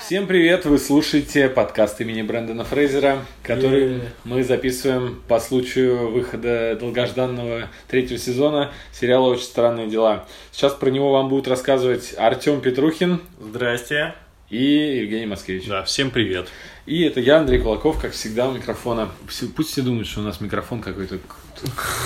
Всем 0.00 0.26
привет! 0.26 0.64
Вы 0.64 0.78
слушаете 0.78 1.48
подкаст 1.48 2.00
имени 2.00 2.22
Брэндона 2.22 2.64
Фрейзера, 2.64 3.24
который 3.42 3.82
Yeah. 3.84 4.08
мы 4.24 4.44
записываем 4.44 5.20
по 5.26 5.40
случаю 5.40 6.10
выхода 6.10 6.76
долгожданного 6.78 7.68
третьего 7.88 8.18
сезона 8.18 8.72
сериала 8.92 9.28
«Очень 9.30 9.44
странные 9.44 9.88
дела». 9.88 10.26
Сейчас 10.52 10.74
про 10.74 10.90
него 10.90 11.12
вам 11.12 11.28
будут 11.28 11.48
рассказывать 11.48 12.14
Артем 12.16 12.60
Петрухин 12.60 13.20
Здрасте. 13.40 14.14
и 14.48 14.62
Евгений 15.02 15.26
Москвич. 15.26 15.66
Да, 15.66 15.82
всем 15.84 16.10
привет. 16.10 16.48
И 16.86 17.02
это 17.02 17.20
я, 17.20 17.38
Андрей 17.38 17.60
Кулаков, 17.60 18.00
как 18.00 18.12
всегда, 18.12 18.48
у 18.48 18.52
микрофона. 18.52 19.10
Пусть 19.54 19.70
все 19.70 19.82
думают, 19.82 20.08
что 20.08 20.20
у 20.20 20.22
нас 20.24 20.40
микрофон 20.40 20.80
какой-то 20.80 21.18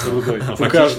крутой. 0.05 0.41
У 0.41 0.57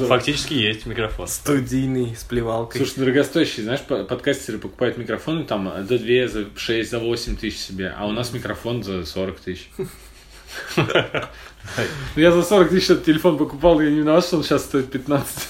Фактически, 0.07 0.53
есть 0.53 0.85
микрофон. 0.85 1.27
Студийный, 1.27 2.15
с 2.15 2.23
плевалкой. 2.23 2.79
Слушай, 2.79 2.99
дорогостоящий, 2.99 3.63
знаешь, 3.63 3.81
по- 3.81 4.03
подкастеры 4.03 4.57
покупают 4.57 4.97
микрофоны 4.97 5.43
там 5.43 5.71
за 5.87 5.99
2, 5.99 6.27
за 6.27 6.45
6, 6.55 6.89
за 6.89 6.99
8 6.99 7.35
тысяч 7.35 7.59
себе, 7.59 7.93
а 7.97 8.07
у 8.07 8.11
нас 8.11 8.31
микрофон 8.33 8.83
за 8.83 9.05
40 9.05 9.39
тысяч. 9.39 9.69
Я 12.15 12.31
за 12.31 12.43
40 12.43 12.69
тысяч 12.69 12.89
этот 12.89 13.05
телефон 13.05 13.37
покупал, 13.37 13.81
я 13.81 13.89
не 13.89 13.99
виноват, 13.99 14.23
что 14.25 14.37
он 14.37 14.43
сейчас 14.43 14.63
стоит 14.63 14.91
15. 14.91 15.49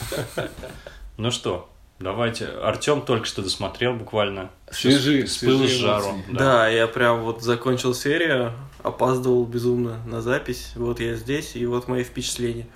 Ну 1.18 1.32
что, 1.32 1.70
давайте. 2.00 2.46
Артем 2.46 3.02
только 3.02 3.26
что 3.26 3.42
досмотрел 3.42 3.94
буквально. 3.94 4.50
Свежи, 4.72 5.26
С 5.28 5.38
пылу 5.38 5.68
с 5.68 5.72
жару. 5.72 6.06
эмоции. 6.12 6.32
да. 6.32 6.68
я 6.68 6.88
прям 6.88 7.22
вот 7.22 7.42
закончил 7.42 7.94
серию, 7.94 8.54
опаздывал 8.84 9.46
безумно 9.46 9.98
на 10.06 10.22
запись. 10.22 10.72
Вот 10.76 11.00
я 11.00 11.16
здесь, 11.16 11.56
и 11.56 11.66
вот 11.66 11.88
мои 11.88 12.04
впечатления. 12.04 12.68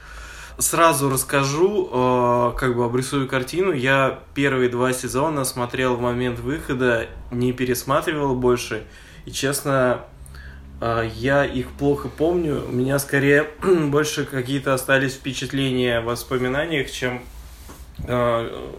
Сразу 0.58 1.10
расскажу, 1.10 1.90
э, 1.91 2.54
как 2.58 2.76
бы 2.76 2.84
обрисую 2.84 3.27
картину. 3.30 3.72
Я 3.72 4.20
первые 4.36 4.70
два 4.70 4.91
сезона 4.91 5.46
смотрел 5.46 5.96
в 5.96 6.02
момент 6.02 6.40
выхода, 6.40 7.08
не 7.32 7.54
пересматривал 7.54 8.36
больше. 8.36 8.84
И 9.26 9.32
честно, 9.32 10.02
э, 10.82 11.10
я 11.15 11.46
их 11.46 11.70
плохо 11.71 12.10
помню. 12.10 12.62
У 12.68 12.74
меня 12.74 12.99
скорее 12.99 13.48
больше 13.88 14.26
какие-то 14.26 14.74
остались 14.74 15.13
впечатления 15.13 16.02
в 16.02 16.05
воспоминаниях, 16.05 16.91
чем 16.91 17.21
э, 18.05 18.70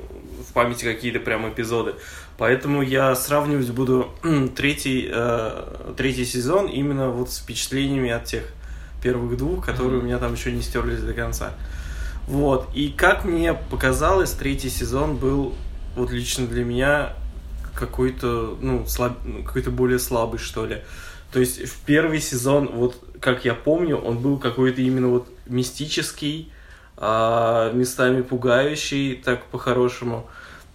в 0.50 0.52
памяти 0.52 0.84
какие-то 0.84 1.20
прям 1.20 1.48
эпизоды. 1.48 1.94
Поэтому 2.36 2.82
я 2.82 3.14
сравнивать 3.14 3.70
буду 3.70 4.10
третий, 4.56 5.08
э, 5.12 5.92
третий 5.96 6.24
сезон 6.24 6.66
именно 6.66 7.10
вот 7.10 7.30
с 7.30 7.38
впечатлениями 7.38 8.10
от 8.10 8.24
тех 8.24 8.42
первых 9.02 9.36
двух, 9.36 9.64
которые 9.64 10.00
у 10.00 10.02
меня 10.02 10.18
там 10.18 10.34
еще 10.34 10.50
не 10.50 10.62
стерлись 10.62 11.00
до 11.00 11.14
конца. 11.14 11.52
Вот. 12.26 12.68
И 12.74 12.90
как 12.90 13.24
мне 13.24 13.54
показалось, 13.54 14.32
третий 14.32 14.70
сезон 14.70 15.16
был 15.16 15.54
вот 15.96 16.10
лично 16.10 16.46
для 16.46 16.64
меня 16.64 17.12
какой-то, 17.74 18.58
ну, 18.60 18.86
слаб... 18.86 19.18
какой-то 19.46 19.70
более 19.70 19.98
слабый, 19.98 20.38
что 20.38 20.66
ли. 20.66 20.82
То 21.32 21.38
есть 21.38 21.64
в 21.68 21.80
первый 21.84 22.20
сезон, 22.20 22.68
вот 22.72 22.96
как 23.20 23.44
я 23.44 23.54
помню, 23.54 23.96
он 23.96 24.18
был 24.18 24.38
какой-то 24.38 24.82
именно 24.82 25.08
вот 25.08 25.28
мистический, 25.46 26.52
а, 26.96 27.72
местами 27.72 28.22
пугающий, 28.22 29.14
так 29.16 29.44
по-хорошему. 29.46 30.26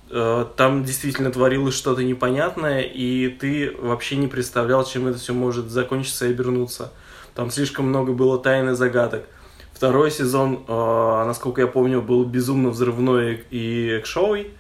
Э, 0.09 0.45
Там 0.55 0.83
действительно 0.83 1.31
творилось 1.31 1.75
что-то 1.75 2.03
непонятное, 2.03 2.81
и 2.81 3.29
ты 3.29 3.75
вообще 3.79 4.17
не 4.17 4.27
представлял, 4.27 4.85
чем 4.85 5.07
это 5.07 5.17
все 5.17 5.33
может 5.33 5.69
закончиться 5.69 6.27
и 6.27 6.31
обернуться. 6.31 6.91
Там 7.33 7.49
слишком 7.51 7.87
много 7.87 8.13
было 8.13 8.39
тайн 8.39 8.69
и 8.69 8.75
загадок. 8.75 9.25
Второй 9.73 10.11
сезон, 10.11 10.63
э, 10.67 11.23
насколько 11.25 11.61
я 11.61 11.67
помню, 11.67 12.01
был 12.01 12.23
безумно 12.23 12.69
взрывной 12.69 13.43
и 13.49 13.97
экшовый, 13.99 14.51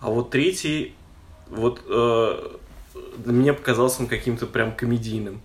а 0.00 0.10
вот 0.10 0.30
третий, 0.30 0.94
вот 1.48 1.82
э, 1.88 2.56
мне 3.24 3.52
показался 3.52 4.02
он 4.02 4.08
каким-то 4.08 4.46
прям 4.46 4.72
комедийным. 4.72 5.42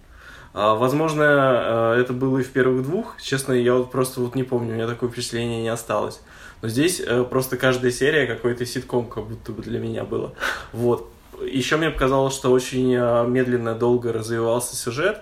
А, 0.53 0.75
Возможно, 0.75 1.95
это 1.97 2.13
было 2.13 2.39
и 2.39 2.43
в 2.43 2.49
первых 2.49 2.83
двух. 2.83 3.21
Честно, 3.21 3.53
я 3.53 3.75
вот 3.75 3.91
просто 3.91 4.21
вот 4.21 4.35
не 4.35 4.43
помню, 4.43 4.71
у 4.71 4.75
меня 4.75 4.87
такое 4.87 5.09
впечатление 5.09 5.61
не 5.61 5.69
осталось. 5.69 6.21
Но 6.61 6.67
здесь 6.67 6.99
э, 7.05 7.23
просто 7.23 7.55
каждая 7.57 7.91
серия 7.91 8.25
какой-то 8.27 8.65
ситком 8.65 9.07
как 9.07 9.25
будто 9.27 9.51
бы 9.51 9.61
для 9.63 9.79
меня 9.79 10.03
было. 10.03 10.33
Вот. 10.73 11.09
Еще 11.41 11.77
мне 11.77 11.89
показалось, 11.89 12.33
что 12.35 12.51
очень 12.51 12.93
э, 12.93 13.25
медленно, 13.27 13.75
долго 13.75 14.11
развивался 14.11 14.75
сюжет. 14.75 15.21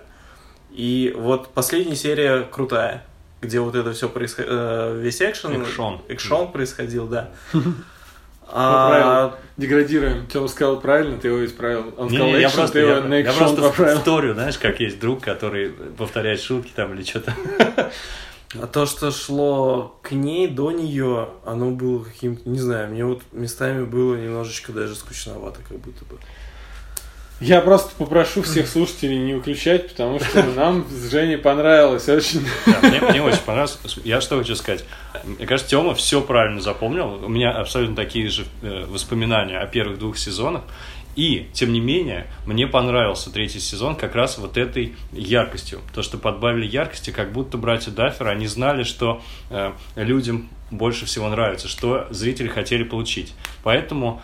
И 0.70 1.14
вот 1.16 1.48
последняя 1.50 1.94
серия 1.96 2.42
крутая, 2.42 3.04
где 3.40 3.60
вот 3.60 3.74
это 3.76 3.92
все 3.92 4.08
происходило, 4.08 4.92
весь 4.94 5.20
экшен, 5.22 5.62
Экшон. 5.62 6.00
экшон 6.08 6.52
происходил, 6.52 7.06
да. 7.06 7.30
А, 8.50 9.34
Деградируем. 9.58 10.26
Тёма 10.26 10.48
сказал 10.48 10.80
правильно, 10.80 11.18
ты 11.18 11.28
его 11.28 11.44
исправил. 11.44 11.92
Он 11.98 12.08
Не, 12.08 12.16
сказал 12.16 12.26
не, 12.32 12.40
я 12.40 12.46
экшен, 12.48 12.56
просто, 12.56 12.72
ты 12.72 12.78
его 12.78 12.90
я, 12.92 13.00
на 13.02 13.14
я 13.14 13.20
экшон 13.20 13.36
просто 13.36 13.62
поправил. 13.62 13.98
вторю, 13.98 14.32
знаешь, 14.34 14.56
как 14.58 14.80
есть 14.80 14.98
друг, 14.98 15.22
который 15.22 15.68
повторяет 15.68 16.40
шутки 16.40 16.72
там 16.74 16.94
или 16.94 17.02
что-то. 17.02 17.34
А 18.54 18.66
то, 18.66 18.86
что 18.86 19.10
шло 19.10 19.98
к 20.02 20.12
ней, 20.12 20.48
до 20.48 20.70
нее, 20.70 21.28
оно 21.44 21.70
было 21.70 22.02
каким-то, 22.02 22.48
не 22.48 22.58
знаю, 22.58 22.90
мне 22.90 23.04
вот 23.04 23.22
местами 23.32 23.84
было 23.84 24.14
немножечко 24.14 24.72
даже 24.72 24.94
скучновато, 24.94 25.60
как 25.68 25.78
будто 25.78 26.04
бы. 26.06 26.18
Я 27.40 27.60
просто 27.60 27.92
попрошу 27.96 28.42
всех 28.42 28.66
слушателей 28.66 29.18
не 29.18 29.34
выключать, 29.34 29.90
потому 29.90 30.18
что 30.18 30.42
нам 30.42 30.84
с 30.90 31.10
Женей 31.10 31.38
понравилось 31.38 32.08
очень. 32.08 32.44
Да, 32.66 32.78
мне, 32.88 33.00
мне 33.00 33.22
очень 33.22 33.38
понравилось. 33.38 33.78
Я 34.02 34.20
что 34.20 34.38
хочу 34.38 34.56
сказать. 34.56 34.84
Мне 35.22 35.46
кажется, 35.46 35.70
Тёма 35.70 35.94
все 35.94 36.20
правильно 36.20 36.60
запомнил. 36.60 37.24
У 37.24 37.28
меня 37.28 37.52
абсолютно 37.52 37.94
такие 37.94 38.28
же 38.28 38.44
э, 38.62 38.86
воспоминания 38.86 39.58
о 39.60 39.66
первых 39.66 40.00
двух 40.00 40.18
сезонах. 40.18 40.62
И, 41.16 41.48
тем 41.52 41.72
не 41.72 41.80
менее, 41.80 42.26
мне 42.46 42.66
понравился 42.66 43.32
третий 43.32 43.60
сезон 43.60 43.96
как 43.96 44.14
раз 44.14 44.38
вот 44.38 44.56
этой 44.56 44.94
яркостью. 45.12 45.80
То, 45.92 46.02
что 46.02 46.16
подбавили 46.16 46.66
яркости, 46.66 47.10
как 47.10 47.32
будто 47.32 47.58
братья 47.58 47.90
Даффер, 47.90 48.28
они 48.28 48.46
знали, 48.46 48.84
что 48.84 49.20
э, 49.50 49.72
людям 49.96 50.48
больше 50.70 51.06
всего 51.06 51.28
нравится, 51.28 51.66
что 51.68 52.06
зрители 52.10 52.48
хотели 52.48 52.84
получить. 52.84 53.34
Поэтому 53.64 54.22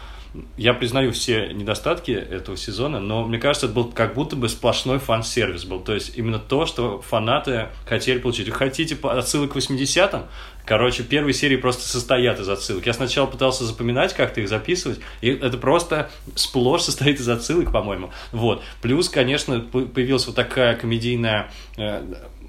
я 0.57 0.75
признаю 0.75 1.13
все 1.13 1.53
недостатки 1.53 2.11
этого 2.11 2.57
сезона, 2.57 2.99
но 2.99 3.25
мне 3.25 3.39
кажется, 3.39 3.67
это 3.67 3.75
был 3.75 3.85
как 3.93 4.15
будто 4.15 4.35
бы 4.35 4.49
сплошной 4.49 4.99
фан-сервис 4.99 5.65
был. 5.65 5.81
То 5.81 5.95
есть 5.95 6.17
именно 6.17 6.39
то, 6.39 6.67
что 6.67 7.01
фанаты 7.01 7.69
хотели 7.87 8.19
получить. 8.19 8.49
Вы 8.49 8.55
хотите 8.55 8.97
отсылок 9.03 9.53
к 9.53 9.57
80-м? 9.57 10.25
Короче, 10.65 11.03
первые 11.03 11.35
серии 11.35 11.57
просто 11.57 11.87
состоят 11.87 12.41
из 12.41 12.49
отсылок. 12.49 12.87
Я 12.87 12.95
сначала 12.95 13.27
пытался 13.27 13.65
запоминать, 13.65 14.15
как-то 14.15 14.41
их 14.41 14.49
записывать, 14.49 14.99
и 15.21 15.29
это 15.29 15.59
просто 15.59 16.11
сплошь 16.35 16.83
состоит 16.83 17.21
из 17.21 17.29
отсылок, 17.29 17.71
по-моему. 17.71 18.11
Вот. 18.33 18.63
Плюс, 18.81 19.09
конечно, 19.09 19.61
появилась 19.61 20.27
вот 20.27 20.37
такая 20.37 20.75
комедийная 20.75 21.51
э, 21.77 22.03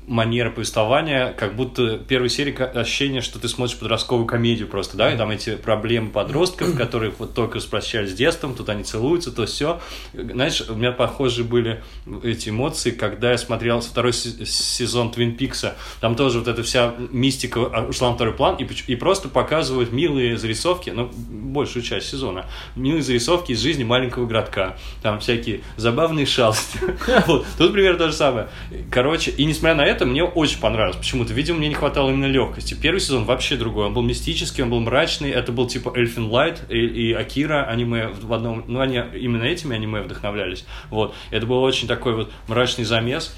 манера 0.07 0.51
повествования, 0.51 1.33
как 1.33 1.55
будто 1.55 1.97
первой 1.97 2.29
серии 2.29 2.55
ощущение, 2.77 3.21
что 3.21 3.39
ты 3.39 3.47
смотришь 3.47 3.77
подростковую 3.77 4.27
комедию 4.27 4.67
просто, 4.67 4.97
да, 4.97 5.13
и 5.13 5.17
там 5.17 5.31
эти 5.31 5.55
проблемы 5.55 6.09
подростков, 6.09 6.75
которые 6.77 7.11
вот 7.17 7.33
только 7.33 7.57
распрощались 7.57 8.11
с 8.11 8.13
детством, 8.13 8.55
тут 8.55 8.69
они 8.69 8.83
целуются, 8.83 9.31
то 9.31 9.45
все. 9.45 9.81
Знаешь, 10.13 10.63
у 10.67 10.75
меня 10.75 10.91
похожие 10.91 11.45
были 11.45 11.83
эти 12.23 12.49
эмоции, 12.49 12.91
когда 12.91 13.31
я 13.31 13.37
смотрел 13.37 13.81
второй 13.81 14.13
се- 14.13 14.45
сезон 14.45 15.11
Твин 15.11 15.35
Пикса, 15.35 15.75
там 16.01 16.15
тоже 16.15 16.39
вот 16.39 16.47
эта 16.47 16.61
вся 16.63 16.93
мистика 17.11 17.61
а, 17.61 17.87
ушла 17.87 18.09
на 18.09 18.15
второй 18.15 18.33
план, 18.33 18.57
и, 18.57 18.67
и 18.87 18.95
просто 18.95 19.29
показывают 19.29 19.91
милые 19.91 20.37
зарисовки, 20.37 20.91
ну, 20.91 21.09
большую 21.15 21.83
часть 21.83 22.09
сезона, 22.09 22.45
милые 22.75 23.01
зарисовки 23.01 23.53
из 23.53 23.61
жизни 23.61 23.83
маленького 23.83 24.25
городка, 24.27 24.77
там 25.01 25.19
всякие 25.19 25.61
забавные 25.77 26.25
шалости. 26.25 26.79
Тут 27.57 27.73
примерно 27.73 27.97
то 27.97 28.07
же 28.07 28.13
самое. 28.13 28.49
Короче, 28.91 29.31
и 29.31 29.45
несмотря 29.45 29.75
на 29.75 29.85
это, 29.85 29.94
мне 30.03 30.23
очень 30.23 30.59
понравилось. 30.59 30.97
Почему-то, 30.97 31.31
видимо, 31.31 31.59
мне 31.59 31.69
не 31.69 31.75
хватало 31.75 32.09
именно 32.09 32.25
легкости. 32.25 32.73
Первый 32.73 32.99
сезон 32.99 33.23
вообще 33.23 33.55
другой. 33.55 33.85
Он 33.85 33.93
был 33.93 34.01
мистический, 34.01 34.63
он 34.63 34.71
был 34.71 34.81
мрачный. 34.81 35.29
Это 35.29 35.51
был 35.51 35.67
типа 35.67 35.93
Эльфин 35.95 36.25
Лайт 36.25 36.63
и, 36.69 36.77
и 36.77 37.13
Акира 37.13 37.65
аниме 37.65 38.07
в 38.07 38.33
одном... 38.33 38.65
Ну, 38.67 38.81
они 38.81 39.01
именно 39.13 39.43
этими 39.43 39.75
аниме 39.75 40.01
вдохновлялись. 40.01 40.65
Вот. 40.89 41.13
Это 41.31 41.45
был 41.45 41.61
очень 41.61 41.87
такой 41.87 42.15
вот 42.15 42.31
мрачный 42.47 42.83
замес. 42.83 43.33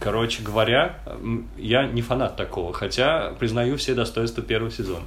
Короче 0.00 0.42
говоря, 0.42 0.98
я 1.56 1.86
не 1.86 2.02
фанат 2.02 2.36
такого, 2.36 2.74
хотя 2.74 3.32
признаю 3.38 3.78
все 3.78 3.94
достоинства 3.94 4.42
первого 4.42 4.70
сезона. 4.70 5.04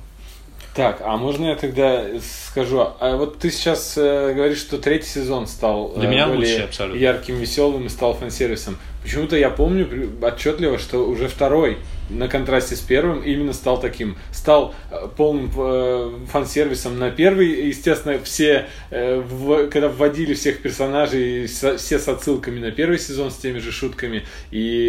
Так, 0.78 1.02
а 1.04 1.18
можно 1.18 1.48
я 1.48 1.56
тогда 1.56 2.04
скажу? 2.22 2.88
А 3.00 3.16
вот 3.16 3.40
ты 3.40 3.50
сейчас 3.50 3.98
э, 3.98 4.34
говоришь, 4.36 4.60
что 4.60 4.78
третий 4.78 5.08
сезон 5.08 5.48
стал 5.48 5.94
Для 5.96 6.08
э, 6.08 6.12
меня 6.12 6.28
более 6.28 6.66
абсолютно. 6.66 7.00
ярким, 7.00 7.38
веселым 7.38 7.88
и 7.88 7.90
стал 7.90 8.14
фан-сервисом. 8.14 8.78
Почему-то 9.07 9.38
я 9.38 9.50
помню 9.50 9.88
отчетливо, 10.21 10.77
что 10.77 11.07
уже 11.07 11.30
второй 11.30 11.77
на 12.09 12.27
контрасте 12.27 12.75
с 12.75 12.81
первым 12.81 13.21
именно 13.21 13.54
стал 13.54 13.80
таким, 13.80 14.18
стал 14.33 14.75
э, 14.92 15.07
полным 15.15 15.50
э, 15.57 16.12
фан-сервисом 16.30 17.00
на 17.00 17.09
первый. 17.09 17.68
Естественно, 17.68 18.19
все, 18.21 18.65
э, 18.92 19.19
в, 19.21 19.68
когда 19.69 19.88
вводили 19.88 20.33
всех 20.33 20.62
персонажей, 20.62 21.48
со, 21.48 21.77
все 21.77 22.00
с 22.00 22.07
отсылками 22.09 22.59
на 22.59 22.71
первый 22.71 23.00
сезон, 23.00 23.31
с 23.31 23.36
теми 23.38 23.59
же 23.59 23.71
шутками, 23.71 24.24
и 24.51 24.88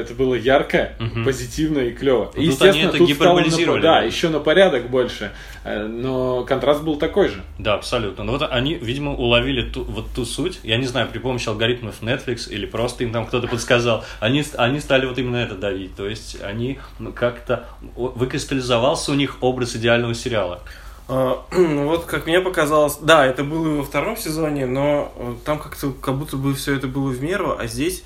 это 0.00 0.14
было 0.14 0.34
ярко, 0.34 0.92
Мгм. 0.98 1.24
позитивно 1.24 1.80
и 1.80 1.90
клево. 1.92 2.32
Ну, 2.34 2.50
тут 2.50 2.62
они 2.62 2.80
это 2.80 3.06
стало 3.14 3.40
на- 3.40 3.80
да, 3.80 4.00
еще 4.02 4.30
на 4.30 4.40
порядок 4.40 4.88
больше, 4.88 5.32
но 5.64 6.44
контраст 6.44 6.82
был 6.82 6.96
такой 6.96 7.28
же. 7.28 7.42
Да, 7.58 7.74
абсолютно. 7.74 8.24
Но 8.24 8.32
вот 8.32 8.42
они, 8.50 8.74
видимо, 8.74 9.12
уловили 9.12 9.70
ту, 9.70 9.84
вот 9.84 10.06
ту 10.14 10.24
суть. 10.24 10.60
Я 10.62 10.78
не 10.78 10.86
знаю, 10.86 11.08
при 11.08 11.18
помощи 11.18 11.48
алгоритмов 11.48 12.02
Netflix 12.02 12.48
или 12.50 12.64
просто 12.66 13.04
им 13.04 13.12
там 13.12 13.26
кто-то 13.26 13.46
подсказал. 13.46 14.04
Они, 14.20 14.44
они 14.56 14.80
стали 14.80 15.06
вот 15.06 15.18
именно 15.18 15.36
это 15.36 15.54
давить. 15.54 15.94
То 15.96 16.08
есть 16.08 16.40
они 16.42 16.78
как-то 17.14 17.66
выкристаллизовался 17.94 19.12
у 19.12 19.14
них 19.14 19.36
образ 19.42 19.76
идеального 19.76 20.14
сериала. 20.14 20.62
А, 21.08 21.44
Вот 21.50 22.06
как 22.06 22.26
мне 22.26 22.40
показалось, 22.40 22.96
да, 22.96 23.26
это 23.26 23.44
было 23.44 23.74
и 23.74 23.76
во 23.78 23.84
втором 23.84 24.16
сезоне, 24.16 24.66
но 24.66 25.12
э, 25.16 25.34
там 25.44 25.58
как-то 25.58 25.90
как 25.90 26.16
будто 26.16 26.36
бы 26.36 26.54
все 26.54 26.76
это 26.76 26.86
было 26.86 27.10
в 27.10 27.20
меру, 27.20 27.56
а 27.58 27.66
здесь 27.66 28.04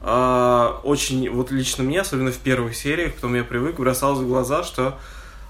а, 0.00 0.80
очень, 0.84 1.30
вот 1.30 1.50
лично 1.50 1.82
мне, 1.82 2.00
особенно 2.00 2.30
в 2.30 2.38
первых 2.38 2.76
сериях, 2.76 3.14
потом 3.14 3.34
я 3.34 3.42
привык, 3.42 3.76
бросалось 3.76 4.20
в 4.20 4.28
глаза, 4.28 4.62
что 4.62 4.98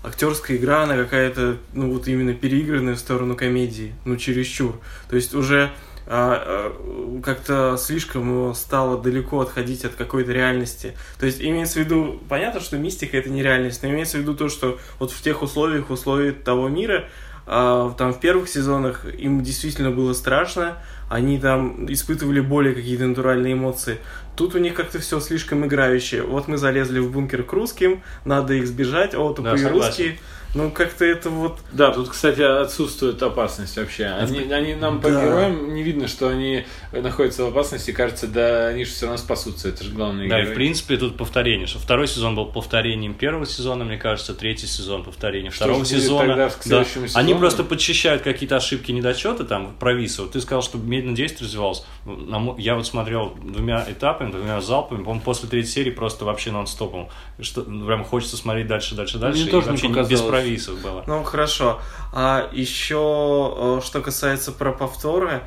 актерская 0.04 0.56
игра, 0.56 0.82
она 0.84 0.96
какая-то, 0.96 1.56
ну 1.72 1.90
вот 1.92 2.06
именно 2.06 2.34
переигранная 2.34 2.94
в 2.94 2.98
сторону 2.98 3.34
комедии, 3.36 3.94
ну 4.04 4.16
чересчур. 4.16 4.78
То 5.08 5.16
есть 5.16 5.34
уже 5.34 5.70
а, 6.06 6.72
а, 6.76 7.20
как-то 7.22 7.76
слишком 7.78 8.54
стало 8.54 9.00
далеко 9.00 9.40
отходить 9.40 9.84
от 9.84 9.94
какой-то 9.94 10.32
реальности. 10.32 10.94
То 11.18 11.26
есть 11.26 11.40
имеется 11.40 11.74
в 11.80 11.84
виду, 11.84 12.20
понятно, 12.28 12.60
что 12.60 12.76
мистика 12.76 13.16
это 13.16 13.30
не 13.30 13.42
реальность, 13.42 13.82
но 13.82 13.88
имеется 13.88 14.18
в 14.18 14.20
виду 14.20 14.34
то, 14.34 14.48
что 14.48 14.78
вот 14.98 15.10
в 15.10 15.22
тех 15.22 15.42
условиях, 15.42 15.88
условиях 15.88 16.42
того 16.44 16.68
мира, 16.68 17.06
а, 17.46 17.90
там 17.96 18.12
в 18.12 18.20
первых 18.20 18.48
сезонах 18.48 19.06
им 19.06 19.42
действительно 19.42 19.90
было 19.90 20.12
страшно, 20.12 20.76
они 21.10 21.38
там 21.38 21.90
испытывали 21.92 22.40
более 22.40 22.74
какие-то 22.74 23.06
натуральные 23.06 23.54
эмоции. 23.54 23.98
Тут 24.36 24.54
у 24.54 24.58
них 24.58 24.74
как-то 24.74 24.98
все 24.98 25.20
слишком 25.20 25.64
играющее. 25.66 26.22
Вот 26.22 26.48
мы 26.48 26.56
залезли 26.56 26.98
в 26.98 27.10
бункер 27.12 27.44
к 27.44 27.52
русским, 27.52 28.02
надо 28.24 28.54
их 28.54 28.66
сбежать, 28.66 29.14
о, 29.14 29.32
тупые 29.32 29.58
согласен. 29.58 29.86
русские. 29.86 30.18
Ну, 30.54 30.70
как-то 30.70 31.04
это 31.04 31.30
вот... 31.30 31.58
Да, 31.72 31.90
тут, 31.90 32.08
кстати, 32.10 32.40
отсутствует 32.40 33.20
опасность 33.22 33.76
вообще. 33.76 34.06
Они, 34.06 34.38
они 34.52 34.74
нам 34.74 35.00
по 35.00 35.10
Да. 35.10 35.24
героям 35.24 35.74
не 35.74 35.82
видно, 35.82 36.06
что 36.06 36.28
они 36.28 36.64
находятся 36.92 37.44
в 37.44 37.48
опасности. 37.48 37.90
Кажется, 37.90 38.28
да, 38.28 38.68
они 38.68 38.84
же 38.84 38.92
все 38.92 39.06
равно 39.06 39.18
спасутся. 39.18 39.68
Это 39.68 39.82
же 39.82 39.90
главный 39.90 40.28
Да, 40.28 40.40
и 40.40 40.46
в 40.46 40.54
принципе 40.54 40.96
тут 40.96 41.16
повторение. 41.16 41.66
Что 41.66 41.80
второй 41.80 42.06
сезон 42.06 42.36
был 42.36 42.46
повторением 42.46 43.14
первого 43.14 43.46
сезона, 43.46 43.84
мне 43.84 43.96
кажется, 43.98 44.32
третий 44.32 44.66
сезон 44.68 45.02
повторением 45.02 45.50
Что 45.52 45.64
второго 45.64 45.84
сезона. 45.84 46.28
тогда 46.28 46.48
к 46.48 46.52
Да. 46.52 46.84
следующему 46.84 47.04
Они 47.14 47.28
сезону? 47.28 47.38
просто 47.40 47.64
подчищают 47.64 48.22
какие-то 48.22 48.56
ошибки, 48.56 48.92
недочеты 48.92 49.42
там 49.44 49.74
провисывают. 49.80 50.32
Ты 50.34 50.40
сказал, 50.40 50.62
что 50.62 50.78
медленно 50.78 51.16
действие 51.16 51.46
развивалось. 51.48 51.84
Мо- 52.04 52.54
Я 52.58 52.76
вот 52.76 52.86
смотрел 52.86 53.34
двумя 53.42 53.84
этапами, 53.88 54.30
двумя 54.30 54.60
залпами, 54.60 54.98
по-моему, 54.98 55.20
после 55.22 55.48
третьей 55.48 55.72
серии 55.72 55.90
просто 55.90 56.24
вообще 56.24 56.52
нон-стопом. 56.52 57.08
Что, 57.40 57.62
ну, 57.62 57.86
прям 57.86 58.04
хочется 58.04 58.36
смотреть 58.36 58.68
дальше, 58.68 58.94
дальше, 58.94 59.18
дальше. 59.18 59.40
Мне 59.40 59.48
и 59.48 59.50
тоже 59.50 59.66
не 59.66 59.72
вообще 59.72 59.88
не- 59.88 60.08
без 60.08 60.20
провисов 60.44 60.80
было. 60.80 61.04
Ну, 61.06 61.22
хорошо. 61.24 61.80
А 62.12 62.48
еще, 62.52 63.80
что 63.84 64.00
касается 64.02 64.52
про 64.52 64.72
повторы, 64.72 65.42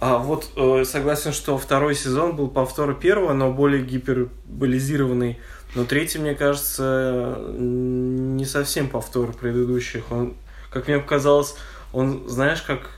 а 0.00 0.18
вот 0.18 0.50
э, 0.56 0.84
согласен, 0.84 1.32
что 1.32 1.58
второй 1.58 1.94
сезон 1.94 2.36
был 2.36 2.48
повтор 2.48 2.94
первого, 2.94 3.32
но 3.32 3.50
более 3.52 3.82
гиперболизированный. 3.82 5.38
Но 5.74 5.84
третий, 5.84 6.18
мне 6.18 6.34
кажется, 6.34 7.36
не 7.58 8.44
совсем 8.44 8.88
повтор 8.88 9.32
предыдущих. 9.32 10.10
Он, 10.10 10.34
как 10.70 10.88
мне 10.88 10.98
показалось, 10.98 11.56
он, 11.92 12.28
знаешь, 12.28 12.62
как 12.62 12.90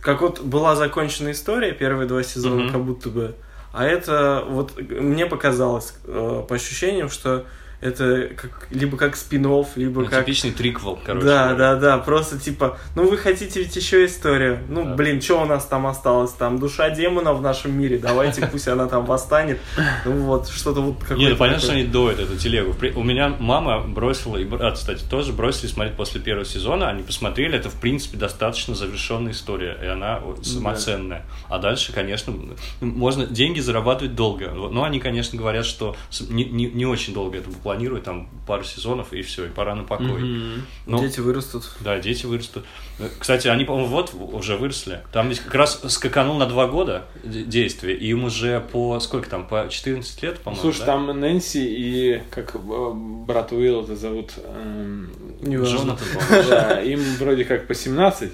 как 0.00 0.20
вот 0.22 0.40
была 0.40 0.76
закончена 0.76 1.32
история, 1.32 1.72
первые 1.72 2.06
два 2.08 2.22
сезона, 2.22 2.62
Мгм. 2.64 2.72
как 2.72 2.84
будто 2.84 3.08
бы. 3.08 3.34
А 3.72 3.84
это 3.84 4.44
вот 4.48 4.78
мне 4.80 5.26
показалось 5.26 5.94
э, 6.04 6.44
по 6.48 6.54
ощущениям, 6.54 7.10
что 7.10 7.44
это 7.80 8.30
как, 8.36 8.66
либо 8.70 8.96
как 8.96 9.16
спин 9.16 9.44
либо 9.76 10.02
Ну, 10.02 10.06
как 10.08 10.24
Типичный 10.24 10.50
триквел, 10.50 10.98
короче. 11.04 11.24
да, 11.26 11.54
да, 11.54 11.76
да, 11.76 11.98
просто 11.98 12.38
типа, 12.38 12.76
ну 12.96 13.08
вы 13.08 13.16
хотите 13.16 13.62
ведь 13.62 13.76
еще 13.76 14.04
историю, 14.04 14.58
ну 14.68 14.84
Да. 14.84 14.94
блин, 14.94 15.22
что 15.22 15.42
у 15.42 15.44
нас 15.44 15.64
там 15.66 15.86
осталось, 15.86 16.32
там 16.32 16.58
душа 16.58 16.90
демона 16.90 17.32
в 17.34 17.40
нашем 17.40 17.78
мире, 17.78 17.98
давайте 17.98 18.46
пусть 18.46 18.66
она 18.66 18.86
там 18.86 19.04
восстанет, 19.04 19.60
ну 20.04 20.12
вот, 20.24 20.48
что-то 20.48 20.80
вот 20.80 20.98
какое-то 20.98 21.22
Не, 21.22 21.28
ну 21.28 21.36
понятно, 21.36 21.62
что 21.62 21.72
они 21.72 21.84
доят 21.84 22.18
эту 22.18 22.36
телегу. 22.36 22.74
У 22.96 23.02
меня 23.04 23.34
мама 23.38 23.80
бросила, 23.80 24.36
и 24.36 24.44
брат, 24.44 24.74
кстати, 24.74 25.04
тоже 25.08 25.32
бросили 25.32 25.68
смотреть 25.68 25.96
после 25.96 26.20
первого 26.20 26.44
сезона. 26.44 26.88
Они 26.88 27.02
посмотрели, 27.02 27.56
это, 27.56 27.70
в 27.70 27.74
принципе, 27.74 28.16
достаточно 28.18 28.74
завершенная 28.74 29.32
история, 29.32 29.78
и 29.82 29.86
она 29.86 30.20
самоценная. 30.42 31.24
А 31.48 31.58
дальше, 31.58 31.92
конечно, 31.92 32.34
можно 32.80 33.26
деньги 33.26 33.60
зарабатывать 33.60 34.14
долго. 34.14 34.50
Но 34.50 34.82
они, 34.84 34.98
конечно, 34.98 35.38
говорят, 35.38 35.64
что 35.64 35.96
не, 36.28 36.44
не, 36.44 36.66
не 36.66 36.86
очень 36.86 37.14
долго 37.14 37.38
это 37.38 37.48
планируют, 37.68 38.04
там 38.04 38.30
пару 38.46 38.64
сезонов, 38.64 39.12
и 39.12 39.20
все, 39.20 39.44
и 39.44 39.48
пора 39.50 39.74
на 39.74 39.84
покой. 39.84 40.22
Мгм. 40.22 40.62
Ну, 40.86 41.00
Дети 41.00 41.20
вырастут. 41.20 41.70
да, 41.80 41.98
дети 42.00 42.24
вырастут. 42.24 42.64
Кстати, 43.18 43.46
они, 43.48 43.64
по-моему, 43.66 43.88
вот 43.88 44.14
уже 44.14 44.56
выросли. 44.56 45.02
Там 45.12 45.28
ведь 45.28 45.40
как 45.40 45.54
раз 45.54 45.82
скаканул 45.92 46.38
на 46.38 46.46
два 46.46 46.66
года 46.66 47.04
де- 47.22 47.44
действие, 47.44 47.94
и 47.98 48.08
им 48.08 48.24
уже 48.24 48.60
по 48.72 48.98
сколько 49.00 49.28
там, 49.28 49.46
по 49.46 49.66
14 49.68 50.22
лет, 50.22 50.38
по-моему. 50.40 50.62
Слушай, 50.62 50.78
да? 50.80 50.86
там 50.86 51.20
Нэнси 51.20 51.58
и 51.58 52.22
как 52.30 52.56
брат 53.26 53.52
Уилл 53.52 53.82
это 53.84 53.96
зовут. 53.96 54.32
эм. 54.42 55.10
Джонатан, 55.44 55.98
по-моему. 56.28 56.48
да, 56.48 56.80
им 56.80 57.00
вроде 57.18 57.44
как 57.44 57.66
по 57.66 57.74
17 57.74 58.32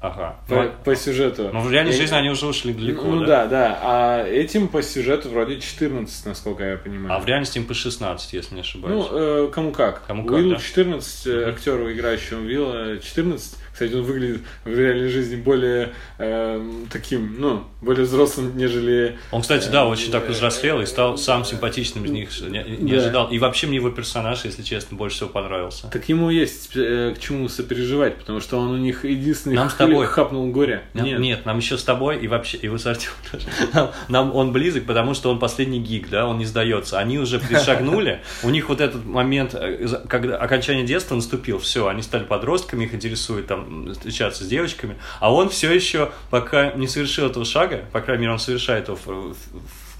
Ага. 0.00 0.36
по, 0.48 0.54
Ну, 0.62 0.70
по 0.84 0.96
сюжету. 0.96 1.50
Ну, 1.52 1.60
в 1.60 1.70
реальной 1.70 1.92
жизни 1.92 2.14
они 2.14 2.30
уже 2.30 2.46
ушли 2.46 2.72
далеко, 2.72 3.04
Ну 3.04 3.20
да? 3.20 3.44
да, 3.44 3.46
да. 3.46 3.78
А 3.82 4.24
этим 4.26 4.68
по 4.68 4.82
сюжету 4.82 5.28
вроде 5.28 5.60
14, 5.60 6.24
насколько 6.26 6.64
я 6.64 6.76
понимаю. 6.78 7.14
А 7.14 7.20
в 7.20 7.26
реальности 7.26 7.58
им 7.58 7.66
по 7.66 7.74
16, 7.74 8.32
если 8.32 8.54
не 8.54 8.62
ошибаюсь. 8.62 9.06
Ну, 9.10 9.18
э, 9.46 9.50
кому 9.52 9.72
как. 9.72 10.06
Кому 10.06 10.24
как, 10.24 10.36
Уиллу 10.38 10.54
да. 10.54 10.60
14, 10.60 11.26
э, 11.26 11.40
Мгм. 11.42 11.50
актеру, 11.50 11.92
играющему 11.92 12.40
Уилла, 12.46 12.98
14. 12.98 13.58
Кстати, 13.72 13.94
он 13.94 14.02
выглядит 14.02 14.42
в 14.64 14.68
реальной 14.68 15.08
жизни 15.08 15.36
более 15.36 15.92
эм, 16.18 16.86
таким, 16.92 17.36
ну, 17.40 17.64
более 17.80 18.04
взрослым, 18.04 18.56
нежели... 18.56 19.16
Он, 19.30 19.42
кстати, 19.42 19.68
да, 19.68 19.82
э, 19.82 19.86
очень 19.86 20.10
так 20.12 20.28
взрослел 20.28 20.80
и 20.80 20.86
стал 20.86 21.16
самым 21.16 21.44
симпатичным 21.44 22.04
из 22.04 22.10
них. 22.10 22.40
Не, 22.42 22.62
не 22.78 22.92
Да. 22.92 22.98
ожидал. 22.98 23.28
И 23.30 23.38
вообще 23.38 23.66
мне 23.68 23.76
его 23.76 23.90
персонаж, 23.90 24.44
если 24.44 24.62
честно, 24.62 24.96
больше 24.96 25.16
всего 25.16 25.28
понравился. 25.30 25.88
Так 25.88 26.08
ему 26.08 26.30
есть 26.30 26.72
э, 26.76 27.14
к 27.16 27.20
чему 27.20 27.48
сопереживать, 27.48 28.16
потому 28.16 28.40
что 28.40 28.58
он 28.58 28.70
у 28.70 28.76
них 28.76 29.04
единственный 29.04 29.54
Нам 29.56 29.70
с 29.70 29.74
тобой. 29.74 30.06
хапнул 30.06 30.46
горе. 30.50 30.82
Нам- 30.94 31.06
Нет. 31.20 31.46
нам 31.46 31.58
еще 31.58 31.78
с 31.78 31.84
тобой 31.84 32.18
и 32.18 32.28
вообще, 32.28 32.58
и 32.58 32.68
вы 32.68 32.78
с 32.78 32.86
Артемом 32.86 33.16
тоже. 33.30 33.46
Нам, 33.72 33.90
нам 34.08 34.34
он 34.36 34.52
близок, 34.52 34.84
потому 34.84 35.14
что 35.14 35.30
он 35.30 35.38
последний 35.38 35.80
гик, 35.80 36.10
да, 36.10 36.26
он 36.26 36.38
не 36.38 36.44
сдается. 36.44 36.98
Они 36.98 37.18
уже 37.18 37.38
пришагнули, 37.38 38.20
у 38.42 38.50
них 38.50 38.68
вот 38.68 38.80
этот 38.80 39.04
момент, 39.06 39.54
э, 39.54 39.86
когда 40.08 40.36
окончание 40.36 40.84
детства 40.84 41.14
наступил, 41.14 41.58
все, 41.58 41.86
они 41.88 42.02
стали 42.02 42.24
подростками, 42.24 42.84
их 42.84 42.94
интересует 42.94 43.46
там 43.46 43.59
встречаться 43.92 44.44
с 44.44 44.46
девочками, 44.46 44.96
а 45.20 45.32
он 45.32 45.48
все 45.50 45.72
еще, 45.72 46.10
пока 46.30 46.72
не 46.72 46.86
совершил 46.88 47.26
этого 47.26 47.44
шага, 47.44 47.84
по 47.92 48.00
крайней 48.00 48.22
мере, 48.22 48.32
он 48.32 48.38
совершает 48.38 48.88
его 48.88 48.96
в, 48.96 49.06
в- 49.06 49.36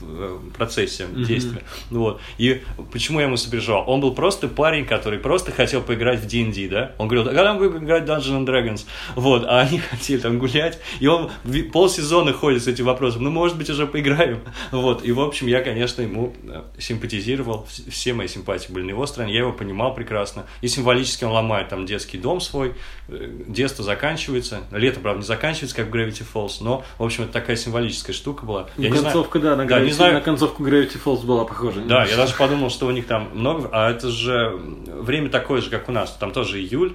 в 0.00 0.50
процессе 0.52 1.06
действия. 1.14 1.62
Ну 1.90 2.00
Вот. 2.00 2.20
И 2.38 2.62
почему 2.92 3.20
я 3.20 3.26
ему 3.26 3.36
сопереживал? 3.36 3.84
Он 3.88 4.00
был 4.00 4.14
просто 4.14 4.48
парень, 4.48 4.84
который 4.86 5.18
просто 5.18 5.52
хотел 5.52 5.82
поиграть 5.82 6.20
в 6.20 6.26
D&D, 6.26 6.68
да? 6.68 6.92
Он 6.98 7.08
говорил, 7.08 7.30
а 7.30 7.34
когда 7.34 7.54
мы 7.54 7.68
будем 7.68 7.84
играть 7.84 8.04
в 8.04 8.06
Dungeons 8.06 8.44
and 8.44 8.46
Dragons? 8.46 8.86
Вот, 9.16 9.44
а 9.46 9.60
они 9.60 9.78
хотели 9.90 10.18
там 10.20 10.38
гулять, 10.38 10.78
и 11.00 11.06
он 11.06 11.30
полсезона 11.72 12.32
ходит 12.32 12.62
с 12.64 12.68
этим 12.68 12.84
вопросом, 12.86 13.22
ну, 13.24 13.30
может 13.30 13.56
быть, 13.56 13.68
уже 13.70 13.86
поиграем? 13.86 14.40
Вот, 14.72 15.04
и, 15.04 15.12
в 15.12 15.20
общем, 15.20 15.46
я, 15.46 15.62
конечно, 15.62 16.02
ему 16.02 16.34
э, 16.44 16.62
симпатизировал, 16.78 17.66
Вс- 17.70 17.90
все 17.90 18.12
мои 18.12 18.28
симпатии 18.28 18.72
были 18.72 18.84
на 18.84 18.90
его 18.90 19.06
стороне, 19.06 19.32
я 19.32 19.40
его 19.40 19.52
понимал 19.52 19.94
прекрасно, 19.94 20.46
и 20.60 20.68
символически 20.68 21.24
он 21.24 21.32
ломает 21.32 21.68
там 21.68 21.86
детский 21.86 22.18
дом 22.18 22.40
свой, 22.40 22.74
э, 23.08 23.30
детство 23.46 23.84
заканчивается, 23.84 24.60
лето, 24.72 25.00
правда, 25.00 25.20
не 25.20 25.26
заканчивается, 25.26 25.76
как 25.76 25.88
в 25.88 25.94
Gravity 25.94 26.24
Falls, 26.32 26.58
но, 26.60 26.84
в 26.98 27.04
общем, 27.04 27.24
это 27.24 27.32
такая 27.32 27.56
символическая 27.56 28.14
штука 28.14 28.44
была. 28.44 28.68
Ну, 28.76 28.82
Я 28.84 28.90
не 28.90 28.96
знаю- 28.98 29.12
концовка, 29.14 29.38
да, 29.38 29.56
на, 29.56 29.64
Да, 29.66 29.80
не 29.90 29.96
знаю- 29.96 30.14
на 30.14 30.20
концовку 30.20 30.62
Gravity 30.64 30.98
Falls 31.04 31.24
была 31.24 31.44
похожа. 31.44 31.80
да, 31.80 32.04
я 32.04 32.16
даже 32.16 32.34
подумал, 32.34 32.70
что 32.70 32.86
у 32.86 32.90
них 32.90 33.06
там 33.06 33.28
много, 33.34 33.68
а 33.72 33.90
это 33.90 34.08
же 34.10 34.52
время 34.56 35.28
такое 35.30 35.60
же, 35.60 35.70
как 35.70 35.88
у 35.88 35.92
нас. 35.92 36.16
Там 36.18 36.32
тоже 36.32 36.60
июль. 36.60 36.94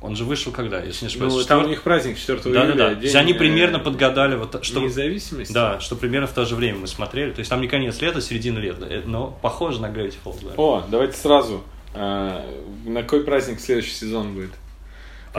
Он 0.00 0.14
же 0.14 0.22
вышел 0.24 0.52
когда, 0.52 0.80
если 0.80 1.06
не 1.06 1.08
ошибаюсь? 1.08 1.34
Ну, 1.34 1.42
там 1.42 1.64
у 1.64 1.66
них 1.68 1.82
праздник 1.82 2.18
4 2.18 2.38
Да, 2.44 2.50
июля. 2.50 2.66
да, 2.66 2.72
да. 2.74 2.88
То 2.90 2.94
день, 2.94 3.02
есть 3.02 3.16
они 3.16 3.32
э, 3.32 3.36
примерно 3.36 3.80
подгадали 3.80 4.36
вот 4.36 4.64
что. 4.64 4.78
Независимости? 4.78 5.52
Да, 5.52 5.80
что 5.80 5.96
примерно 5.96 6.28
в 6.28 6.32
то 6.32 6.44
же 6.44 6.54
время 6.54 6.78
мы 6.78 6.86
смотрели. 6.86 7.32
То 7.32 7.40
есть 7.40 7.50
там 7.50 7.60
не 7.60 7.66
конец 7.66 8.00
лета, 8.00 8.20
середина 8.20 8.58
лета, 8.60 8.86
э, 8.88 9.02
но 9.04 9.36
похоже 9.42 9.80
на 9.80 9.86
Gravity 9.86 10.14
Falls, 10.24 10.36
да. 10.44 10.50
О, 10.56 10.84
давайте 10.88 11.16
сразу. 11.16 11.62
А, 11.94 12.46
на 12.86 13.02
какой 13.02 13.24
праздник 13.24 13.58
следующий 13.58 13.90
сезон 13.90 14.34
будет? 14.34 14.50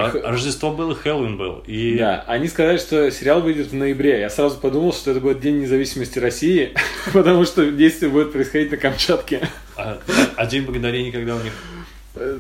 А 0.06 0.32
Рождество 0.32 0.72
было, 0.74 0.96
Хэллоуин 0.96 1.38
был. 1.38 1.64
И 1.68 1.98
Да, 1.98 2.24
они 2.28 2.48
сказали, 2.48 2.78
что 2.78 3.10
сериал 3.12 3.42
выйдет 3.42 3.68
в 3.68 3.74
ноябре. 3.76 4.20
Я 4.22 4.30
сразу 4.30 4.58
подумал, 4.60 4.94
что 4.94 5.12
это 5.12 5.20
будет 5.20 5.40
День 5.40 5.60
независимости 5.60 6.20
России, 6.20 6.74
потому 7.14 7.46
что 7.46 7.70
действие 7.72 8.12
будет 8.12 8.32
происходить 8.32 8.72
на 8.72 8.78
Камчатке. 8.78 9.48
А, 9.76 10.00
а 10.36 10.46
День 10.46 10.64
Благодарения 10.64 11.12
когда 11.12 11.36
у 11.36 11.42
них? 11.42 11.54
Э, 12.16 12.40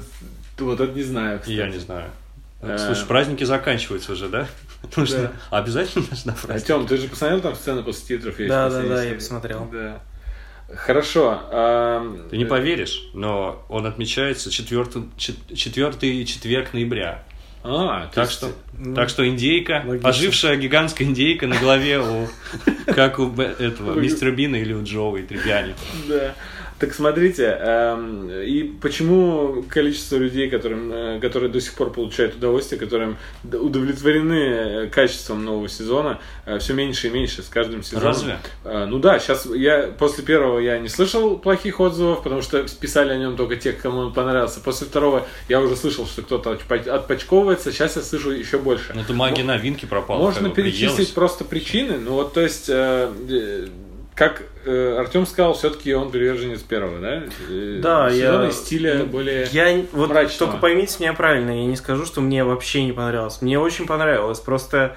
Вот 0.59 0.79
это 0.79 0.91
не 0.93 1.03
знаю, 1.03 1.39
кстати. 1.39 1.55
Я 1.55 1.67
не 1.67 1.77
знаю. 1.77 2.09
Э. 2.61 2.77
Слушай, 2.77 3.07
праздники 3.07 3.43
заканчиваются 3.43 4.11
уже, 4.13 4.27
да? 4.27 4.47
Потому 4.81 5.07
что 5.07 5.21
Да. 5.51 5.57
обязательно 5.57 6.05
нужна 6.09 6.33
праздник. 6.33 6.69
Артем, 6.69 6.87
ты 6.87 6.97
же 6.97 7.07
посмотрел 7.07 7.41
там 7.41 7.55
сцену 7.55 7.83
после 7.83 8.17
титров? 8.17 8.37
есть 8.39 8.49
Да, 8.49 8.69
да, 8.69 8.81
да, 8.81 9.03
я 9.03 9.15
посмотрел. 9.15 9.67
Да. 9.71 10.01
Хорошо. 10.75 11.41
ам, 11.51 12.27
Ты 12.29 12.37
не 12.37 12.45
поверишь, 12.45 13.09
но 13.13 13.65
он 13.69 13.85
отмечается 13.85 14.51
четвертый, 14.51 15.03
четвертый 15.17 16.23
четверг 16.25 16.73
ноября. 16.73 17.23
А, 17.63 18.07
то 18.07 18.15
Так 18.15 18.25
есть- 18.29 18.31
что, 18.37 18.51
так 18.95 19.09
что 19.09 19.27
индейка, 19.27 19.83
логично. 19.85 20.09
ожившая 20.09 20.55
гигантская 20.55 21.07
индейка 21.07 21.45
на 21.47 21.57
голове 21.57 21.99
у, 21.99 22.27
как 22.87 23.19
у 23.19 23.29
этого 23.41 23.99
мистера 23.99 24.31
Бина 24.31 24.55
или 24.55 24.73
у 24.73 24.83
Джоуи 24.83 25.23
Требиани. 25.23 25.75
Да. 26.07 26.35
Так 26.79 26.93
смотрите, 26.93 27.57
эм, 27.59 28.29
и 28.31 28.63
почему 28.63 29.63
количество 29.69 30.15
людей, 30.15 30.49
которым, 30.49 30.91
э, 30.91 31.19
которые 31.19 31.51
до 31.51 31.59
сих 31.59 31.73
пор 31.73 31.91
получают 31.91 32.35
удовольствие, 32.35 32.79
которым 32.79 33.17
удовлетворены 33.43 34.33
э, 34.33 34.87
качеством 34.87 35.43
нового 35.43 35.67
сезона, 35.67 36.19
все 36.59 36.73
меньше 36.73 37.07
и 37.07 37.09
меньше 37.09 37.43
с 37.43 37.49
каждым 37.49 37.83
сезоном. 37.83 38.07
Разве? 38.07 38.39
Э, 38.63 38.85
ну 38.85 38.99
да, 38.99 39.19
сейчас 39.19 39.45
я 39.45 39.93
после 39.97 40.23
первого 40.23 40.59
я 40.59 40.79
не 40.79 40.87
слышал 40.87 41.37
плохих 41.37 41.79
отзывов, 41.79 42.23
потому 42.23 42.41
что 42.41 42.65
писали 42.79 43.11
о 43.11 43.17
нем 43.17 43.35
только 43.35 43.55
те, 43.55 43.73
кому 43.73 43.99
он 43.99 44.13
понравился. 44.13 44.61
После 44.61 44.87
второго 44.87 45.27
я 45.49 45.59
уже 45.59 45.75
слышал, 45.75 46.05
что 46.07 46.21
кто-то 46.21 46.51
отпочковывается, 46.51 47.71
сейчас 47.71 47.97
я 47.97 48.01
слышу 48.01 48.31
еще 48.31 48.57
больше. 48.57 48.93
Ну, 48.95 49.01
это 49.01 49.13
магия 49.13 49.43
новинки 49.43 49.85
пропала. 49.85 50.19
Можно 50.19 50.49
перечислить 50.49 50.95
приелась. 50.95 51.11
просто 51.11 51.43
причины, 51.43 51.97
ну 51.97 52.13
вот 52.13 52.33
то 52.33 52.41
есть, 52.41 52.69
э, 52.69 53.11
э, 53.29 53.67
как 54.15 54.43
Артем 54.97 55.25
сказал, 55.25 55.53
все-таки 55.53 55.93
он 55.93 56.11
приверженец 56.11 56.61
первого, 56.61 56.99
да? 56.99 57.23
Э, 57.49 57.79
Да, 57.81 58.09
сезона 58.11 58.45
я- 58.45 58.51
стиля 58.51 59.03
более. 59.05 59.47
Я 59.51 59.83
вот 59.93 60.09
мрачного. 60.09 60.51
только 60.51 60.57
поймите 60.61 60.97
меня 60.99 61.13
правильно, 61.13 61.51
я 61.51 61.65
не 61.65 61.75
скажу, 61.75 62.05
что 62.05 62.21
мне 62.21 62.43
вообще 62.43 62.83
не 62.83 62.91
понравилось. 62.91 63.41
Мне 63.41 63.59
очень 63.59 63.85
понравилось. 63.87 64.39
Просто 64.39 64.95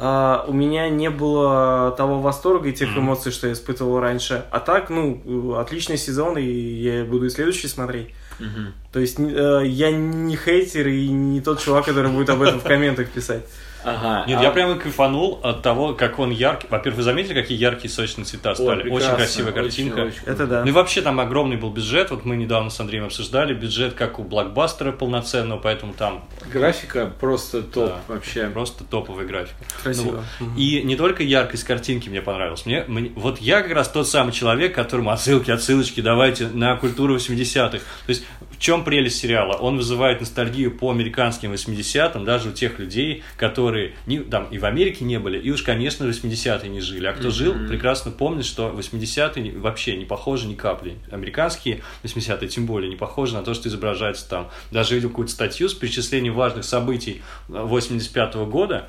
а, 0.00 0.44
у 0.46 0.52
меня 0.52 0.88
не 0.88 1.10
было 1.10 1.92
того 1.96 2.20
восторга 2.20 2.68
и 2.68 2.72
тех 2.72 2.90
Мгм. 2.90 3.00
эмоций, 3.00 3.32
что 3.32 3.48
я 3.48 3.52
испытывал 3.54 3.98
раньше. 3.98 4.44
А 4.52 4.60
так, 4.60 4.90
ну, 4.90 5.56
отличный 5.58 5.98
сезон, 5.98 6.38
и 6.38 6.44
я 6.44 7.04
буду 7.04 7.26
и 7.26 7.30
следующий 7.30 7.66
смотреть. 7.66 8.10
Мгм. 8.38 8.74
То 8.92 9.00
есть 9.00 9.18
э, 9.18 9.62
я 9.66 9.90
не 9.90 10.36
хейтер 10.36 10.86
и 10.86 11.08
не 11.08 11.40
тот 11.40 11.60
чувак, 11.60 11.86
который 11.86 12.12
будет 12.12 12.30
об 12.30 12.40
этом 12.42 12.60
в 12.60 12.62
комментах 12.62 13.08
писать. 13.08 13.42
Ага. 13.90 14.24
Нет, 14.26 14.40
а- 14.40 14.42
я 14.42 14.50
прямо 14.50 14.74
кайфанул 14.76 15.40
от 15.42 15.62
того, 15.62 15.94
как 15.94 16.18
он 16.18 16.30
яркий. 16.30 16.66
Во-первых, 16.70 16.98
вы 16.98 17.02
заметили, 17.02 17.34
какие 17.34 17.58
яркие 17.58 17.90
сочные 17.90 18.24
цвета 18.24 18.50
Ой, 18.50 18.54
стали? 18.56 18.80
очень 18.82 18.90
прекрасно, 18.90 19.16
красивая 19.16 19.52
картинка. 19.52 19.98
очень, 20.00 20.08
очень 20.10 20.22
Это 20.26 20.46
да. 20.46 20.62
Ну 20.62 20.68
и 20.68 20.72
вообще 20.72 21.02
там 21.02 21.20
огромный 21.20 21.56
был 21.56 21.70
бюджет. 21.70 22.10
Вот 22.10 22.24
мы 22.24 22.36
недавно 22.36 22.70
с 22.70 22.78
Андреем 22.80 23.04
обсуждали. 23.04 23.54
Бюджет 23.54 23.94
как 23.94 24.18
у 24.18 24.24
блокбастера 24.24 24.92
полноценного, 24.92 25.58
поэтому 25.58 25.92
там 25.94 26.24
Графика 26.52 27.12
просто 27.20 27.62
топ 27.62 27.88
Да. 27.90 27.96
вообще. 28.14 28.46
просто 28.48 28.84
топовая 28.84 29.26
графика. 29.26 29.56
Красиво. 29.82 30.24
Ну, 30.40 30.46
Мгм. 30.46 30.56
И 30.56 30.82
не 30.82 30.96
только 30.96 31.22
яркость 31.22 31.64
картинки 31.64 32.08
мне 32.08 32.20
понравилась. 32.22 32.66
Мне, 32.66 32.84
мне- 32.88 33.12
вот 33.14 33.40
я 33.40 33.62
как 33.62 33.72
раз 33.72 33.88
тот 33.88 34.08
самый 34.08 34.32
человек, 34.32 34.74
которому 34.74 35.10
отсылки, 35.10 35.50
отсылочки 35.50 36.00
давайте 36.00 36.46
на 36.48 36.76
культуру 36.76 37.14
80-х. 37.16 37.84
То 38.06 38.10
есть 38.10 38.24
в 38.58 38.60
чем 38.60 38.82
прелесть 38.84 39.18
сериала? 39.18 39.54
Он 39.54 39.76
вызывает 39.76 40.20
ностальгию 40.20 40.76
по 40.76 40.90
американским 40.90 41.52
80-м, 41.52 42.24
даже 42.24 42.48
у 42.48 42.52
тех 42.52 42.78
людей, 42.80 43.22
которые 43.36 43.92
не, 44.06 44.18
там, 44.18 44.48
и 44.50 44.58
в 44.58 44.64
Америке 44.64 45.04
не 45.04 45.18
были, 45.20 45.38
и 45.38 45.50
уж, 45.52 45.62
конечно, 45.62 46.04
80-е 46.04 46.68
не 46.68 46.80
жили. 46.80 47.06
А 47.06 47.12
кто 47.12 47.30
жил, 47.30 47.54
прекрасно 47.68 48.10
помнит, 48.10 48.44
что 48.44 48.68
80-е 48.76 49.42
не- 49.42 49.50
вообще 49.52 49.96
не 49.96 50.04
похожи 50.04 50.46
ни 50.48 50.54
капли. 50.54 50.96
Американские 51.10 51.82
80-е 52.02 52.48
тем 52.48 52.66
более 52.66 52.90
не 52.90 52.96
похожи 52.96 53.32
на 53.34 53.42
то, 53.42 53.54
что 53.54 53.68
изображается 53.68 54.28
там. 54.28 54.48
Даже 54.72 54.96
видел 54.96 55.10
какую-то 55.10 55.32
статью 55.32 55.68
с 55.68 55.74
перечислением 55.74 56.34
важных 56.34 56.64
событий 56.64 57.22
85 57.48 58.34
года, 58.50 58.88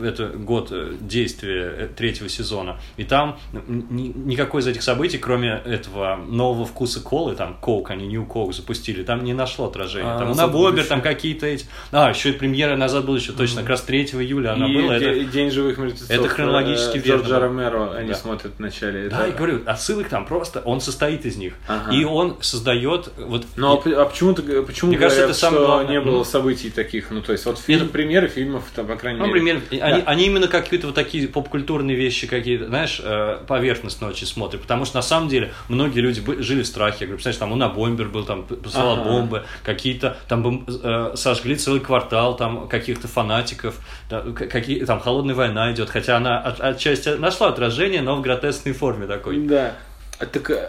это 0.00 0.28
год 0.28 0.68
э, 0.70 0.94
действия 1.00 1.72
э, 1.76 1.88
третьего 1.96 2.28
сезона, 2.28 2.78
и 2.96 3.04
там 3.04 3.38
ни- 3.68 4.12
никакой 4.16 4.60
из 4.62 4.66
этих 4.66 4.82
событий, 4.82 5.18
кроме 5.18 5.50
этого 5.64 6.16
нового 6.16 6.64
вкуса 6.64 7.00
колы, 7.00 7.34
там 7.34 7.56
коук, 7.60 7.90
они 7.90 8.06
New 8.06 8.26
Coke 8.26 8.52
запустили, 8.52 9.02
там 9.08 9.24
не 9.24 9.32
нашло 9.32 9.66
отражения. 9.66 10.06
А, 10.12 10.18
там 10.18 10.26
у 10.26 10.28
«Назад 10.28 10.44
в 10.44 10.52
Набобер, 10.52 10.70
будущее». 10.70 10.88
там 10.88 11.00
какие-то 11.00 11.46
эти... 11.46 11.66
А, 11.92 12.10
еще 12.10 12.28
и 12.28 12.32
премьера 12.32 12.76
«Назад 12.76 13.04
в 13.04 13.06
будущее», 13.06 13.34
точно, 13.36 13.62
как 13.62 13.70
раз 13.70 13.82
3 13.82 14.02
июля 14.04 14.52
она 14.52 14.68
и 14.70 14.74
была. 14.82 14.98
де- 14.98 15.06
Это... 15.22 15.24
День 15.24 15.50
живых 15.50 15.78
мертвецов. 15.78 16.10
это 16.10 16.28
хронологически 16.28 16.98
э, 16.98 17.00
верно, 17.00 17.20
Джорджа 17.22 17.34
да. 17.34 17.40
Ромеро 17.40 17.92
они 17.94 18.08
Да. 18.10 18.14
смотрят 18.14 18.52
в 18.56 18.60
начале. 18.60 19.08
Да, 19.08 19.20
Это- 19.20 19.26
я 19.28 19.32
говорю, 19.32 19.60
отсылок 19.66 20.08
там 20.08 20.26
просто, 20.26 20.60
он 20.60 20.80
состоит 20.82 21.24
из 21.26 21.36
них. 21.36 21.54
Ага. 21.66 21.90
И 21.92 22.04
он 22.04 22.36
создает 22.42 23.10
вот... 23.16 23.46
Ну, 23.56 23.72
а, 23.74 24.02
а 24.02 24.04
почему, 24.04 24.34
г- 24.34 24.62
почему 24.62 24.90
Мне 24.90 24.98
кажется, 24.98 25.22
говорят, 25.22 25.30
это 25.30 25.38
самое 25.38 25.62
что 25.62 25.66
главное. 25.66 25.90
не 25.90 26.00
было 26.00 26.24
событий 26.24 26.70
таких? 26.70 27.10
Ну, 27.10 27.22
то 27.22 27.32
есть, 27.32 27.46
вот 27.46 27.58
фильм, 27.58 27.84
Это- 27.84 27.92
примеры 27.92 28.28
фильмов, 28.28 28.64
там, 28.74 28.86
по 28.86 28.96
крайней 28.96 29.18
Ну, 29.20 29.26
мере. 29.26 29.54
например, 29.54 29.82
они, 29.82 30.02
они 30.04 30.26
именно 30.26 30.48
какие-то 30.48 30.86
вот 30.88 30.94
такие 30.94 31.26
поп-культурные 31.28 31.96
вещи 31.96 32.26
какие-то, 32.26 32.66
знаешь, 32.66 33.00
э, 33.02 33.38
поверхностно 33.46 34.08
очень 34.08 34.26
смотрят. 34.26 34.60
Потому 34.62 34.84
что 34.84 34.96
на 34.96 35.02
самом 35.02 35.28
деле 35.28 35.52
многие 35.68 36.00
люди 36.00 36.22
жили 36.42 36.62
в 36.62 36.66
страхе. 36.66 36.96
Я 37.00 37.06
говорю, 37.06 37.16
представляешь, 37.16 37.38
там 37.38 37.52
Уна 37.52 37.68
Бомбер 37.68 38.08
был, 38.08 38.24
там 38.24 38.42
посылал 38.44 38.97
Бомбы, 39.04 39.44
какие-то 39.64 40.16
там 40.28 40.66
э, 40.68 41.12
сожгли 41.14 41.56
целый 41.56 41.80
квартал 41.80 42.36
там 42.36 42.68
каких-то 42.68 43.08
фанатиков, 43.08 43.78
да, 44.10 44.20
какие, 44.20 44.84
там 44.84 45.00
холодная 45.00 45.34
война 45.34 45.72
идет, 45.72 45.90
хотя 45.90 46.16
она 46.16 46.38
от- 46.38 46.60
отчасти 46.60 47.10
нашла 47.10 47.48
отражение, 47.48 48.02
но 48.02 48.16
в 48.16 48.22
гротескной 48.22 48.72
форме 48.72 49.06
такой. 49.06 49.38
Да. 49.46 49.72
А 50.18 50.26
так 50.26 50.50
э, 50.50 50.68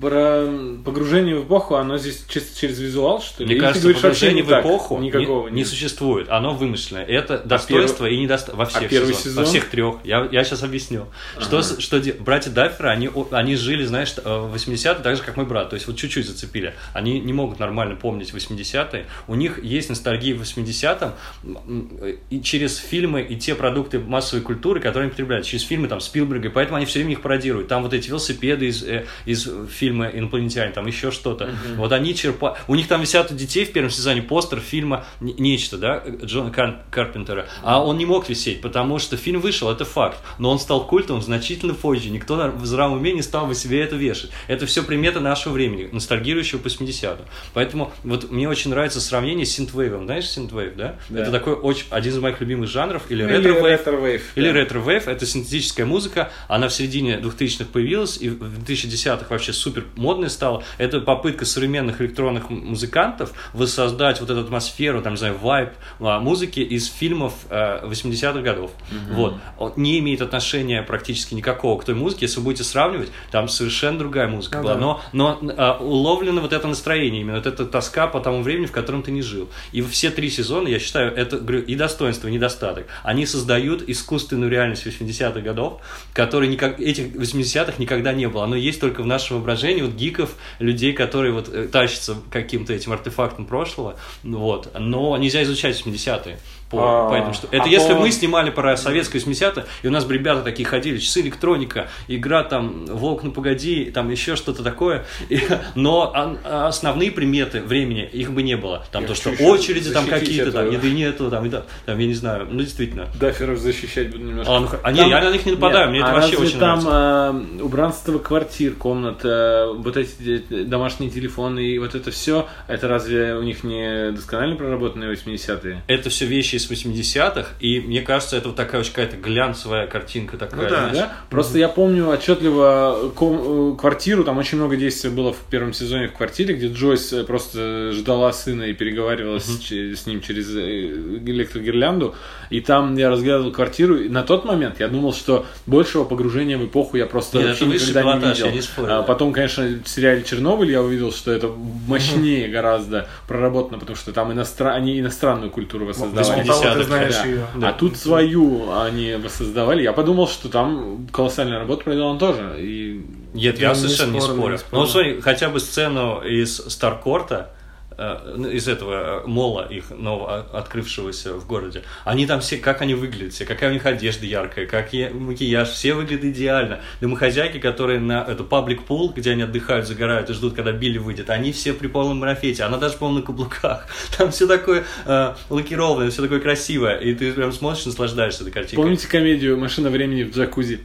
про 0.00 0.46
погружение 0.84 1.36
в 1.36 1.44
эпоху, 1.44 1.74
оно 1.76 1.98
здесь 1.98 2.24
чисто 2.28 2.58
через 2.58 2.78
визуал, 2.78 3.20
что 3.20 3.40
ли? 3.42 3.46
Мне 3.46 3.54
Или 3.56 3.60
кажется, 3.60 3.82
говоришь, 3.82 4.02
погружение 4.02 4.44
в 4.44 4.50
эпоху 4.50 4.98
никакого 4.98 5.48
не, 5.48 5.56
не 5.56 5.64
существует. 5.64 6.28
Оно 6.28 6.54
вымышленное. 6.54 7.04
Это 7.04 7.38
достоинство 7.38 8.06
и 8.06 8.16
недостоинство 8.18 8.56
во 8.58 8.66
всех 8.66 8.88
первый 8.88 9.14
сезонах. 9.14 9.22
сезон? 9.24 9.44
Во 9.44 9.50
всех 9.50 9.70
трех. 9.70 9.96
Я, 10.04 10.28
я 10.30 10.44
сейчас 10.44 10.62
объясню. 10.62 11.06
Что, 11.38 11.62
с- 11.62 11.78
что 11.78 11.98
де- 12.00 12.12
братья 12.12 12.50
Дафферы, 12.50 12.88
они, 12.90 13.10
они 13.30 13.56
жили, 13.56 13.84
знаешь, 13.84 14.14
э, 14.16 14.20
в 14.22 14.54
80-е 14.54 15.02
так 15.02 15.16
же, 15.16 15.22
как 15.22 15.36
мой 15.36 15.46
брат. 15.46 15.70
То 15.70 15.74
есть 15.74 15.86
вот 15.86 15.96
чуть-чуть 15.96 16.26
зацепили. 16.26 16.74
Они 16.92 17.20
не 17.20 17.32
могут 17.32 17.58
нормально 17.58 17.96
помнить 17.96 18.32
80-е. 18.32 19.06
У 19.26 19.34
них 19.34 19.62
есть 19.62 19.88
ностальгия 19.88 20.34
в 20.34 20.42
80-м 20.42 21.12
м, 21.44 21.90
и 22.30 22.40
через 22.42 22.76
фильмы 22.76 23.22
и 23.22 23.36
те 23.36 23.54
продукты 23.54 23.98
массовой 23.98 24.42
культуры, 24.42 24.80
которые 24.80 25.04
они 25.04 25.10
потребляют. 25.10 25.46
Через 25.46 25.64
фильмы 25.64 25.88
там 25.88 26.00
Спилберга. 26.00 26.48
И 26.48 26.50
поэтому 26.50 26.76
они 26.76 26.86
все 26.86 27.00
время 27.00 27.12
их 27.12 27.20
пародируют. 27.22 27.68
Там 27.68 27.82
вот 27.82 27.92
эти 27.92 28.08
велосипеды 28.08 28.66
из, 28.66 28.82
э, 28.82 29.04
из 29.26 29.48
фильма 29.66 30.06
«Инопланетяне», 30.08 30.72
там 30.72 30.86
еще 30.86 31.10
что-то. 31.10 31.50
Вот 31.76 31.92
они 31.92 32.14
черпают... 32.14 32.58
У 32.68 32.74
них 32.74 32.88
там 32.88 33.00
висят 33.00 33.30
у 33.30 33.34
детей 33.34 33.64
в 33.64 33.72
первом 33.72 33.90
сезоне 33.90 34.22
постер 34.22 34.60
фильма 34.60 35.04
«Не- 35.20 35.34
«Нечто», 35.34 35.78
да, 35.78 36.02
Джона 36.24 36.50
Кар- 36.50 36.82
Карпентера. 36.90 37.46
А 37.62 37.82
он 37.84 37.98
не 37.98 38.06
мог 38.06 38.28
висеть, 38.28 38.60
потому 38.60 38.98
что 38.98 39.16
фильм 39.16 39.40
вышел, 39.40 39.70
это 39.70 39.84
факт. 39.84 40.18
Но 40.38 40.50
он 40.50 40.58
стал 40.58 40.86
культовым 40.86 41.22
значительно 41.22 41.74
позже. 41.74 42.10
Никто 42.10 42.36
в 42.36 42.64
здравом 42.66 42.98
уме 42.98 43.12
не 43.12 43.22
стал 43.22 43.46
бы 43.46 43.54
себе 43.54 43.80
это 43.82 43.96
вешать. 43.96 44.30
Это 44.46 44.66
все 44.66 44.82
приметы 44.82 45.20
нашего 45.20 45.52
времени, 45.54 45.88
ностальгирующего 45.90 46.58
по 46.58 46.68
80-м. 46.68 47.24
Поэтому 47.54 47.92
вот 48.04 48.30
мне 48.30 48.48
очень 48.48 48.70
нравится 48.70 49.00
сравнение 49.00 49.46
с 49.46 49.50
синтвейвом. 49.50 50.04
Знаешь 50.04 50.28
синтвейв, 50.28 50.76
да? 50.76 50.96
Да. 51.08 51.22
Это 51.22 51.32
такой 51.32 51.54
очень, 51.54 51.86
один 51.90 52.12
из 52.12 52.18
моих 52.18 52.40
любимых 52.40 52.68
жанров. 52.68 53.02
Или 53.10 53.24
Ну, 53.24 53.30
Или 53.30 53.48
ретро-вейв. 53.48 54.22
Или 54.36 54.46
да. 54.48 54.52
ретро-вейв, 54.52 55.08
это 55.08 55.26
синтетическая 55.26 55.86
музыка, 55.86 56.30
она 56.48 56.68
в 56.68 56.72
середине 56.74 57.16
2000-х 57.16 57.66
появилась, 57.72 58.18
и 58.20 58.28
в 58.28 58.42
2010-х 58.64 59.24
вообще 59.38 59.52
супер 59.52 59.84
модной 59.96 60.30
стала. 60.30 60.62
Это 60.76 61.00
попытка 61.00 61.44
современных 61.44 62.00
электронных 62.00 62.50
музыкантов 62.50 63.32
воссоздать 63.52 64.20
вот 64.20 64.30
эту 64.30 64.40
атмосферу, 64.40 65.00
там, 65.02 65.14
не 65.14 65.18
знаю, 65.18 65.38
вайб 65.38 65.70
а, 66.00 66.20
музыки 66.20 66.60
из 66.60 66.86
фильмов 66.86 67.32
э, 67.50 67.86
80-х 67.86 68.40
годов. 68.40 68.70
Вот. 69.10 69.34
Он 69.58 69.72
не 69.76 69.98
имеет 70.00 70.20
отношения 70.22 70.82
практически 70.82 71.34
никакого 71.34 71.80
к 71.80 71.84
той 71.84 71.94
музыке, 71.94 72.26
если 72.26 72.38
вы 72.38 72.44
будете 72.44 72.64
сравнивать, 72.64 73.10
там 73.30 73.48
совершенно 73.48 73.98
другая 73.98 74.28
музыка 74.28 74.58
Ну 74.58 74.64
была, 74.64 74.74
да. 74.74 74.80
но, 74.80 75.00
но 75.12 75.38
а, 75.56 75.78
уловлено 75.78 76.40
вот 76.40 76.52
это 76.52 76.66
настроение, 76.66 77.20
именно 77.20 77.36
вот 77.36 77.46
эта 77.46 77.64
тоска 77.64 78.06
по 78.06 78.20
тому 78.20 78.42
времени, 78.42 78.66
в 78.66 78.72
котором 78.72 79.02
ты 79.02 79.10
не 79.10 79.22
жил. 79.22 79.48
И 79.72 79.82
все 79.82 80.10
три 80.10 80.30
сезона, 80.30 80.68
я 80.68 80.78
считаю, 80.78 81.14
это 81.14 81.38
говорю, 81.38 81.62
и 81.62 81.74
достоинство, 81.74 82.28
и 82.28 82.32
недостаток. 82.32 82.86
Они 83.02 83.26
создают 83.26 83.88
искусственную 83.88 84.50
реальность 84.50 84.86
80-х 84.86 85.40
годов, 85.40 85.80
которой 86.12 86.48
никак, 86.48 86.80
этих 86.80 87.14
80-х 87.14 87.74
никогда 87.78 88.12
не 88.12 88.28
было. 88.28 88.44
Оно 88.44 88.56
есть 88.56 88.80
только 88.80 89.02
в 89.02 89.06
нашем 89.06 89.27
воображении, 89.34 89.82
вот 89.82 89.94
гиков, 89.94 90.34
людей, 90.58 90.92
которые 90.92 91.32
вот 91.32 91.48
э, 91.48 91.68
тащатся 91.68 92.16
каким-то 92.30 92.72
этим 92.72 92.92
артефактом 92.92 93.46
прошлого, 93.46 93.96
вот. 94.22 94.72
Но 94.78 95.16
нельзя 95.16 95.42
изучать 95.42 95.80
80-е. 95.80 96.38
По, 96.70 97.06
А, 97.06 97.08
по 97.08 97.14
этому 97.14 97.32
что 97.34 97.48
Это 97.50 97.64
а 97.64 97.68
если 97.68 97.94
по- 97.94 98.00
мы 98.00 98.10
снимали 98.10 98.50
про 98.50 98.76
советское 98.76 99.18
80 99.18 99.66
и 99.82 99.86
у 99.88 99.90
нас 99.90 100.04
бы 100.04 100.14
ребята 100.14 100.42
такие 100.42 100.66
ходили, 100.68 100.98
часы 100.98 101.20
электроника, 101.22 101.88
игра 102.08 102.42
там 102.44 102.84
Волк 102.86 103.22
ну 103.22 103.32
погоди, 103.32 103.86
там 103.86 104.10
еще 104.10 104.36
что-то 104.36 104.62
такое. 104.62 105.04
И- 105.30 105.40
но 105.74 106.12
а- 106.14 106.66
основные 106.68 107.10
приметы 107.10 107.60
времени 107.62 108.02
их 108.12 108.32
бы 108.32 108.42
не 108.42 108.56
было. 108.56 108.84
Там 108.92 109.02
Я 109.02 109.08
то, 109.08 109.14
что 109.14 109.30
очереди 109.30 109.90
там 109.90 110.06
какие-то, 110.06 110.52
там 110.52 110.70
еды 110.70 110.90
нету, 110.90 111.30
там, 111.30 111.46
и 111.46 111.48
да, 111.48 111.64
там, 111.86 111.98
я 111.98 112.06
не 112.06 112.14
знаю, 112.14 112.46
ну 112.50 112.60
действительно. 112.60 113.08
Даферов 113.18 113.58
защищать 113.58 114.10
буду 114.10 114.24
немножко. 114.24 114.54
А, 114.56 114.60
ну, 114.60 114.66
х- 114.66 114.80
а 114.82 114.92
не, 114.92 115.08
я 115.08 115.20
на 115.22 115.30
них 115.30 115.46
не 115.46 115.52
нападаю, 115.52 115.90
мне 115.90 116.00
это 116.00 116.10
а 116.10 116.14
вообще 116.14 116.32
разве 116.32 116.46
очень 116.48 116.58
там 116.58 116.80
нравится. 116.84 117.58
э, 117.58 117.62
убранство 117.62 118.18
квартир, 118.18 118.74
комнат, 118.74 119.24
э, 119.24 119.72
вот 119.74 119.96
эти 119.96 120.44
э, 120.50 120.64
домашние 120.64 121.10
телефоны 121.10 121.60
и 121.60 121.78
вот 121.78 121.94
это 121.94 122.10
все, 122.10 122.46
это 122.66 122.88
разве 122.88 123.34
у 123.36 123.42
них 123.42 123.64
не 123.64 124.10
досконально 124.12 124.56
проработанные 124.56 125.10
80-е? 125.12 125.82
Это 125.86 126.10
все 126.10 126.26
вещи 126.26 126.57
из 126.58 126.70
80-х, 126.70 127.48
и 127.60 127.80
мне 127.80 128.02
кажется, 128.02 128.36
это 128.36 128.48
вот 128.48 128.56
такая 128.56 128.80
очень 128.80 128.90
какая-то 128.92 129.16
глянцевая 129.16 129.86
картинка 129.86 130.36
такая. 130.36 130.62
Ну 130.62 130.68
да. 130.68 130.78
знаешь. 130.90 130.96
Да? 130.96 131.16
Просто 131.30 131.58
я 131.58 131.68
помню 131.68 132.08
отчетливо 132.08 133.10
ком- 133.14 133.74
э, 133.74 133.76
квартиру, 133.78 134.24
там 134.24 134.38
очень 134.38 134.58
много 134.58 134.76
действия 134.76 135.10
было 135.10 135.32
в 135.32 135.38
первом 135.50 135.72
сезоне 135.72 136.08
в 136.08 136.12
квартире, 136.12 136.54
где 136.54 136.68
Джойс 136.68 137.12
э, 137.12 137.24
просто 137.24 137.92
ждала 137.92 138.32
сына 138.32 138.64
и 138.64 138.72
переговаривала 138.74 139.38
с, 139.38 139.58
че- 139.60 139.94
с 139.96 140.06
ним 140.06 140.20
через 140.20 140.54
э, 140.54 141.18
электрогирлянду, 141.26 142.14
и 142.50 142.60
там 142.60 142.96
я 142.96 143.10
разглядывал 143.10 143.52
квартиру, 143.52 143.96
и 143.96 144.08
на 144.08 144.22
тот 144.22 144.44
момент 144.44 144.80
я 144.80 144.88
думал, 144.88 145.12
что 145.12 145.46
большего 145.66 146.04
погружения 146.04 146.58
в 146.58 146.66
эпоху 146.66 146.96
я 146.96 147.06
просто 147.06 147.38
Нет, 147.38 147.48
вообще 147.48 147.66
никогда 147.66 148.02
не 148.02 148.20
пилотаж, 148.20 148.38
видел. 148.38 148.52
не 148.52 148.62
спорю, 148.62 148.98
А 148.98 149.02
потом, 149.02 149.32
конечно, 149.32 149.64
в 149.84 149.88
сериале 149.88 150.22
Чернобыль 150.22 150.70
я 150.70 150.82
увидел, 150.82 151.12
что 151.12 151.30
это 151.32 151.48
мощнее 151.86 152.48
гораздо 152.48 153.08
проработано, 153.26 153.78
потому 153.78 153.96
что 153.96 154.12
там 154.12 154.32
иностран... 154.32 154.74
они 154.74 154.98
иностранную 154.98 155.50
культуру 155.50 155.86
воссоздавали. 155.86 156.47
80-х, 156.52 156.82
знаешь 156.84 157.14
Да. 157.14 157.24
ее. 157.26 157.46
А 157.62 157.72
тут 157.72 157.96
свою 157.96 158.72
они 158.78 159.14
воссоздавали. 159.14 159.82
Я 159.82 159.92
подумал, 159.92 160.28
что 160.28 160.48
там 160.48 161.06
колоссальная 161.12 161.58
работа 161.58 161.84
проделана 161.84 162.18
тоже. 162.18 162.56
И 162.58 163.04
Нет, 163.34 163.58
Я 163.58 163.68
я 163.68 163.74
не 163.74 163.80
совершенно 163.80 164.12
не 164.12 164.20
спорю, 164.20 164.52
не 164.52 164.58
спорю. 164.58 164.82
Ну, 164.82 164.86
смотри, 164.86 165.20
хотя 165.20 165.48
бы 165.50 165.60
сцену 165.60 166.20
из 166.22 166.56
Старкорта, 166.56 167.50
из 167.98 168.68
этого 168.68 169.22
э, 169.24 169.26
мола 169.26 169.66
их 169.66 169.90
нового 169.90 170.46
открывшегося 170.52 171.34
в 171.34 171.46
городе. 171.46 171.82
Они 172.04 172.26
там 172.26 172.40
все, 172.40 172.56
как 172.58 172.80
они 172.80 172.94
выглядят 172.94 173.32
все, 173.34 173.44
какая 173.44 173.70
у 173.70 173.72
них 173.72 173.84
одежда 173.86 174.24
яркая, 174.24 174.66
как 174.66 174.92
я- 174.92 175.10
макияж, 175.10 175.68
все 175.68 175.94
выглядят 175.94 176.24
идеально. 176.24 176.80
Домохозяйки, 177.00 177.58
которые 177.58 177.98
на 177.98 178.22
эту 178.22 178.44
паблик 178.44 178.84
пул, 178.84 179.12
где 179.14 179.32
они 179.32 179.42
отдыхают, 179.42 179.86
загорают 179.86 180.30
и 180.30 180.32
ждут, 180.32 180.54
когда 180.54 180.70
Билли 180.70 180.98
выйдет, 180.98 181.28
они 181.30 181.50
все 181.52 181.72
при 181.72 181.88
полном 181.88 182.18
марафете, 182.18 182.62
она 182.62 182.76
даже, 182.78 182.96
по-моему, 182.96 183.20
на 183.20 183.26
каблуках. 183.26 183.86
Там 184.16 184.30
все 184.30 184.46
такое 184.46 184.84
э, 185.04 185.34
лакированное, 185.50 186.10
все 186.10 186.22
такое 186.22 186.40
красивое, 186.40 186.98
и 186.98 187.14
ты 187.14 187.32
прям 187.32 187.52
смотришь, 187.52 187.84
наслаждаешься 187.86 188.42
этой 188.42 188.52
картинкой. 188.52 188.76
помните 188.82 189.08
комедию 189.08 189.58
«Машина 189.58 189.90
времени 189.90 190.22
в 190.22 190.36
джакузи»? 190.36 190.80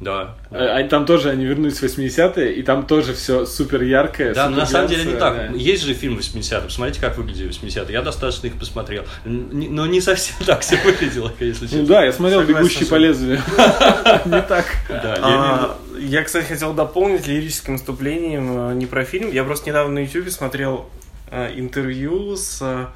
Да. 0.00 0.34
А, 0.50 0.78
а 0.78 0.88
Там 0.88 1.06
тоже 1.06 1.30
они 1.30 1.44
вернулись 1.44 1.78
в 1.78 1.84
80-е, 1.84 2.54
и 2.54 2.62
там 2.62 2.86
тоже 2.86 3.14
все 3.14 3.46
супер 3.46 3.82
яркое. 3.82 4.34
Да, 4.34 4.50
но 4.50 4.58
на 4.58 4.66
самом 4.66 4.88
деле 4.88 5.04
не 5.04 5.14
так. 5.18 5.34
Да. 5.52 5.56
Есть 5.56 5.84
же 5.84 5.94
фильм 5.94 6.18
80-х, 6.18 6.62
посмотрите, 6.62 7.00
как 7.00 7.16
выглядели 7.16 7.50
80-е. 7.50 7.92
Я 7.92 8.02
достаточно 8.02 8.48
их 8.48 8.54
посмотрел. 8.58 9.04
Но 9.24 9.86
не 9.86 10.00
совсем 10.00 10.36
так 10.44 10.60
все 10.60 10.76
выглядело, 10.84 11.32
если 11.40 11.64
Ну 11.64 11.70
честно. 11.70 11.86
да, 11.86 12.04
я 12.04 12.12
смотрел 12.12 12.42
«Бегущий 12.42 12.84
по 12.84 12.96
лезвию». 12.96 13.40
Не 14.26 14.42
так. 14.42 14.66
Да, 14.88 15.14
я 15.16 15.22
А, 15.22 15.78
Я, 15.98 16.22
кстати, 16.24 16.46
хотел 16.46 16.72
дополнить 16.74 17.26
лирическим 17.26 17.74
выступлением 17.74 18.70
э, 18.70 18.74
не 18.74 18.86
про 18.86 19.04
фильм. 19.04 19.30
Я 19.30 19.44
просто 19.44 19.68
недавно 19.70 19.94
на 19.94 19.98
YouTube 20.00 20.28
смотрел 20.30 20.88
э, 21.30 21.52
интервью 21.56 22.36
с 22.36 22.58
э, 22.60 22.64
э, 22.64 22.86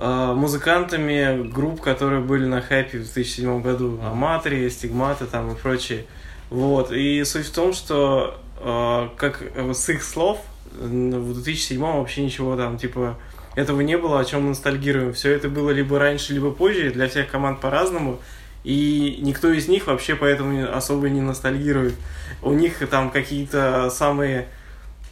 музыкантами 0.00 1.46
групп, 1.48 1.82
которые 1.82 2.22
были 2.22 2.46
на 2.46 2.62
хайпе 2.62 2.98
в 2.98 3.02
2007 3.02 3.60
году. 3.60 4.00
Аматри, 4.02 4.68
Стигматы 4.70 5.26
там 5.26 5.52
и 5.52 5.54
прочие. 5.54 6.06
Вот. 6.48 6.90
И 6.90 7.22
суть 7.24 7.46
в 7.46 7.52
том, 7.52 7.72
что 7.72 8.40
э, 8.58 9.08
как 9.16 9.42
э, 9.42 9.72
с 9.72 9.88
их 9.88 10.02
слов 10.02 10.40
в 10.72 11.32
2007 11.34 11.80
вообще 11.80 12.22
ничего 12.22 12.56
там, 12.56 12.78
типа, 12.78 13.18
этого 13.54 13.80
не 13.80 13.98
было, 13.98 14.20
о 14.20 14.24
чем 14.24 14.42
мы 14.44 14.50
ностальгируем. 14.50 15.12
Все 15.12 15.32
это 15.32 15.48
было 15.48 15.70
либо 15.70 15.98
раньше, 15.98 16.32
либо 16.32 16.50
позже, 16.50 16.90
для 16.90 17.08
всех 17.08 17.30
команд 17.30 17.60
по-разному. 17.60 18.20
И 18.62 19.18
никто 19.20 19.50
из 19.50 19.68
них 19.68 19.86
вообще 19.86 20.14
поэтому 20.14 20.70
особо 20.74 21.08
не 21.08 21.20
ностальгирует. 21.20 21.94
У 22.42 22.52
них 22.52 22.78
там 22.88 23.10
какие-то 23.10 23.90
самые 23.90 24.48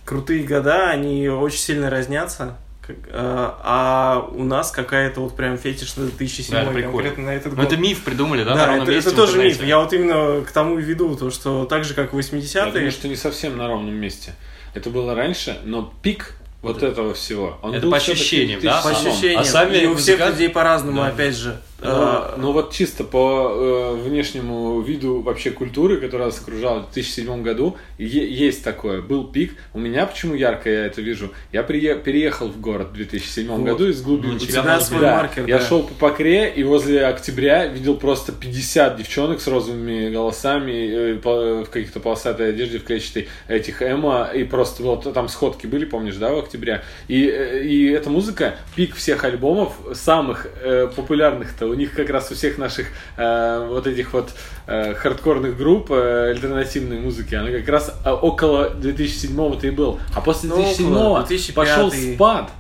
крутые 0.04 0.45
года, 0.45 0.90
они 0.90 1.28
очень 1.28 1.59
сильно 1.59 1.90
разнятся. 1.90 2.57
Э, 2.88 3.50
А 3.62 4.28
у 4.33 4.45
нас 4.45 4.71
какая-то 4.71 5.21
вот 5.21 5.37
прям 5.37 5.59
фетиш 5.59 5.97
на 5.97 6.07
2007 6.07 6.52
Да, 6.54 6.61
прикольно. 6.71 6.90
конкретно 6.92 7.25
на 7.25 7.30
этот 7.35 7.52
Ну, 7.52 7.62
год. 7.62 7.66
это 7.73 7.76
миф 7.76 8.02
придумали, 8.04 8.45
да? 8.45 8.54
Да, 8.54 8.76
это, 8.76 8.90
месте 8.90 9.11
это 9.11 9.16
тоже 9.16 9.38
миф. 9.38 9.62
Я 9.62 9.78
вот 9.78 9.92
именно 9.92 10.42
к 10.45 10.50
тому 10.52 10.78
и 10.78 10.83
веду, 10.83 11.14
то, 11.16 11.30
что 11.30 11.64
так 11.64 11.85
же, 11.85 11.95
как 11.95 12.12
в 12.12 12.16
Я 12.16 12.21
80-е, 12.23 12.73
думаю, 12.73 12.90
что 12.92 13.09
не 13.09 13.16
совсем 13.16 13.57
на 13.57 13.68
ровном 13.68 13.95
месте. 13.95 14.35
Это 14.75 14.90
было 14.90 15.14
раньше, 15.14 15.59
но 15.64 15.92
пик 16.02 16.35
вот 16.62 16.83
этого 16.83 17.14
всего. 17.14 17.59
Он 17.62 17.75
Это 17.75 17.88
по 17.88 17.97
ощущениям, 17.97 18.61
да, 18.62 18.80
по 18.83 18.88
2007. 18.88 19.11
ощущениям. 19.12 19.40
А 19.40 19.45
сами 19.45 19.76
и 19.78 19.87
у 19.87 19.95
всех 19.97 20.18
людей 20.26 20.49
по-разному, 20.49 21.02
Да. 21.02 21.09
опять 21.09 21.37
же. 21.37 21.61
А, 21.80 22.34
ну 22.36 22.50
вот 22.50 22.73
чисто 22.73 23.04
по 23.04 23.52
э, 23.52 24.02
внешнему 24.02 24.80
виду 24.80 25.21
вообще 25.21 25.52
культуры, 25.52 25.99
которая 25.99 26.26
нас 26.28 26.41
окружала 26.41 26.80
в 26.80 26.93
2007 26.93 27.43
году, 27.45 27.76
е- 27.99 28.28
есть 28.28 28.64
такое. 28.64 29.00
Был 29.00 29.28
пик. 29.28 29.54
У 29.75 29.78
меня 29.78 30.04
почему 30.06 30.34
ярко 30.34 30.69
я 30.69 30.86
это 30.86 31.00
вижу? 31.00 31.30
Я 31.52 31.62
прие- 31.62 31.95
переехал 32.02 32.49
в 32.49 32.60
город 32.60 32.88
в 32.88 32.93
2007 32.95 33.47
Вот. 33.58 33.64
году 33.64 33.88
из 33.88 34.00
Ну, 34.00 34.06
глубинки. 34.08 34.43
у 34.43 34.47
тебя 34.49 34.62
тебя 34.62 34.80
свой 34.80 35.02
Да, 35.02 35.14
маркер, 35.19 35.47
я 35.47 35.58
да. 35.58 35.64
шел 35.64 35.84
по 35.84 35.95
Покре, 35.95 36.50
и 36.50 36.64
возле 36.64 37.06
октября 37.06 37.67
видел 37.67 37.95
просто 37.97 38.32
50 38.32 38.97
девчонок 38.97 39.41
с 39.41 39.47
розовыми 39.47 40.10
голосами, 40.10 40.73
э, 40.73 41.14
по- 41.14 41.62
в 41.64 41.71
каких-то 41.71 42.00
полосатой 42.00 42.50
одежде, 42.50 42.78
в 42.80 42.84
клетчатой 42.84 43.28
этих 43.47 43.82
эмо, 43.82 44.28
и 44.34 44.43
просто 44.43 44.82
вот 44.82 45.12
там 45.14 45.28
сходки 45.28 45.69
были, 45.69 45.84
помнишь, 45.84 46.17
да, 46.17 46.32
в 46.32 46.38
октябре? 46.41 46.82
И, 47.06 47.25
э, 47.28 47.62
и 47.62 47.88
эта 47.91 48.10
музыка, 48.10 48.56
пик 48.75 48.97
всех 48.97 49.23
альбомов, 49.25 49.75
самых 49.95 50.49
э, 50.60 50.88
популярных-то, 50.97 51.68
у 51.69 51.75
них 51.75 51.93
как 51.95 52.11
раз 52.11 52.31
у 52.31 52.35
всех 52.35 52.59
наших 52.59 52.87
э, 53.17 53.67
вот 53.69 53.87
этих 53.87 54.13
вот 54.13 54.31
э, 54.67 54.95
хардкорных 54.95 55.57
групп 55.57 55.91
э, 55.91 56.31
альтернативной 56.31 57.00
музыки, 57.00 57.35
она 57.35 57.50
как 57.50 57.69
раз 57.69 57.95
э, 58.04 58.11
около 58.11 58.71
2007-го-то 58.71 59.67
и 59.67 59.71
был. 59.71 59.99
А 60.15 60.21
после 60.21 60.49
Ну, 60.49 60.57
2007-го 60.63 61.00
около 61.00 61.26
2005 61.26 61.54
пошел 61.54 61.91
спад. 61.91 62.50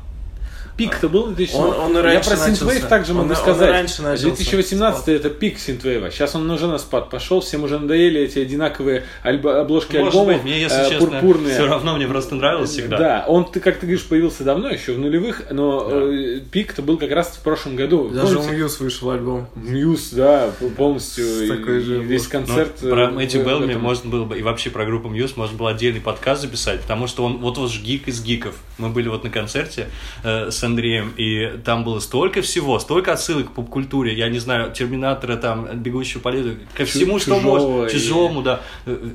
Пик-то 0.78 1.08
был 1.10 1.24
в 1.24 1.34
2007 1.34 1.60
Он- 1.60 1.74
он 1.80 1.92
и 1.92 1.96
Я 1.96 2.02
раньше 2.02 2.30
про. 2.30 2.36
Synthwave 2.36 2.88
также 2.88 3.12
Он- 3.12 3.18
могу 3.18 3.30
он 3.30 3.36
сказать. 3.36 3.70
раньше 3.70 4.00
начался. 4.02 4.22
2018 4.28 5.08
это 5.08 5.28
пик 5.28 5.58
Synthwave. 5.58 6.10
Сейчас 6.10 6.34
он 6.34 6.50
уже 6.50 6.66
на 6.68 6.78
спад 6.78 7.10
пошел. 7.10 7.40
Всем 7.40 7.64
уже 7.64 7.78
надоели 7.78 8.20
эти 8.20 8.38
одинаковые 8.38 9.04
альбо- 9.24 9.60
обложки 9.60 9.96
Может 9.96 10.14
альбомов 10.14 10.36
быть, 10.36 10.44
мне, 10.44 10.60
если 10.62 10.86
э, 10.86 10.88
честно, 10.88 11.08
пурпурные. 11.08 11.52
все 11.54 11.66
равно 11.66 11.96
мне 11.96 12.06
просто 12.06 12.36
нравилось 12.36 12.70
всегда. 12.70 12.96
Да, 12.96 13.24
он, 13.26 13.44
ты, 13.50 13.60
как 13.60 13.74
ты 13.80 13.86
говоришь, 13.86 14.04
появился 14.06 14.44
давно, 14.44 14.70
еще 14.70 14.92
в 14.92 14.98
нулевых, 14.98 15.42
но 15.50 15.88
э, 15.90 16.40
пик-то 16.50 16.80
был 16.80 16.96
как 16.96 17.10
раз 17.10 17.28
в 17.36 17.42
прошлом 17.42 17.74
году. 17.76 18.08
Даже 18.08 18.36
у 18.36 18.38
Помните? 18.38 18.56
Muse 18.56 18.80
вышел 18.80 19.10
альбом. 19.10 19.48
Muse, 19.56 20.10
да, 20.12 20.50
полностью. 20.76 21.24
С 21.24 21.40
и- 21.42 21.48
такой 21.48 21.80
же 21.80 21.96
и 22.02 22.04
весь. 22.04 22.24
Ну, 22.24 22.30
концерт. 22.30 22.72
э, 22.82 22.88
про 22.90 23.06
в- 23.10 23.14
Мэтью 23.14 23.44
Беллами 23.44 23.74
можно 23.74 24.08
было 24.08 24.24
бы, 24.24 24.38
и 24.38 24.42
вообще 24.42 24.70
про 24.70 24.84
группу 24.84 25.08
Muse 25.08 25.36
можно 25.36 25.58
было 25.58 25.70
отдельный 25.70 26.00
подкаст 26.00 26.42
записать, 26.42 26.80
потому 26.82 27.08
что 27.08 27.24
он 27.24 27.38
вот 27.38 27.58
вот 27.58 27.70
же 27.72 27.80
гик 27.82 28.06
из 28.06 28.22
гиков. 28.22 28.54
Мы 28.78 28.90
были 28.90 29.08
вот 29.08 29.24
на 29.24 29.30
концерте 29.30 29.88
э, 30.22 30.50
с 30.52 30.62
Андреем, 30.68 31.12
и 31.16 31.58
там 31.64 31.84
было 31.84 31.98
столько 32.00 32.40
всего, 32.42 32.78
столько 32.78 33.12
отсылок 33.12 33.48
к 33.48 33.52
поп-культуре, 33.54 34.14
я 34.14 34.28
не 34.28 34.38
знаю, 34.38 34.72
Терминатора, 34.72 35.36
там, 35.36 35.66
Бегущего 35.82 36.20
по 36.20 36.28
лезвию, 36.28 36.56
ко 36.74 36.84
Чу- 36.84 36.90
всему, 36.98 37.18
что 37.18 37.34
Чужого 37.36 37.58
можно, 37.58 37.86
и- 37.86 37.92
чужому, 37.92 38.42
да, 38.42 38.60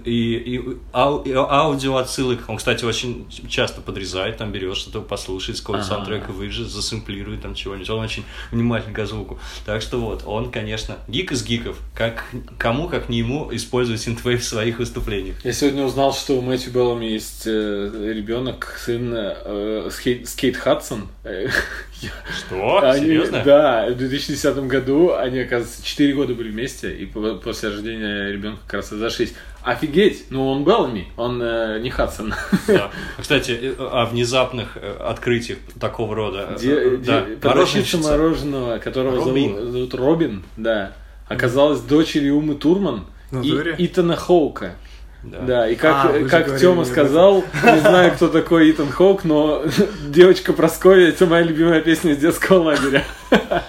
и, 0.05 0.33
и 0.57 0.61
ау- 0.91 1.21
и 1.23 1.31
аудио 1.33 1.97
отсылок. 1.97 2.39
Он, 2.47 2.57
кстати, 2.57 2.85
очень 2.85 3.25
часто 3.49 3.81
подрезает, 3.81 4.37
там 4.37 4.51
берет 4.51 4.75
что-то 4.77 5.01
послушать, 5.01 5.57
с 5.57 5.61
какого-то 5.61 5.83
Ага. 5.85 5.95
саундтрека 5.95 6.31
выжит, 6.31 6.67
засэмплирует 6.69 7.41
там 7.41 7.55
чего-нибудь. 7.55 7.89
Он 7.89 7.99
очень 7.99 8.23
внимательный 8.51 8.93
к 8.95 9.05
звуку. 9.05 9.39
Так 9.65 9.81
что 9.81 9.99
вот, 9.99 10.23
он, 10.25 10.51
конечно, 10.51 10.97
гик 11.07 11.31
из 11.31 11.43
гиков. 11.45 11.77
Как, 11.95 12.25
кому, 12.57 12.87
как 12.87 13.09
не 13.09 13.19
ему, 13.19 13.49
использовать 13.53 14.01
синтвейв 14.01 14.41
в 14.41 14.45
своих 14.45 14.79
выступлениях. 14.79 15.35
Я 15.45 15.53
сегодня 15.53 15.83
узнал, 15.83 16.13
что 16.13 16.33
у 16.33 16.41
Мэтью 16.41 16.71
Беллами 16.73 17.05
есть 17.05 17.43
э, 17.45 18.11
ребенок, 18.15 18.77
сын 18.83 19.13
э, 19.15 19.89
с 19.91 19.97
Кейт, 19.97 20.27
с 20.27 20.33
Кейт 20.33 20.57
Хадсон. 20.57 21.07
Э, 21.43 22.07
Что? 22.37 22.79
Они- 22.83 23.05
Серьезно? 23.05 23.41
Да, 23.45 23.87
в 23.89 23.95
2010 23.95 24.57
году 24.67 25.13
они, 25.13 25.39
оказывается, 25.39 25.83
4 25.85 26.13
года 26.13 26.33
были 26.33 26.49
вместе, 26.49 26.93
и 26.93 27.05
по- 27.05 27.35
после 27.35 27.69
рождения 27.69 28.31
ребенка 28.31 28.59
как 28.65 28.73
раз 28.75 28.91
разошлись. 28.91 29.33
Офигеть! 29.63 30.25
Ну, 30.29 30.49
он 30.49 30.65
Беллами, 30.65 31.07
он 31.15 31.41
э, 31.41 31.79
не 31.79 31.89
Хадсон. 31.89 32.33
Да. 32.67 32.91
Кстати, 33.19 33.51
э, 33.61 33.75
о 33.79 34.05
внезапных 34.05 34.75
э, 34.75 34.97
открытиях 34.99 35.59
такого 35.79 36.13
рода. 36.15 36.49
э, 36.51 36.57
Де- 36.59 36.97
да. 36.97 37.21
де- 37.21 37.35
Продавщица 37.37 37.97
мороженого, 37.97 38.77
которого 38.79 39.23
Робин. 39.23 39.55
зовут, 39.55 39.71
зовут 39.71 39.93
Робин, 39.95 40.43
да, 40.57 40.91
оказалась 41.29 41.79
дочерью 41.79 42.35
Умы 42.37 42.55
Турман 42.55 43.05
и? 43.31 43.75
Итана 43.77 44.15
Хоука. 44.17 44.75
Да. 45.23 45.39
Да, 45.39 45.69
и 45.69 45.75
как, 45.75 46.05
А, 46.05 46.07
как 46.29 46.45
говорили 46.47 46.57
Тёма 46.59 46.83
сказал, 46.85 47.45
не 47.63 47.79
знаю, 47.79 48.11
кто 48.13 48.27
такой 48.27 48.69
Итан 48.71 48.89
Хоук, 48.89 49.23
но 49.23 49.63
девочка 50.07 50.51
Прасковья 50.51 51.07
это 51.07 51.25
моя 51.25 51.43
любимая 51.43 51.81
песня 51.81 52.11
из 52.11 52.17
детского 52.17 52.61
лагеря. 52.63 53.03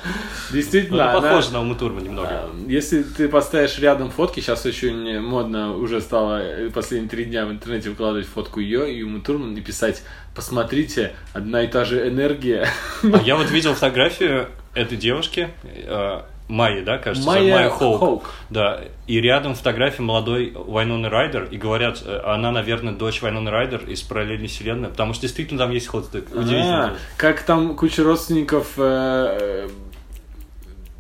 Действительно, 0.53 1.05
Ну, 1.13 1.19
она- 1.19 1.21
похоже 1.31 1.53
на 1.53 1.61
Уму 1.61 1.75
Турман 1.75 2.05
немного. 2.05 2.29
А, 2.31 2.51
Если 2.67 3.03
ты 3.03 3.29
поставишь 3.29 3.79
рядом 3.79 4.11
фотки, 4.11 4.41
сейчас 4.41 4.65
очень 4.67 5.21
модно 5.21 5.77
уже 5.77 6.01
стало 6.01 6.43
последние 6.73 7.09
три 7.09 7.25
дня 7.25 7.47
в 7.47 7.51
интернете 7.51 7.91
выкладывать 7.91 8.27
фотку 8.27 8.61
ее 8.61 8.93
и 8.93 9.21
Турман 9.21 9.55
и 9.57 9.61
писать 9.61 10.03
«Посмотрите, 10.35 11.13
одна 11.33 11.63
и 11.63 11.67
та 11.69 11.85
же 11.85 12.09
энергия». 12.09 12.69
А 13.03 13.21
я 13.25 13.37
вот 13.37 13.51
видел 13.51 13.75
фотографию 13.75 14.49
этой 14.75 14.97
девушки, 14.99 15.49
э, 15.65 16.21
Майи, 16.49 16.83
да, 16.83 16.99
кажется, 16.99 17.27
Майя 17.27 17.55
Майя 17.55 17.71
Хоук. 17.71 18.01
Хоук. 18.01 18.31
Да, 18.51 18.81
и 19.07 19.21
рядом 19.21 19.55
фотография 19.55 20.03
молодой 20.03 20.53
Вайноны 20.55 21.09
Райдер, 21.09 21.45
и 21.45 21.57
говорят, 21.57 22.03
э, 22.05 22.21
она, 22.25 22.51
наверное, 22.53 22.93
дочь 22.93 23.23
Вайноны 23.23 23.51
Райдер 23.51 23.89
из 23.89 24.03
параллельной 24.03 24.49
вселенной, 24.49 24.91
потому 24.91 25.15
что 25.15 25.23
действительно 25.23 25.59
там 25.59 25.71
есть 25.71 25.87
ход 25.87 26.07
удивительно. 26.15 26.87
А, 26.89 26.97
Как 27.17 27.43
там 27.43 27.75
куча 27.75 28.03
родственников 28.05 28.73
э, 28.77 29.69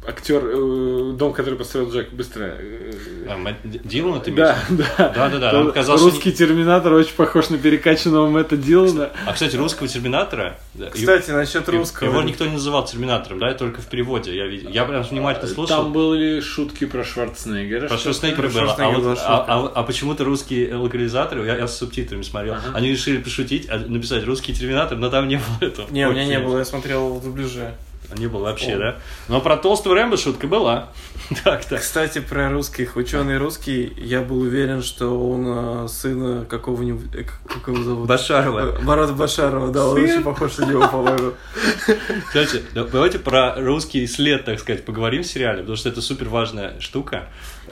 актер, 0.07 0.43
э, 0.45 1.12
дом, 1.17 1.33
который 1.33 1.55
построил 1.57 1.90
Джек, 1.90 2.12
быстро. 2.12 2.55
э, 2.59 2.93
А, 3.29 3.37
Мэтт 3.37 3.57
Дилан, 3.64 4.21
ты 4.21 4.33
Да, 4.33 4.59
имеешь? 4.69 4.85
да. 4.99 5.09
Да-да-да, 5.14 5.51
То 5.51 5.62
нам 5.64 5.73
казалось, 5.73 6.03
Русский 6.03 6.33
терминатор 6.33 6.93
очень 6.93 7.14
похож 7.14 7.49
на 7.51 7.59
перекачанного 7.59 8.29
Мэтта 8.29 8.57
Дилана. 8.57 9.11
А, 9.27 9.33
кстати, 9.33 9.57
русского 9.57 9.88
Терминатора... 9.88 10.59
да, 10.75 10.88
и- 10.88 10.90
Кстати, 10.90 11.31
насчет 11.31 11.67
и- 11.69 11.73
русского. 11.73 12.09
Его 12.09 12.23
никто 12.23 12.45
не 12.47 12.53
называл 12.53 12.85
Терминатором, 12.85 13.38
да, 13.38 13.55
только 13.55 13.81
в 13.81 13.87
переводе 13.87 14.37
я 14.37 14.47
видел. 14.47 14.69
Я 14.71 14.85
прям 14.85 15.03
внимательно 15.03 15.47
слушал. 15.49 15.85
Там 15.85 15.93
были 15.93 16.40
шутки 16.40 16.85
про 16.85 17.03
Шварценеггера. 17.05 17.88
Про 17.88 17.99
Шварценеггера 17.99 18.49
было. 18.49 18.75
А, 18.79 18.90
вот- 18.90 19.19
а- 19.21 19.45
а- 19.49 19.73
а 19.75 19.83
почему-то 19.85 20.25
русские 20.25 20.75
локализаторы, 20.77 21.47
я, 21.47 21.57
я 21.57 21.67
с 21.67 21.79
субтитрами 21.79 22.23
смотрел, 22.23 22.55
Ага. 22.55 22.73
они 22.75 22.90
решили 22.90 23.17
пошутить, 23.19 23.69
а 23.71 23.79
написать 23.79 24.25
русский 24.27 24.53
терминатор, 24.53 24.99
но 24.99 25.09
там 25.09 25.29
не 25.29 25.37
было 25.37 25.69
этого. 25.69 25.87
Не, 25.90 26.07
у 26.09 26.12
меня 26.12 26.27
не 26.27 26.38
было, 26.38 26.59
я 26.59 26.64
смотрел 26.64 27.14
в 27.14 27.25
дубляже. 27.25 27.75
Не 28.17 28.27
было 28.27 28.45
вообще, 28.45 28.75
О. 28.75 28.79
да? 28.79 28.97
Но 29.29 29.40
про 29.40 29.57
толстого 29.57 29.95
Рэмбо 29.95 30.17
шутка 30.17 30.47
была. 30.47 30.90
Так, 31.43 31.64
так. 31.64 31.81
Кстати, 31.81 32.19
про 32.21 32.51
русских. 32.51 32.97
Ученый 32.97 33.38
русский, 33.38 33.93
я 33.97 34.21
был 34.21 34.40
уверен, 34.40 34.83
что 34.83 35.09
он 35.31 35.85
э, 35.85 35.88
сын 35.88 36.45
какого-нибудь... 36.45 37.14
э, 37.14 37.25
как- 37.25 37.67
его 37.69 37.83
зовут? 37.83 38.07
Башарова. 38.09 38.77
Э, 38.77 38.83
Марата 38.83 39.14
Башарова, 39.14 39.73
да, 39.73 39.87
он 39.87 40.03
очень 40.03 40.23
похож 40.23 40.59
на 40.59 40.67
него, 40.67 40.87
по-моему. 40.87 41.33
Кстати, 42.27 42.62
да, 42.75 42.85
давайте 42.85 43.19
про 43.19 43.55
русский 43.57 44.07
след, 44.07 44.45
так 44.45 44.61
сказать, 44.61 44.85
поговорим 44.85 45.23
в 45.23 45.27
сериале, 45.27 45.61
потому 45.61 45.77
что 45.77 45.88
это 45.88 46.03
супер 46.03 46.29
важная 46.29 46.79
штука. 46.79 47.29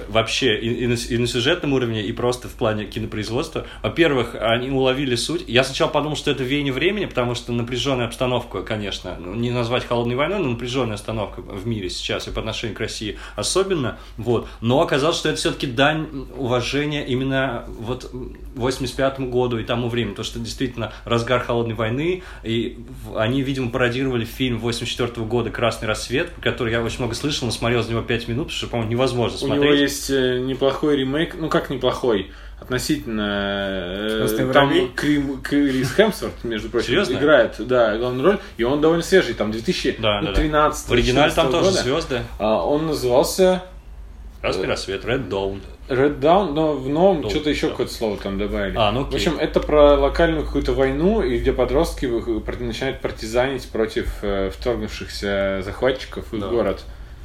Вообще, 0.09 0.59
и, 0.59 0.85
и 0.85 0.87
на, 0.87 0.95
и 0.95 1.19
на 1.19 1.27
сюжетном 1.27 1.73
уровне, 1.73 2.03
и 2.03 2.13
просто 2.13 2.49
в 2.49 2.53
плане 2.53 2.85
кинопроизводства. 2.85 3.67
Во-первых, 3.83 4.35
они 4.39 4.71
уловили 4.71 5.15
суть. 5.17 5.45
Я 5.47 5.65
сначала 5.65 5.89
подумал, 5.91 6.17
что 6.17 6.31
это 6.31 6.43
веяние 6.43 6.73
времени, 6.73 7.07
потому 7.07 7.35
что 7.35 7.53
напряженная 7.53 8.07
обстановка, 8.07 8.63
конечно, 8.63 9.17
ну, 9.19 9.35
не 9.35 9.51
назвать 9.51 9.87
холодной 9.87 10.17
войной, 10.17 10.39
но 10.39 10.51
напряженная 10.51 10.95
обстановка 10.95 11.41
в 11.41 11.67
мире 11.67 11.91
сейчас 11.91 12.29
и 12.29 12.31
по 12.31 12.41
отношению 12.41 12.77
к 12.77 12.81
России 12.81 13.19
особенно. 13.37 13.99
Вот. 14.17 14.49
Но 14.61 14.81
оказалось, 14.81 15.17
что 15.17 15.29
это 15.29 15.39
все-таки 15.39 15.67
дань 15.67 16.09
уважения 16.37 17.05
именно 17.07 17.65
вот 17.69 18.11
85 18.55 19.21
году 19.21 19.59
и 19.59 19.65
тому 19.65 19.89
времени, 19.89 20.15
то 20.15 20.23
что 20.23 20.39
действительно 20.39 20.93
разгар 21.05 21.41
холодной 21.41 21.75
войны, 21.75 22.23
и 22.43 22.79
они, 23.17 23.43
видимо, 23.43 23.71
пародировали 23.71 24.25
фильм 24.25 24.59
84 24.59 25.27
года 25.27 25.51
«Красный 25.51 25.89
рассвет», 25.89 26.31
который 26.41 26.73
я 26.73 26.83
очень 26.83 26.99
много 26.99 27.15
слышал, 27.15 27.47
но 27.47 27.53
смотрел 27.53 27.81
из 27.81 27.89
него 27.89 28.03
5 28.03 28.29
минут, 28.29 28.49
потому 28.49 28.57
что, 28.57 28.67
по-моему, 28.69 28.93
невозможно 28.93 29.39
смотреть. 29.39 29.82
Есть 29.83 30.11
э, 30.11 30.39
неплохой 30.41 30.97
ремейк, 30.97 31.35
ну 31.39 31.49
как 31.49 31.71
неплохой, 31.71 32.31
относительно... 32.61 33.27
э, 33.29 34.19
«Красные 34.21 34.53
там 34.53 34.69
воробьи»? 34.69 34.91
Крим- 34.95 35.41
Крис 35.43 35.93
Хемсворт, 35.95 36.45
между 36.45 36.69
прочим, 36.71 36.87
Серьезно? 36.89 37.15
играет, 37.19 37.55
да, 37.59 37.97
главную 37.99 38.25
роль, 38.25 38.39
и 38.57 38.65
он 38.65 38.81
довольно 38.81 39.03
свежий, 39.03 39.35
там 39.35 39.51
2013 39.53 40.01
Да, 40.01 40.21
да, 40.23 40.33
да. 40.33 40.71
В 40.73 40.91
оригинале 40.93 41.33
там 41.33 41.51
тоже 41.51 41.71
года. 41.71 41.83
звезды. 41.83 42.21
А, 42.39 42.65
Он 42.65 42.87
назывался 42.87 43.63
«Красный 44.41 44.67
рассвет», 44.67 45.05
«Red 45.05 45.29
Dawn». 45.29 45.61
Red 45.89 46.21
Down, 46.21 46.53
но 46.53 46.73
в 46.75 46.89
новом 46.89 47.23
Ну, 47.23 47.31
что-то 47.31 47.51
еще 47.51 47.67
да. 47.67 47.73
какое-то 47.73 47.93
слово 47.93 48.17
там 48.17 48.39
добавили. 48.39 48.75
А, 48.79 48.93
ну 48.93 49.03
В 49.05 49.09
окей. 49.09 49.17
общем, 49.19 49.37
это 49.39 49.61
про 49.61 49.97
локальную 49.99 50.45
какую-то 50.47 50.73
войну, 50.73 51.21
и 51.23 51.39
где 51.39 51.53
подростки 51.53 52.07
начинают 52.07 53.01
партизанить 53.01 53.69
против 53.69 54.09
э, 54.23 54.51
вторгнувшихся 54.51 55.61
захватчиков 55.65 56.27
в 56.31 56.35
их 56.37 56.41
Да. 56.41 56.49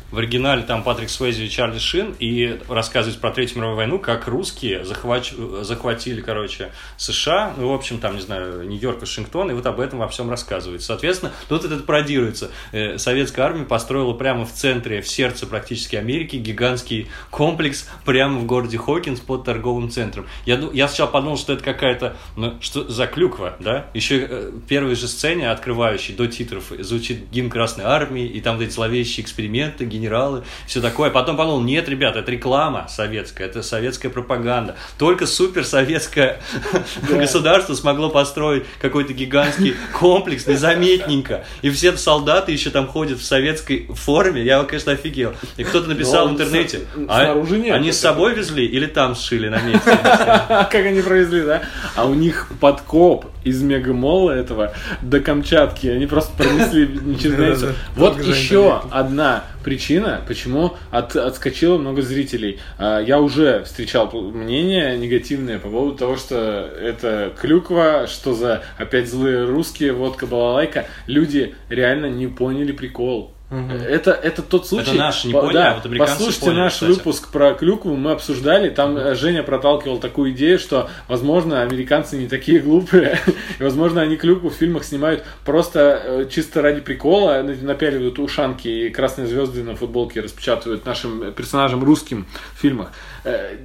В 0.09 0.19
оригинале 0.19 0.61
там 0.61 0.83
Патрик 0.83 1.09
Суэзи 1.09 1.43
и 1.43 1.49
Чарли 1.49 1.79
Шин, 1.79 2.15
и 2.19 2.59
рассказывает 2.69 3.19
про 3.19 3.31
Третью 3.31 3.57
мировую 3.57 3.75
войну, 3.75 3.99
как 3.99 4.27
русские 4.27 4.85
захвач... 4.85 5.33
захватили, 5.61 6.21
короче, 6.21 6.71
США, 6.95 7.53
ну, 7.57 7.69
в 7.69 7.73
общем, 7.73 7.99
там, 7.99 8.15
не 8.15 8.21
знаю, 8.21 8.65
Нью-Йорк, 8.67 9.01
Вашингтон, 9.01 9.51
и 9.51 9.53
вот 9.53 9.65
об 9.65 9.81
этом 9.81 9.99
во 9.99 10.07
всем 10.07 10.29
рассказывает. 10.29 10.81
Соответственно, 10.81 11.33
тут 11.49 11.65
это 11.65 11.77
пародируется. 11.83 12.51
Э, 12.71 12.97
Советская 12.97 13.45
армия 13.45 13.65
построила 13.65 14.13
прямо 14.13 14.45
в 14.45 14.53
центре, 14.53 15.01
в 15.01 15.07
сердце 15.09 15.45
практически 15.45 15.97
Америки, 15.97 16.37
гигантский 16.37 17.09
комплекс 17.29 17.89
прямо 18.05 18.39
в 18.39 18.45
городе 18.45 18.77
Хокинс 18.77 19.19
под 19.19 19.43
торговым 19.43 19.89
центром. 19.89 20.25
Я, 20.45 20.57
я 20.71 20.87
сначала 20.87 21.09
подумал, 21.09 21.37
что 21.37 21.51
это 21.51 21.63
какая-то, 21.63 22.15
ну, 22.37 22.55
что 22.61 22.87
за 22.87 23.07
клюква, 23.07 23.57
да? 23.59 23.87
Еще 23.93 24.25
э, 24.29 24.51
первой 24.69 24.95
же 24.95 25.09
сцене, 25.09 25.51
открывающей 25.51 26.15
до 26.15 26.27
титров, 26.27 26.71
звучит 26.79 27.29
гимн 27.29 27.49
Красной 27.49 27.83
Армии, 27.83 28.25
и 28.25 28.39
там 28.39 28.55
вот 28.55 28.63
эти 28.63 28.71
зловещие 28.71 29.23
эксперименты, 29.25 29.85
генералы, 29.97 30.43
все 30.65 30.81
такое. 30.81 31.09
Потом 31.09 31.37
подумал, 31.37 31.61
нет, 31.61 31.89
ребят, 31.89 32.15
это 32.15 32.31
реклама 32.31 32.87
советская, 32.89 33.47
это 33.47 33.63
советская 33.63 34.11
пропаганда. 34.11 34.75
Только 34.97 35.25
суперсоветское 35.25 36.41
государство 37.09 37.73
смогло 37.73 38.09
построить 38.09 38.63
какой-то 38.79 39.13
гигантский 39.13 39.75
комплекс 39.93 40.47
незаметненько. 40.47 41.45
И 41.61 41.69
все 41.69 41.95
солдаты 41.97 42.51
еще 42.51 42.69
там 42.69 42.87
ходят 42.87 43.19
в 43.19 43.23
советской 43.23 43.87
форме. 43.93 44.43
Я, 44.43 44.63
конечно, 44.63 44.91
офигел. 44.91 45.33
И 45.57 45.63
кто-то 45.63 45.89
написал 45.89 46.27
в 46.27 46.31
интернете, 46.31 46.81
а 47.07 47.33
они 47.33 47.91
с 47.91 47.99
собой 47.99 48.33
везли 48.33 48.65
или 48.65 48.85
там 48.85 49.15
сшили 49.15 49.49
на 49.49 49.61
месте? 49.61 49.91
Как 50.03 50.75
они 50.75 51.01
провезли, 51.01 51.41
да? 51.41 51.63
А 51.95 52.05
у 52.05 52.13
них 52.13 52.49
подкоп 52.59 53.25
из 53.43 53.61
мегамола 53.61 54.31
этого 54.31 54.73
до 55.01 55.19
Камчатки. 55.19 55.87
Они 55.87 56.05
просто 56.05 56.31
пронесли 56.37 57.17
через 57.19 57.35
границу. 57.35 57.61
Да-да-да. 57.67 57.77
Вот 57.95 58.21
еще 58.23 58.81
одна 58.91 59.43
причина, 59.67 60.21
почему 60.25 60.77
от, 60.91 61.17
отскочило 61.17 61.77
много 61.77 62.01
зрителей. 62.01 62.57
А, 62.77 63.01
Я 63.01 63.19
уже 63.19 63.65
встречал 63.65 64.09
мнение 64.13 64.97
негативное 64.97 65.59
по 65.59 65.67
поводу 65.67 65.97
того, 65.97 66.15
что 66.15 66.71
это 66.81 67.33
клюква, 67.37 68.07
что 68.07 68.33
за 68.33 68.63
опять 68.77 69.09
злые 69.09 69.43
русские, 69.43 69.91
водка, 69.91 70.25
балалайка. 70.25 70.85
Люди 71.05 71.53
реально 71.67 72.05
не 72.05 72.27
поняли 72.27 72.71
прикол. 72.71 73.33
Это, 73.49 74.11
это 74.11 74.41
тот 74.41 74.67
случай. 74.67 74.89
Это 74.89 74.99
наши 74.99 75.27
не 75.27 75.33
По- 75.33 75.39
поняли, 75.39 75.53
да, 75.53 75.71
а 75.71 75.75
вот 75.75 75.85
американцы 75.85 76.13
Послушайте 76.15 76.45
поняли, 76.47 76.59
наш 76.59 76.73
кстати. 76.73 76.89
выпуск 76.91 77.31
про 77.31 77.53
клюкву, 77.53 77.95
мы 77.95 78.11
обсуждали, 78.11 78.69
там 78.69 78.97
э, 78.97 79.15
Женя 79.15 79.41
проталкивал 79.41 79.99
такую 79.99 80.31
идею, 80.31 80.59
что, 80.59 80.89
возможно, 81.07 81.61
американцы 81.61 82.17
не 82.17 82.27
такие 82.27 82.59
глупые, 82.59 83.19
и, 83.59 83.63
возможно, 83.63 84.01
они 84.01 84.17
клюкву 84.17 84.49
в 84.49 84.53
фильмах 84.53 84.83
снимают 84.83 85.23
просто 85.45 86.01
э, 86.03 86.25
чисто 86.29 86.61
ради 86.61 86.81
прикола, 86.81 87.41
на- 87.41 87.53
напяливают 87.55 88.19
ушанки 88.19 88.67
и 88.67 88.89
красные 88.89 89.27
звезды 89.27 89.63
на 89.63 89.77
футболке 89.77 90.19
распечатывают 90.19 90.85
нашим 90.85 91.31
персонажам 91.31 91.85
русским 91.85 92.27
в 92.53 92.61
фильмах. 92.61 92.91
Э, 93.23 93.55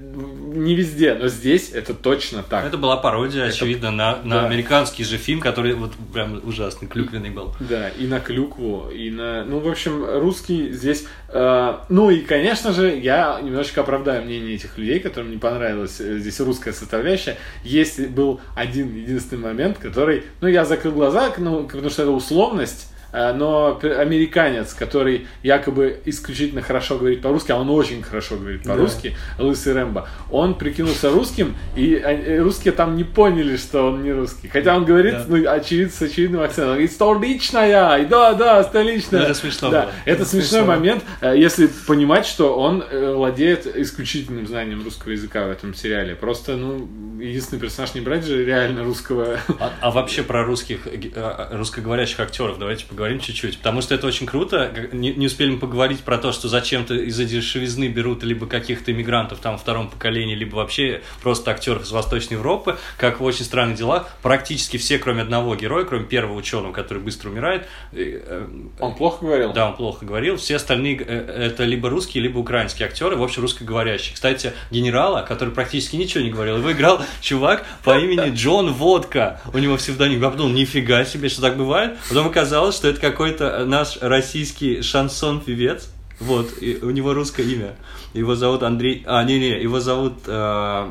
Не 0.54 0.76
везде, 0.76 1.14
но 1.14 1.26
здесь 1.26 1.70
это 1.72 1.92
точно 1.94 2.44
так. 2.44 2.64
Это 2.64 2.78
была 2.78 2.96
пародия, 2.98 3.46
очевидно, 3.46 3.90
на, 3.90 4.18
на 4.22 4.42
да. 4.42 4.46
американский 4.46 5.02
же 5.02 5.16
фильм, 5.16 5.40
который 5.40 5.74
вот 5.74 5.90
прям 6.12 6.40
ужасный, 6.44 6.86
клюквенный 6.86 7.30
был. 7.30 7.52
Да, 7.58 7.88
и 7.88 8.06
на 8.06 8.20
клюкву, 8.20 8.88
и 8.94 9.10
на... 9.10 9.44
Ну, 9.44 9.58
в 9.58 9.71
общем, 9.72 10.04
русский 10.20 10.72
здесь... 10.72 11.04
э, 11.28 11.74
ну, 11.88 12.10
и, 12.10 12.20
конечно 12.20 12.72
же, 12.72 12.96
я 12.96 13.40
немножечко 13.42 13.80
оправдаю 13.80 14.24
мнение 14.24 14.54
этих 14.54 14.78
людей, 14.78 15.00
которым 15.00 15.30
не 15.30 15.38
понравилась 15.38 16.00
э, 16.00 16.18
здесь 16.18 16.38
русская 16.40 16.72
составляющая. 16.72 17.36
Есть 17.64 18.08
был 18.08 18.40
один 18.54 18.94
единственный 18.94 19.40
момент, 19.40 19.78
который... 19.78 20.24
Ну, 20.40 20.48
я 20.48 20.64
закрыл 20.64 20.92
глаза, 20.92 21.32
ну, 21.38 21.64
потому 21.64 21.90
что 21.90 22.02
это 22.02 22.12
условность, 22.12 22.91
но 23.12 23.74
п- 23.74 23.94
американец, 23.94 24.74
который 24.74 25.26
якобы 25.42 26.00
исключительно 26.06 26.62
хорошо 26.62 26.98
говорит 26.98 27.20
по-русски, 27.22 27.52
а 27.52 27.56
он 27.56 27.68
очень 27.70 28.02
хорошо 28.02 28.36
говорит 28.36 28.62
по-русски, 28.64 29.16
лысый 29.38 29.74
Рэмбо, 29.74 30.08
он 30.30 30.54
прикинулся 30.54 31.10
русским, 31.10 31.54
и 31.76 31.94
а, 31.96 32.10
э, 32.12 32.38
русские 32.40 32.72
там 32.72 32.96
не 32.96 33.04
поняли, 33.04 33.56
что 33.56 33.88
он 33.88 34.02
не 34.02 34.12
русский. 34.12 34.48
Хотя 34.48 34.76
он 34.76 34.84
говорит, 34.84 35.14
Да. 35.14 35.24
ну, 35.28 35.50
очевидно, 35.50 35.92
с 35.92 36.02
очевидным 36.02 36.40
акцентом. 36.42 36.70
Он 36.70 36.74
говорит, 36.76 36.92
столичная! 36.92 38.04
Да, 38.06 38.32
да, 38.34 38.62
столичная. 38.64 39.20
Ну, 39.20 39.24
это 39.26 39.34
смешно 39.34 39.70
Да, 39.70 39.82
было. 39.82 39.90
это 40.04 40.22
Это 40.22 40.24
смешной 40.30 40.60
смешно. 40.62 40.66
момент, 40.66 41.04
э, 41.20 41.34
если 41.36 41.68
понимать, 41.86 42.26
что 42.26 42.54
он 42.58 42.82
э, 42.88 43.12
владеет 43.14 43.66
исключительным 43.76 44.46
знанием 44.46 44.82
русского 44.84 45.12
языка 45.12 45.46
в 45.46 45.50
этом 45.50 45.74
сериале. 45.74 46.14
Просто, 46.14 46.56
ну, 46.56 46.88
единственный 47.20 47.60
персонаж 47.60 47.94
не 47.94 48.00
брать 48.00 48.24
же 48.24 48.44
реально 48.44 48.84
русского. 48.84 49.38
А, 49.60 49.70
а 49.80 49.90
вообще 49.90 50.22
про 50.22 50.44
русских, 50.44 50.86
э, 50.86 50.98
э, 51.14 51.56
русскоговорящих 51.56 52.20
актеров 52.20 52.58
давайте 52.58 52.84
поговорим. 52.86 53.01
Поговорим 53.02 53.20
чуть-чуть, 53.20 53.58
потому 53.58 53.80
что 53.82 53.96
это 53.96 54.06
очень 54.06 54.26
круто. 54.26 54.72
Не, 54.92 55.12
не 55.12 55.26
успели 55.26 55.50
мы 55.50 55.58
поговорить 55.58 56.00
про 56.00 56.18
то, 56.18 56.30
что 56.30 56.46
зачем-то 56.46 56.94
из-за 56.94 57.24
дешевизны 57.24 57.88
берут 57.88 58.22
либо 58.22 58.46
каких-то 58.46 58.92
иммигрантов 58.92 59.40
там 59.40 59.58
втором 59.58 59.90
поколении, 59.90 60.36
либо 60.36 60.54
вообще 60.54 61.02
просто 61.20 61.50
актеров 61.50 61.82
из 61.82 61.90
Восточной 61.90 62.34
Европы, 62.34 62.76
как 62.98 63.18
в 63.18 63.24
«Очень 63.24 63.44
странных 63.44 63.76
делах». 63.76 64.08
Практически 64.22 64.76
все, 64.76 65.00
кроме 65.00 65.22
одного 65.22 65.56
героя, 65.56 65.84
кроме 65.84 66.04
первого 66.04 66.36
ученого, 66.36 66.72
который 66.72 67.02
быстро 67.02 67.30
умирает, 67.30 67.66
э, 67.90 68.20
э, 68.24 68.46
Он 68.78 68.94
плохо 68.94 69.24
говорил? 69.24 69.52
да, 69.52 69.66
он 69.66 69.74
плохо 69.74 70.06
говорил. 70.06 70.36
Все 70.36 70.54
остальные 70.54 71.02
э, 71.04 71.48
это 71.50 71.64
либо 71.64 71.90
русские, 71.90 72.22
либо 72.22 72.38
украинские 72.38 72.86
актеры, 72.86 73.16
в 73.16 73.22
общем, 73.24 73.42
русскоговорящие. 73.42 74.14
Кстати, 74.14 74.52
генерала, 74.70 75.22
который 75.22 75.52
практически 75.52 75.96
ничего 75.96 76.22
не 76.22 76.30
говорил, 76.30 76.58
его 76.58 76.70
играл 76.70 77.02
чувак 77.20 77.66
по 77.82 77.98
имени 77.98 78.32
Джон 78.32 78.72
Водка. 78.72 79.40
У 79.52 79.58
него 79.58 79.76
псевдоним. 79.76 80.22
Я 80.22 80.30
подумал, 80.30 80.52
нифига 80.52 81.04
себе, 81.04 81.28
что 81.28 81.42
так 81.42 81.56
бывает. 81.56 81.98
Потом 82.08 82.28
оказалось, 82.28 82.76
что 82.76 82.91
это 82.92 83.00
какой-то 83.00 83.64
наш 83.64 83.98
российский 84.00 84.82
шансон-певец. 84.82 85.88
Вот, 86.20 86.50
и 86.60 86.78
у 86.82 86.90
него 86.90 87.14
русское 87.14 87.42
имя. 87.42 87.74
Его 88.14 88.34
зовут 88.34 88.62
Андрей... 88.62 89.02
А, 89.06 89.24
не-не, 89.24 89.60
его 89.60 89.80
зовут 89.80 90.12
э, 90.26 90.86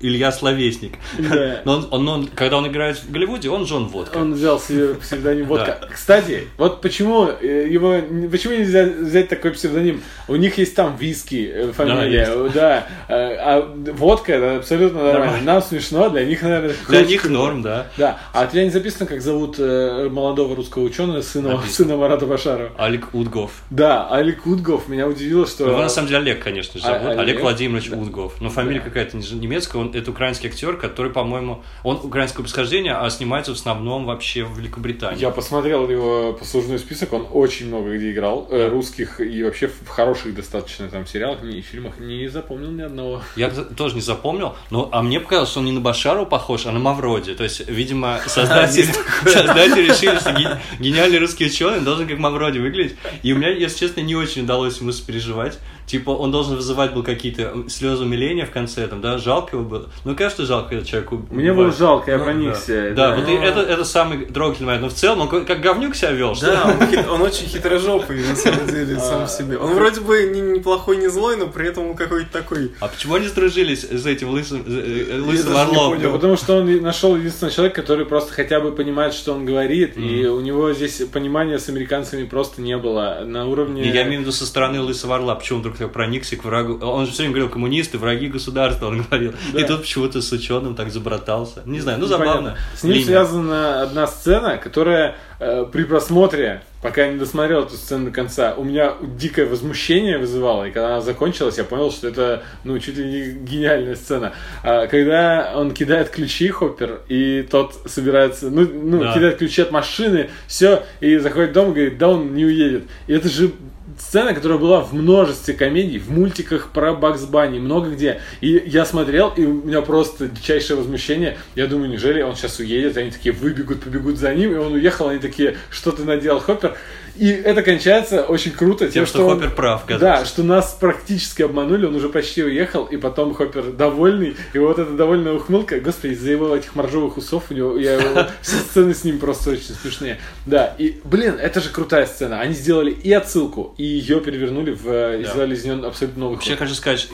Илья 0.00 0.30
Словесник. 0.32 0.94
Да. 1.18 1.60
Но 1.64 1.72
он, 1.74 1.88
он- 1.90 2.08
он- 2.08 2.26
когда 2.28 2.58
он 2.58 2.68
играет 2.68 2.96
в 2.98 3.10
Голливуде, 3.10 3.50
он 3.50 3.64
Джон 3.64 3.86
Водка. 3.88 4.16
Он 4.18 4.34
взял 4.34 4.58
себе 4.60 4.94
псевдоним 4.94 5.46
Водка. 5.46 5.80
Кстати, 5.92 6.46
вот 6.56 6.80
почему 6.80 7.26
э, 7.28 7.66
его, 7.68 7.96
почему 8.30 8.54
нельзя 8.54 8.84
взять 8.84 9.28
такой 9.28 9.50
псевдоним? 9.50 10.00
У 10.28 10.36
них 10.36 10.56
есть 10.58 10.74
там 10.76 10.96
виски 10.96 11.50
э, 11.52 11.72
фамилия, 11.72 12.48
да, 12.54 12.86
э, 13.08 13.34
а 13.36 13.74
водка 13.92 14.32
это 14.32 14.56
абсолютно 14.58 14.98
нормально. 15.02 15.20
Нормально. 15.24 15.52
Нам 15.52 15.62
смешно, 15.62 16.08
для 16.08 16.24
них, 16.24 16.40
наверное, 16.42 16.74
Для 16.88 17.04
них 17.04 17.28
норм, 17.28 17.62
да. 17.62 17.88
Да, 17.98 18.18
а 18.32 18.44
у 18.44 18.50
тебя 18.50 18.64
не 18.64 18.70
записано, 18.70 19.06
как 19.06 19.20
зовут 19.20 19.56
э, 19.58 20.08
молодого 20.10 20.54
русского 20.54 20.84
ученого, 20.84 21.20
сына, 21.22 21.50
Написано. 21.56 21.72
сына 21.72 21.96
Марата 21.96 22.26
Башарова? 22.26 22.70
Алик 22.78 23.12
Удгов. 23.12 23.50
Да, 23.70 24.08
Алик 24.10 24.46
Удгов. 24.46 24.69
Меня 24.88 25.06
удивило, 25.08 25.46
что... 25.46 25.66
Его 25.68 25.78
на 25.78 25.88
самом 25.88 26.08
деле 26.08 26.20
Олег, 26.20 26.42
конечно 26.42 26.80
же, 26.80 26.86
А- 26.86 26.92
зовут. 26.98 27.06
Олег? 27.08 27.20
Олег, 27.20 27.40
Владимирович 27.42 27.88
Да. 27.90 27.96
Удгов. 27.96 28.40
Но 28.40 28.48
фамилия 28.50 28.78
Да. 28.80 28.84
какая-то 28.86 29.16
не- 29.16 29.38
немецкая. 29.38 29.78
Он, 29.78 29.90
это 29.94 30.10
украинский 30.10 30.48
актер, 30.48 30.76
который, 30.76 31.10
по-моему, 31.12 31.62
он 31.82 31.96
украинского 32.02 32.42
происхождения, 32.42 32.94
а 32.94 33.08
снимается 33.10 33.52
в 33.52 33.56
основном 33.56 34.04
вообще 34.06 34.44
в 34.44 34.58
Великобритании. 34.58 35.20
Я 35.20 35.30
посмотрел 35.30 35.88
его 35.88 36.32
послужной 36.32 36.78
список, 36.78 37.12
он 37.12 37.26
очень 37.32 37.66
много 37.68 37.96
где 37.96 38.12
играл, 38.12 38.46
э, 38.50 38.68
русских 38.68 39.20
и 39.20 39.42
вообще 39.42 39.68
в 39.68 39.88
хороших 39.88 40.34
достаточно 40.34 40.88
там 40.88 41.06
сериалах 41.06 41.42
и 41.44 41.60
фильмах, 41.60 41.98
не 41.98 42.28
запомнил 42.28 42.70
ни 42.70 42.82
одного. 42.82 43.22
Я 43.36 43.50
тоже 43.50 43.94
не 43.94 44.00
запомнил, 44.00 44.54
но 44.70 44.88
а 44.92 45.02
мне 45.02 45.20
показалось, 45.20 45.50
что 45.50 45.60
он 45.60 45.66
не 45.66 45.72
на 45.72 45.80
Башарова 45.80 46.24
похож, 46.24 46.66
а 46.66 46.72
на 46.72 46.78
Мавроди. 46.78 47.34
То 47.34 47.44
есть, 47.44 47.68
видимо, 47.68 48.20
создатели, 48.26 48.86
создатели 49.24 49.88
решили, 49.88 50.18
что 50.18 50.32
ге- 50.32 50.60
гениальный 50.78 51.18
русский 51.18 51.46
ученый 51.46 51.80
должен 51.80 52.06
как 52.08 52.18
Мавроди 52.18 52.58
выглядеть. 52.58 52.96
И 53.22 53.32
у 53.32 53.36
меня, 53.36 53.50
если 53.50 53.78
честно, 53.86 54.00
не 54.00 54.14
очень 54.16 54.46
удалось 54.50 54.78
ему 54.80 54.90
сопереживать. 54.90 55.58
Типа, 55.90 56.10
он 56.10 56.30
должен 56.30 56.54
вызывать 56.54 56.92
был 56.94 57.02
какие-то 57.02 57.64
слезы 57.68 58.04
умиления 58.04 58.46
в 58.46 58.52
конце, 58.52 58.86
там, 58.86 59.00
да, 59.00 59.18
жалко 59.18 59.56
его 59.56 59.64
было. 59.68 59.88
Ну, 60.04 60.14
конечно, 60.14 60.44
жалко 60.46 60.76
этот 60.76 60.86
человек. 60.86 61.10
уб- 61.10 61.32
Мне 61.32 61.52
было 61.52 61.72
жалко, 61.72 62.12
я 62.12 62.18
Ну, 62.18 62.24
проникся. 62.24 62.92
Да, 62.94 63.08
Это- 63.12 63.20
вот 63.20 63.28
и 63.28 63.32
это, 63.34 63.60
это 63.62 63.84
самый 63.84 64.24
трогательный 64.26 64.66
момент. 64.66 64.82
Но 64.84 64.88
в 64.88 64.94
целом 64.94 65.22
он 65.22 65.44
как- 65.44 65.60
говнюк 65.60 65.96
себя 65.96 66.12
вел, 66.12 66.36
что 66.36 66.46
Да, 66.46 66.76
он, 66.80 66.86
хит- 66.86 67.08
он 67.10 67.20
очень 67.22 67.46
хитрожопый, 67.48 68.22
на 68.22 68.36
самом 68.36 68.68
деле, 68.68 69.00
сам 69.00 69.26
себе. 69.26 69.58
Он 69.58 69.74
вроде 69.74 70.00
бы 70.00 70.22
не, 70.32 70.40
не 70.40 70.60
плохой, 70.60 70.96
не 70.98 71.08
злой, 71.08 71.36
но 71.36 71.48
при 71.48 71.66
этом 71.66 71.88
он 71.90 71.96
какой-то 71.96 72.30
такой. 72.32 72.70
А 72.78 72.86
почему 72.86 73.14
они 73.14 73.26
сдружились 73.26 73.82
с 73.82 74.06
этим 74.06 74.28
лысым, 74.30 74.62
э, 74.64 75.06
э, 75.10 75.18
лысым 75.20 75.56
орлом? 75.56 76.00
Да 76.00 76.10
потому 76.10 76.36
что 76.36 76.58
он 76.58 76.82
нашел 76.82 77.16
единственного 77.16 77.52
человека, 77.52 77.82
который 77.82 78.06
просто 78.06 78.32
хотя 78.32 78.60
бы 78.60 78.70
понимает, 78.70 79.12
что 79.12 79.32
он 79.32 79.44
говорит, 79.44 79.96
и 79.98 80.24
у 80.28 80.40
него 80.40 80.72
здесь 80.72 81.02
понимания 81.12 81.58
с 81.58 81.68
американцами 81.68 82.22
просто 82.26 82.62
не 82.62 82.76
было 82.76 83.22
на 83.26 83.46
уровне... 83.48 83.82
Не, 83.82 83.88
я 83.90 84.02
имею 84.04 84.18
в 84.20 84.22
виду 84.22 84.30
со 84.32 84.46
стороны 84.46 84.80
Лысого 84.80 85.16
Орла, 85.16 85.34
почему 85.34 85.56
он 85.56 85.62
вдруг 85.62 85.79
так 85.80 85.92
проникся 85.92 86.36
к 86.36 86.44
врагу. 86.44 86.78
Он 86.84 87.06
же 87.06 87.12
все 87.12 87.22
время 87.22 87.34
говорил, 87.34 87.50
коммунисты, 87.50 87.98
враги 87.98 88.28
государства, 88.28 88.86
он 88.86 89.02
говорил. 89.02 89.32
Да. 89.52 89.60
И 89.60 89.64
тут 89.64 89.80
почему-то 89.82 90.20
с 90.22 90.30
ученым 90.32 90.74
так 90.74 90.90
забратался. 90.90 91.62
Не 91.64 91.80
знаю, 91.80 91.98
ну 91.98 92.06
забавно. 92.06 92.56
С 92.76 92.82
ним 92.82 92.92
Линия. 92.94 93.06
связана 93.06 93.82
одна 93.82 94.06
сцена, 94.06 94.56
которая 94.58 95.16
э, 95.38 95.64
при 95.72 95.84
просмотре, 95.84 96.62
пока 96.82 97.04
я 97.06 97.12
не 97.12 97.18
досмотрел 97.18 97.62
эту 97.64 97.74
сцену 97.74 98.06
до 98.06 98.10
конца, 98.10 98.54
у 98.56 98.64
меня 98.64 98.94
дикое 99.00 99.46
возмущение 99.46 100.18
вызывало. 100.18 100.64
И 100.64 100.70
когда 100.70 100.88
она 100.88 101.00
закончилась, 101.00 101.58
я 101.58 101.64
понял, 101.64 101.90
что 101.90 102.08
это, 102.08 102.42
ну, 102.64 102.78
чуть 102.78 102.96
ли 102.96 103.04
не 103.04 103.32
гениальная 103.32 103.96
сцена. 103.96 104.32
А, 104.62 104.86
когда 104.86 105.52
он 105.54 105.72
кидает 105.72 106.10
ключи, 106.10 106.48
Хоппер, 106.48 107.00
и 107.08 107.46
тот 107.50 107.74
собирается, 107.86 108.50
ну, 108.50 108.66
ну 108.72 109.00
Да. 109.02 109.14
кидает 109.14 109.38
ключи 109.38 109.62
от 109.62 109.70
машины, 109.70 110.30
все, 110.46 110.84
и 111.00 111.16
заходит 111.18 111.50
в 111.50 111.52
дом 111.54 111.70
и 111.70 111.74
говорит, 111.74 111.98
да 111.98 112.08
он 112.08 112.34
не 112.34 112.44
уедет. 112.44 112.84
И 113.06 113.12
это 113.12 113.28
же 113.28 113.52
сцена, 114.00 114.34
которая 114.34 114.58
была 114.58 114.80
в 114.80 114.92
множестве 114.92 115.54
комедий, 115.54 115.98
в 115.98 116.10
мультиках 116.10 116.70
про 116.72 116.94
Бакс 116.94 117.24
Банни, 117.24 117.58
много 117.58 117.90
где. 117.90 118.20
И 118.40 118.62
я 118.66 118.84
смотрел, 118.84 119.32
и 119.36 119.44
у 119.44 119.62
меня 119.62 119.82
просто 119.82 120.28
дичайшее 120.28 120.76
возмущение. 120.76 121.38
Я 121.54 121.66
думаю, 121.66 121.90
неужели 121.90 122.22
он 122.22 122.34
сейчас 122.34 122.58
уедет? 122.58 122.96
Они 122.96 123.10
такие 123.10 123.32
выбегут, 123.32 123.82
побегут 123.82 124.16
за 124.16 124.34
ним, 124.34 124.52
и 124.52 124.56
он 124.56 124.72
уехал, 124.72 125.08
они 125.08 125.18
такие, 125.18 125.56
что 125.70 125.92
ты 125.92 126.04
наделал, 126.04 126.40
Хоппер? 126.40 126.76
И 127.20 127.28
это 127.28 127.62
кончается 127.62 128.22
очень 128.24 128.50
круто 128.52 128.86
тем, 128.86 129.04
Тем, 129.04 129.06
что 129.06 129.26
он- 129.26 129.34
Хоппер 129.40 129.54
прав, 129.54 129.84
Да, 129.86 129.94
оказывается. 129.96 130.26
что 130.32 130.42
нас 130.42 130.74
практически 130.80 131.42
обманули, 131.42 131.84
он 131.84 131.94
уже 131.94 132.08
почти 132.08 132.42
уехал, 132.42 132.86
и 132.86 132.96
потом 132.96 133.34
Хоппер 133.34 133.72
довольный, 133.72 134.36
и 134.54 134.58
вот 134.58 134.78
эта 134.78 134.92
довольная 134.92 135.34
ухмылка, 135.34 135.80
господи, 135.80 136.14
из-за 136.14 136.30
его 136.30 136.56
этих 136.56 136.74
моржовых 136.74 137.18
усов 137.18 137.44
у 137.50 137.54
него, 137.54 137.76
я 137.76 137.96
его, 137.96 138.26
все 138.40 138.56
сцены 138.56 138.94
с 138.94 139.04
ним 139.04 139.18
просто 139.18 139.50
очень 139.50 139.74
смешные. 139.74 140.18
Да, 140.46 140.74
и, 140.78 140.98
блин, 141.04 141.34
это 141.38 141.60
же 141.60 141.68
крутая 141.68 142.06
сцена. 142.06 142.40
Они 142.40 142.54
сделали 142.54 142.90
и 142.90 143.12
отсылку, 143.12 143.74
и 143.76 143.84
ее 143.84 144.20
перевернули 144.22 144.70
в, 144.72 144.88
э, 144.88 145.22
Да. 145.22 145.30
сделали 145.30 145.54
из 145.54 145.64
нее 145.64 145.74
абсолютно 145.86 146.20
новый 146.20 146.36
Вообще, 146.36 146.52
ход. 146.52 146.60
хочу 146.60 146.74
сказать, 146.74 147.08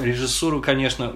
режиссуру, 0.00 0.60
конечно, 0.60 1.12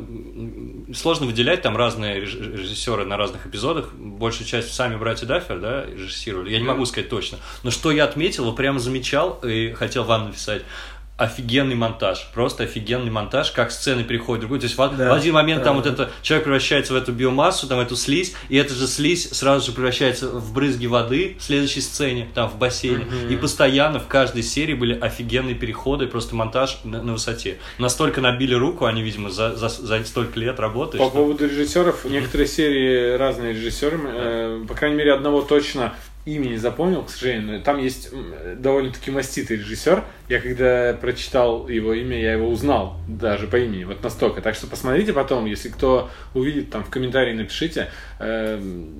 сложно 0.94 1.26
выделять, 1.26 1.62
там 1.62 1.76
разные 1.76 2.20
реж- 2.20 2.35
режиссеры 2.35 3.05
на 3.05 3.16
разных 3.16 3.46
эпизодах, 3.46 3.92
большую 3.94 4.46
часть 4.46 4.72
сами 4.72 4.96
братья 4.96 5.26
Даффер, 5.26 5.59
да, 5.59 5.87
режиссировали, 5.87 6.50
я 6.50 6.59
не 6.59 6.64
могу 6.64 6.85
сказать 6.87 7.09
точно, 7.09 7.38
но 7.62 7.70
что 7.70 7.90
я 7.90 8.05
отметил, 8.05 8.44
вот 8.44 8.57
прямо 8.57 8.79
замечал 8.79 9.40
и 9.44 9.72
хотел 9.72 10.05
вам 10.05 10.26
написать, 10.26 10.62
офигенный 11.20 11.74
монтаж, 11.74 12.30
просто 12.35 12.64
офигенный 12.64 13.11
монтаж, 13.11 13.50
как 13.50 13.70
сцены 13.70 14.04
переходят 14.04 14.40
другую. 14.40 14.61
То 14.61 14.64
есть 14.66 14.76
в, 14.78 14.96
Да. 14.96 15.11
в 15.11 15.12
один 15.12 15.35
момент 15.35 15.62
там 15.62 15.76
Да. 15.76 15.83
вот 15.83 15.92
это 15.92 16.11
человек 16.22 16.44
превращается 16.44 16.94
в 16.94 16.96
эту 16.96 17.12
биомассу, 17.12 17.66
там 17.68 17.78
эту 17.78 17.94
слизь, 17.94 18.35
и 18.48 18.56
эта 18.56 18.74
же 18.74 18.87
слизь 18.87 19.28
сразу 19.30 19.66
же 19.66 19.72
превращается 19.72 20.28
в 20.30 20.52
брызги 20.54 20.87
воды 20.87 21.37
в 21.38 21.42
следующей 21.42 21.83
сцене, 21.83 22.28
там 22.35 22.48
в 22.48 22.56
бассейне. 22.56 23.06
И 23.28 23.37
постоянно 23.37 24.00
в 24.00 24.06
каждой 24.06 24.42
серии 24.42 24.74
были 24.74 24.98
офигенные 24.98 25.54
переходы, 25.54 26.06
просто 26.06 26.35
монтаж 26.35 26.78
на, 26.85 27.02
на 27.02 27.12
высоте. 27.12 27.59
Настолько 27.78 28.20
набили 28.20 28.54
руку, 28.54 28.87
они, 28.87 29.02
видимо, 29.02 29.30
за, 29.30 29.54
за, 29.56 29.68
за 29.68 30.02
столько 30.04 30.40
лет 30.40 30.59
работы. 30.59 30.96
По 30.98 31.04
что- 31.04 31.12
поводу 31.16 31.46
режиссеров, 31.46 32.04
некоторые 32.06 32.46
серии 32.48 33.16
разные 33.16 33.52
режиссеры, 33.52 34.00
э, 34.02 34.64
по 34.66 34.74
крайней 34.74 34.96
мере, 34.96 35.12
одного 35.12 35.42
точно 35.42 35.92
имени 36.24 36.56
запомнил, 36.56 37.02
к 37.02 37.11
сожалению, 37.11 37.59
но 37.59 37.64
там 37.64 37.78
есть 37.78 38.11
довольно-таки 38.56 39.11
маститый 39.11 39.56
режиссер. 39.56 40.04
Я 40.28 40.40
когда 40.40 40.94
прочитал 41.00 41.68
его 41.68 41.94
имя, 41.94 42.20
я 42.20 42.33
его 42.33 42.48
узнал 42.48 42.96
даже 43.09 43.46
по 43.46 43.56
имени, 43.56 43.85
вот 43.85 44.02
настолько. 44.02 44.42
Так 44.42 44.54
что 44.54 44.66
посмотрите 44.66 45.12
потом, 45.12 45.46
если 45.46 45.68
кто 45.68 46.11
увидит, 46.35 46.70
там 46.70 46.85
в 46.85 46.90
комментарии 46.90 47.33
напишите. 47.33 47.88
Эм, 48.18 48.94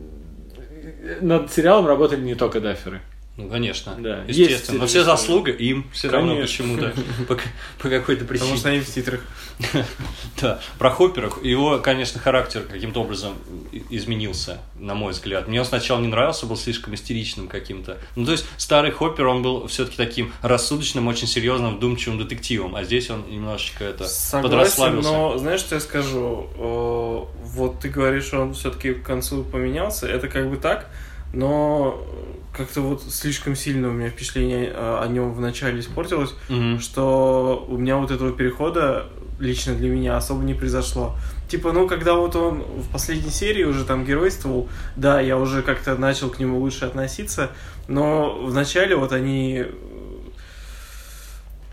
Над 1.21 1.53
сериалом 1.53 1.87
работали 1.87 2.21
не 2.21 2.35
только 2.35 2.61
даферы. 2.61 3.01
Ну, 3.41 3.49
конечно. 3.49 3.95
Да. 3.99 4.25
Естественно. 4.29 4.81
Но 4.81 4.87
все 4.87 5.05
заслуга 5.05 5.51
им 5.51 5.87
все 5.93 6.09
равно 6.11 6.35
Конечно. 6.35 6.65
почему-то. 6.65 6.95
По, 7.29 7.39
по 7.79 7.89
какой-то 7.89 8.25
причине. 8.25 8.41
Потому 8.51 8.57
что 8.59 8.69
они 8.71 8.81
в 8.81 8.87
титрах. 8.93 9.21
Да, 10.41 10.59
про 10.79 10.91
Хоппера, 10.91 11.31
его, 11.43 11.79
конечно, 11.81 12.19
характер 12.19 12.63
каким-то 12.71 13.01
образом 13.03 13.35
изменился, 13.91 14.59
на 14.79 14.95
мой 14.95 15.13
взгляд. 15.13 15.49
Мне 15.49 15.61
он 15.61 15.67
сначала 15.67 16.01
не 16.01 16.09
нравился, 16.09 16.47
был 16.47 16.57
слишком 16.57 16.95
истеричным 16.95 17.47
каким-то. 17.47 17.99
Ну, 18.17 18.25
то 18.25 18.33
есть, 18.33 18.47
старый 18.57 18.91
Хоппер, 18.91 19.27
он 19.27 19.43
был 19.43 19.67
все-таки 19.67 19.97
таким 19.99 20.33
рассудочным, 20.41 21.09
очень 21.09 21.27
серьезным, 21.27 21.77
вдумчивым 21.77 22.19
детективом, 22.19 22.75
а 22.75 22.85
здесь 22.85 23.11
он 23.11 23.25
немножечко 23.31 23.85
это 23.85 24.07
Согласен, 24.07 24.43
подрасслабился. 24.51 25.11
но 25.13 25.37
знаешь, 25.39 25.61
что 25.61 25.75
я 25.75 25.81
скажу? 25.83 26.49
Э, 26.57 27.41
Вот 27.45 27.81
ты 27.81 27.89
говоришь, 27.91 28.33
он 28.33 28.55
все-таки 28.55 28.95
к 28.95 29.03
концу 29.03 29.45
поменялся. 29.45 30.07
Это 30.07 30.29
как 30.29 30.49
бы 30.49 30.57
так, 30.57 30.89
но 31.35 32.03
как-то 32.61 32.81
вот 32.83 33.03
слишком 33.03 33.57
сильно 33.57 33.89
у 33.89 33.93
меня 33.93 34.11
впечатление 34.11 34.67
э, 34.75 34.99
о 35.03 35.07
нем 35.09 35.33
вначале 35.33 35.81
испортилось, 35.81 36.35
Мгм. 36.49 36.81
что 36.81 37.65
у 37.69 37.77
меня 37.77 37.97
вот 37.97 38.11
этого 38.11 38.33
перехода 38.33 39.07
лично 39.39 39.75
для 39.75 39.89
меня 39.89 40.17
особо 40.17 40.43
не 40.45 40.55
произошло. 40.55 41.17
Типа, 41.49 41.73
ну, 41.73 41.89
когда 41.89 42.15
вот 42.15 42.37
он 42.37 42.61
в 42.63 42.89
последней 42.93 43.31
серии 43.31 43.65
уже 43.65 43.85
там 43.85 44.05
геройствовал, 44.05 44.69
да, 44.97 45.21
я 45.21 45.37
уже 45.39 45.63
как-то 45.63 45.97
начал 45.97 46.29
к 46.31 46.39
нему 46.39 46.59
лучше 46.61 46.85
относиться, 46.85 47.51
но 47.89 48.39
вначале 48.45 48.95
вот 48.97 49.13
они 49.13 49.65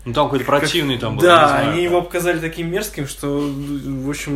Ну, 0.04 0.14
там 0.14 0.26
какой-то 0.26 0.46
противный 0.46 0.96
там 0.98 1.16
был. 1.16 1.22
да, 1.22 1.48
знаю. 1.48 1.70
они 1.72 1.84
его 1.84 2.00
показали 2.00 2.38
таким 2.38 2.70
мерзким, 2.70 3.06
что, 3.06 3.38
в 3.40 4.08
общем, 4.08 4.32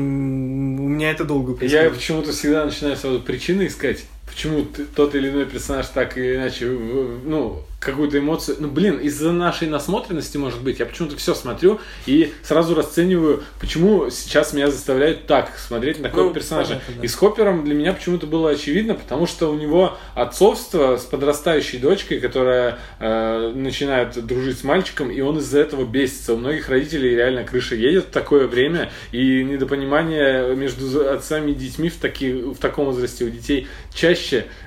у 0.81 0.89
меня 0.89 1.11
это 1.11 1.25
долго 1.25 1.53
Я 1.53 1.57
происходит. 1.59 1.95
почему-то 1.95 2.33
всегда 2.33 2.67
начинаю 2.67 2.97
сразу 2.97 3.21
причины 3.21 3.67
искать. 3.67 4.05
Почему 4.33 4.67
тот 4.95 5.15
или 5.15 5.29
иной 5.29 5.47
персонаж 5.47 5.87
так 5.89 6.17
или 6.17 6.37
иначе, 6.37 6.67
ну, 6.67 7.63
какую-то 7.83 8.19
эмоцию. 8.19 8.59
Ну, 8.61 8.69
блин, 8.69 8.99
из-за 8.99 9.33
нашей 9.33 9.69
насмотренности, 9.69 10.37
может 10.37 10.63
быть, 10.63 10.79
я 10.79 10.87
почему-то 10.87 11.17
все 11.17 11.35
смотрю 11.35 11.81
и 12.07 12.33
сразу 12.45 12.75
расцениваю, 12.77 13.43
почему 13.61 14.09
сейчас 14.09 14.53
меня 14.53 14.71
заставляют 14.71 15.27
так 15.27 15.51
смотреть 15.59 15.99
на 15.99 16.09
такого 16.09 16.29
Ну, 16.29 16.35
персонажа. 16.35 16.69
понятно, 16.75 16.95
да. 16.99 17.05
И 17.05 17.09
с 17.09 17.15
Хоппером 17.15 17.65
для 17.65 17.75
меня 17.75 17.93
почему-то 17.93 18.27
было 18.27 18.51
очевидно, 18.51 18.95
потому 18.95 19.27
что 19.27 19.51
у 19.51 19.57
него 19.57 19.99
отцовство 20.15 20.97
с 20.97 21.03
подрастающей 21.03 21.79
дочкой, 21.81 22.21
которая 22.21 22.79
э, 23.01 23.53
начинает 23.55 24.25
дружить 24.25 24.59
с 24.61 24.65
мальчиком, 24.65 25.11
и 25.11 25.21
он 25.21 25.39
из-за 25.39 25.59
этого 25.59 25.85
бесится. 25.85 26.35
У 26.35 26.37
многих 26.37 26.69
родителей 26.69 27.17
реально 27.17 27.43
крыша 27.43 27.75
едет 27.75 28.05
в 28.07 28.11
такое 28.11 28.47
время, 28.47 28.93
и 29.11 29.43
недопонимание 29.43 30.55
между 30.55 31.11
отцами 31.11 31.51
и 31.51 31.55
детьми 31.55 31.89
в, 31.89 31.97
таки, 31.97 32.33
в 32.33 32.59
таком 32.59 32.87
возрасте 32.87 33.25
у 33.25 33.29
детей 33.29 33.67
чаще, 33.93 34.22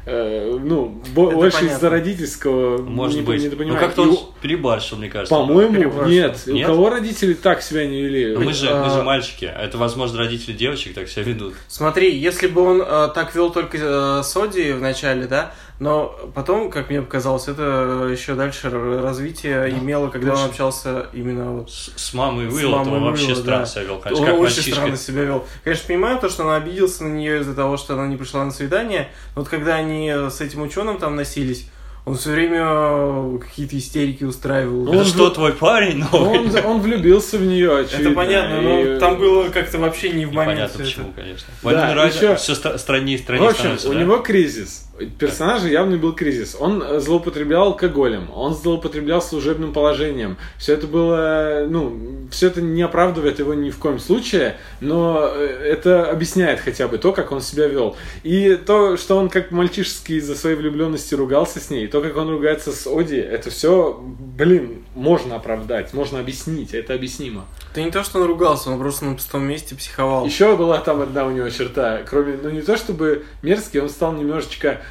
э, 0.06 0.58
ну, 0.64 1.02
бо- 1.14 1.28
Это 1.30 1.36
больше 1.38 1.58
понятно. 1.58 1.76
из-за 1.78 1.90
родительского 1.90 2.82
Может 2.82 3.18
не- 3.18 3.22
быть. 3.26 3.40
Ну, 3.40 3.46
недопонимания. 3.46 3.80
как-то 3.80 4.02
И 4.04 4.06
он 4.06 4.12
у- 4.12 4.20
перебарщил, 4.42 4.98
мне 4.98 5.10
кажется. 5.10 5.34
По-моему, 5.34 5.74
переборщил. 5.76 6.10
нет. 6.12 6.38
У 6.48 6.52
Нет? 6.52 6.68
кого 6.68 6.90
родители 6.90 7.34
так 7.34 7.62
себя 7.62 7.86
не 7.88 8.02
вели? 8.02 8.34
Но 8.34 8.40
мы 8.42 8.54
же, 8.54 8.66
мы 8.66 8.90
же 8.90 9.00
А- 9.00 9.04
мальчики, 9.04 9.46
а 9.46 9.62
это, 9.64 9.78
возможно, 9.78 10.20
родители 10.20 10.54
девочек 10.54 10.94
так 10.96 11.08
себя 11.10 11.24
ведут. 11.24 11.54
Смотри, 11.68 12.16
если 12.16 12.48
бы 12.48 12.62
он 12.62 12.82
э, 12.82 13.10
так 13.14 13.34
вел 13.36 13.50
только 13.52 13.78
э, 13.78 14.22
с 14.24 14.36
Оди 14.38 14.72
в 14.72 14.82
начале, 14.82 15.28
да, 15.28 15.54
но 15.80 16.16
потом, 16.34 16.72
как 16.72 16.90
мне 16.90 17.02
показалось, 17.02 17.48
это 17.50 18.08
еще 18.12 18.36
дальше 18.36 18.70
развитие 18.70 19.70
имело, 19.72 20.08
когда 20.10 20.32
он 20.32 20.38
Лучше. 20.38 20.50
общался 20.50 21.08
именно 21.14 21.52
вот 21.52 21.70
С, 21.70 21.92
с 21.96 22.14
мамой 22.14 22.48
Уилла, 22.48 22.84
то 22.86 22.92
он 22.92 23.04
вообще 23.04 23.26
Уилла, 23.28 23.36
странно 23.42 23.60
да. 23.60 23.66
себя 23.66 23.84
вел, 23.84 24.00
конечно, 24.00 24.24
Он 24.26 24.32
как 24.32 24.40
очень 24.40 24.56
мальчишка. 24.56 24.72
странно 24.72 24.98
себя 24.98 25.24
вел. 25.24 25.46
Конечно, 25.64 25.88
понимаю 25.88 26.20
то, 26.20 26.30
что 26.30 26.44
он 26.46 26.52
обиделся 26.54 27.04
на 27.04 27.10
нее 27.14 27.40
из-за 27.42 27.54
того, 27.56 27.76
что 27.78 27.94
она 27.96 28.08
не 28.08 28.16
пришла 28.16 28.46
на 28.46 28.52
свидание. 28.52 29.10
Но 29.36 29.42
вот 29.42 29.50
когда 29.50 29.76
они 29.76 30.10
с 30.10 30.40
этим 30.42 30.62
ученым 30.62 30.98
там 30.98 31.16
носились, 31.18 31.70
он 32.06 32.16
все 32.18 32.30
время 32.34 32.62
э, 32.64 33.40
какие-то 33.42 33.76
истерики 33.80 34.24
устраивал. 34.24 34.84
Ну, 34.86 34.92
Это 34.92 35.00
он 35.00 35.06
что, 35.06 35.26
же- 35.26 35.32
твой 35.34 35.54
парень 35.54 36.06
новый? 36.12 36.40
он, 36.40 36.56
он 36.66 36.82
влюбился 36.82 37.40
в 37.40 37.42
нее, 37.42 37.80
очевидно. 37.80 38.10
Это 38.10 38.16
понятно, 38.16 38.62
но 38.62 38.80
и- 38.80 39.00
там 39.00 39.18
было 39.18 39.50
как-то 39.50 39.80
вообще 39.80 40.12
не 40.12 40.28
в 40.28 40.32
момент. 40.32 40.52
Непонятно 40.72 40.84
всё 40.86 41.02
это. 41.02 41.02
почему, 41.02 41.14
конечно. 41.16 41.48
Да, 41.64 41.70
Вайнона 41.70 41.88
еще- 42.08 42.20
Райдер 42.28 42.36
все 42.38 42.56
страннее 42.78 43.18
и 43.18 43.20
В 43.20 43.24
страннее 43.24 43.48
общем, 43.50 43.60
становится, 43.62 43.90
у 43.90 43.94
да? 43.94 44.00
него 44.00 44.18
кризис. 44.20 44.86
Персонажа 45.20 45.68
явный 45.68 45.98
был 45.98 46.14
кризис. 46.14 46.56
Он 46.58 46.82
э, 46.82 47.00
злоупотреблял 47.02 47.68
алкоголем, 47.68 48.30
он 48.34 48.56
злоупотреблял 48.56 49.22
служебным 49.22 49.74
положением. 49.74 50.38
Все 50.58 50.74
это 50.74 50.88
было, 50.88 51.66
ну, 51.70 52.28
все 52.32 52.48
это 52.48 52.62
не 52.62 52.82
оправдывает 52.82 53.40
его 53.40 53.54
ни 53.54 53.72
в 53.72 53.78
коем 53.78 54.00
случае, 54.00 54.56
но 54.80 55.30
э, 55.34 55.46
это 55.46 56.10
объясняет 56.10 56.62
хотя 56.62 56.88
бы 56.88 56.98
то, 56.98 57.12
как 57.12 57.34
он 57.34 57.42
себя 57.42 57.68
вел. 57.68 57.98
И 58.24 58.56
то, 58.56 58.96
что 58.96 59.18
он 59.18 59.28
как 59.28 59.52
мальчишески 59.52 60.14
из-за 60.14 60.34
своей 60.34 60.56
влюбленности 60.56 61.14
ругался 61.14 61.60
с 61.60 61.70
ней, 61.70 61.88
то, 61.88 62.02
как 62.02 62.16
он 62.16 62.30
ругается 62.30 62.72
с 62.72 62.88
Оди, 62.88 63.16
это 63.16 63.50
все, 63.50 64.00
блин, 64.02 64.86
можно 64.96 65.36
оправдать, 65.36 65.94
можно 65.94 66.20
объяснить, 66.20 66.74
это 66.74 66.94
объяснимо. 66.94 67.46
Это 67.72 67.82
не 67.82 67.92
то, 67.92 68.02
что 68.06 68.22
он 68.22 68.28
ругался, 68.28 68.72
он 68.72 68.80
просто 68.80 69.04
на 69.04 69.16
пустом 69.16 69.44
месте 69.44 69.76
психовал. 69.76 70.26
Еще 70.26 70.56
была 70.56 70.78
там 70.78 71.02
одна 71.02 71.26
у 71.26 71.32
него 71.32 71.50
черта, 71.50 72.04
кроме, 72.10 72.38
ну 72.42 72.50
не 72.50 72.62
то 72.62 72.78
чтобы 72.78 73.26
мерзкий, 73.42 73.82
он 73.82 73.90
стал 73.90 74.14
немножечко 74.14 74.82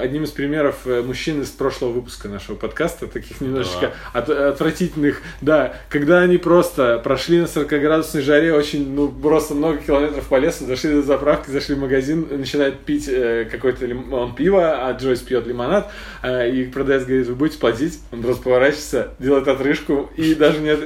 одним 0.00 0.24
из 0.24 0.30
примеров 0.30 0.76
э, 0.86 1.02
мужчин 1.02 1.42
из 1.42 1.48
прошлого 1.50 1.92
выпуска 1.92 2.28
нашего 2.28 2.56
подкаста, 2.56 3.06
таких 3.06 3.40
немножечко 3.40 3.92
от- 4.12 4.30
отвратительных, 4.30 5.20
да, 5.40 5.74
когда 5.88 6.20
они 6.20 6.38
просто 6.38 6.98
прошли 6.98 7.40
на 7.40 7.44
40-градусной 7.46 8.22
жаре 8.22 8.52
очень, 8.54 8.92
ну 8.94 9.08
просто 9.08 9.54
много 9.54 9.78
километров 9.78 10.26
по 10.28 10.36
лесу, 10.38 10.66
зашли 10.66 10.90
до 10.94 11.02
заправки, 11.02 11.50
зашли 11.50 11.74
в 11.74 11.78
магазин, 11.78 12.26
начинают 12.30 12.80
пить 12.80 13.06
э, 13.08 13.46
какой-то 13.50 13.86
лим- 13.86 14.12
он 14.12 14.34
пиво, 14.34 14.86
а 14.88 14.92
Джойс 14.92 15.20
пьет 15.20 15.46
лимонад, 15.46 15.90
э, 16.22 16.50
и 16.50 16.64
продавец 16.64 17.04
говорит, 17.04 17.26
вы 17.28 17.34
будете 17.34 17.58
платить, 17.58 18.00
он 18.12 18.22
просто 18.22 18.42
поворачивается, 18.42 19.08
делает 19.18 19.46
отрыжку 19.48 20.10
и 20.16 20.34
даже 20.46 20.58
не, 20.60 20.76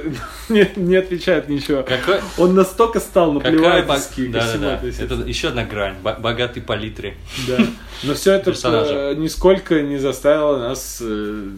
не, 0.49 0.69
не 0.75 0.95
отвечает 0.97 1.49
ничего. 1.49 1.83
Какой- 1.83 2.19
Он 2.37 2.53
настолько 2.55 2.99
стал 2.99 3.39
Какая 3.39 3.83
бог- 3.83 3.95
ко 3.97 4.21
да, 4.31 4.39
да, 4.57 4.79
да. 4.81 5.03
Это 5.03 5.13
еще 5.27 5.49
одна 5.49 5.63
грань. 5.63 5.95
Бо- 6.03 6.15
Богатый 6.19 6.61
палитры. 6.61 7.13
Да. 7.47 7.57
Но 8.03 8.13
все 8.13 8.30
это 8.33 8.51
Персонажа. 8.51 8.93
э, 8.93 9.15
нисколько 9.15 9.81
не 9.81 9.97
заставило 9.97 10.57
нас 10.57 11.01
э, 11.01 11.49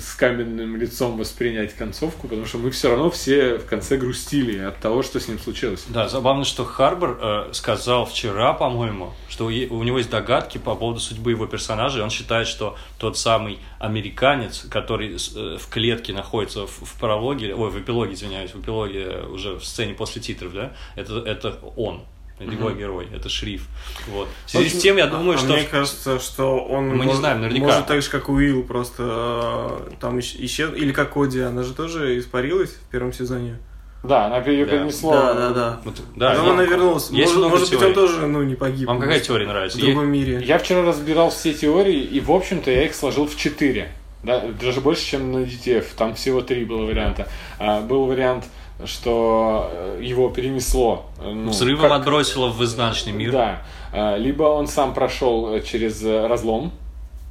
с 0.00 0.14
каменным 0.14 0.76
лицом 0.76 1.16
воспринять 1.16 1.74
концовку, 1.74 2.28
потому 2.28 2.46
что 2.46 2.58
мы 2.58 2.70
все 2.70 2.90
равно 2.90 3.10
все 3.10 3.58
в 3.58 3.66
конце 3.66 3.96
грустили 3.96 4.58
от 4.58 4.78
того, 4.78 5.02
что 5.02 5.20
с 5.20 5.28
ним 5.28 5.38
случилось. 5.38 5.84
Да, 5.88 6.08
забавно, 6.08 6.44
что 6.44 6.64
Харбор 6.64 7.18
э, 7.20 7.48
сказал 7.52 8.06
вчера, 8.06 8.52
по-моему, 8.52 9.12
что 9.28 9.46
у 9.46 9.48
у 9.48 9.82
него 9.82 9.98
есть 9.98 10.10
догадки 10.10 10.58
по 10.58 10.74
поводу 10.74 11.00
судьбы 11.00 11.30
его 11.30 11.46
персонажа, 11.46 11.98
и 12.00 12.02
он 12.02 12.10
считает, 12.10 12.46
что 12.46 12.76
тот 12.98 13.16
самый 13.16 13.58
американец, 13.78 14.66
который 14.70 15.14
э, 15.14 15.58
в 15.58 15.68
клетке 15.68 16.12
находится 16.12 16.66
в, 16.66 16.70
в 16.70 16.98
прологе, 16.98 17.54
ой, 17.54 17.70
в 17.70 17.78
эпилоге, 17.78 18.14
извиняюсь, 18.14 18.54
в 18.54 18.60
эпилоге 18.60 19.02
э, 19.04 19.26
уже 19.26 19.56
в 19.56 19.64
сцене 19.64 19.94
после 19.94 20.22
титров, 20.22 20.52
да, 20.52 20.72
это, 20.96 21.18
это 21.18 21.58
он. 21.76 22.02
Это 22.38 22.50
его 22.50 22.70
герой, 22.72 23.06
это 23.14 23.28
шриф. 23.28 23.68
Вот. 24.08 24.28
В 24.46 24.50
связи 24.50 24.68
с 24.76 24.82
тем, 24.82 24.96
я 24.96 25.06
думаю, 25.06 25.36
А 25.36 25.38
что... 25.38 25.52
Мне 25.52 25.62
кажется, 25.64 26.18
что 26.18 26.58
он 26.58 26.88
Мы 26.96 27.06
не 27.06 27.14
знаем 27.14 27.40
наверняка. 27.40 27.66
может 27.66 27.86
так 27.86 28.02
же, 28.02 28.10
как 28.10 28.28
Уилл, 28.28 28.64
просто 28.64 29.78
э, 29.88 29.90
там 30.00 30.18
исч- 30.18 30.36
исчез... 30.44 30.70
Или 30.74 30.90
как 30.92 31.12
Коди, 31.12 31.40
она 31.40 31.62
же 31.62 31.74
тоже 31.74 32.18
испарилась 32.18 32.70
в 32.70 32.90
первом 32.90 33.12
сезоне. 33.12 33.58
Да, 34.02 34.26
она 34.26 34.38
ее 34.38 34.66
Да. 34.66 34.72
перенесло. 34.72 35.12
Да, 35.12 35.34
да, 35.34 35.50
да. 35.50 35.80
Вот, 35.84 35.94
да, 36.16 36.30
Потом 36.30 36.46
ну, 36.46 36.52
она 36.54 36.64
вернулась. 36.64 37.08
есть 37.10 37.34
Может, 37.36 37.50
может 37.50 37.70
быть, 37.70 37.82
он 37.82 37.94
тоже 37.94 38.26
ну, 38.26 38.42
не 38.42 38.54
погиб. 38.56 38.88
Вам 38.88 39.00
какая 39.00 39.20
теория 39.20 39.46
нравится? 39.46 39.78
В 39.78 39.80
другом 39.80 40.08
мире. 40.08 40.42
Я 40.44 40.58
вчера 40.58 40.82
разбирал 40.82 41.30
все 41.30 41.54
теории, 41.54 42.00
и, 42.00 42.20
в 42.20 42.30
общем-то, 42.32 42.70
я 42.70 42.84
их 42.84 42.94
сложил 42.94 43.26
в 43.26 43.36
четыре. 43.36 43.92
Да, 44.24 44.42
даже 44.60 44.80
больше, 44.80 45.04
чем 45.06 45.32
на 45.32 45.38
DTF. 45.44 45.84
Там 45.96 46.14
всего 46.16 46.40
три 46.40 46.64
было 46.64 46.84
варианта. 46.84 47.28
А, 47.58 47.80
был 47.80 48.06
вариант, 48.06 48.44
что 48.84 49.70
э, 49.72 50.00
его 50.02 50.28
перенесло. 50.30 51.06
э, 51.22 51.30
ну, 51.32 51.50
Взрывом 51.50 51.82
как- 51.88 52.00
отбросило 52.00 52.48
в 52.48 52.62
изнаночный 52.64 53.12
мир. 53.12 53.32
Да. 53.32 53.62
А, 53.92 54.16
Либо 54.16 54.44
он 54.44 54.66
сам 54.66 54.94
прошел 54.94 55.54
э, 55.54 55.60
через 55.62 56.02
э, 56.04 56.26
разлом. 56.26 56.72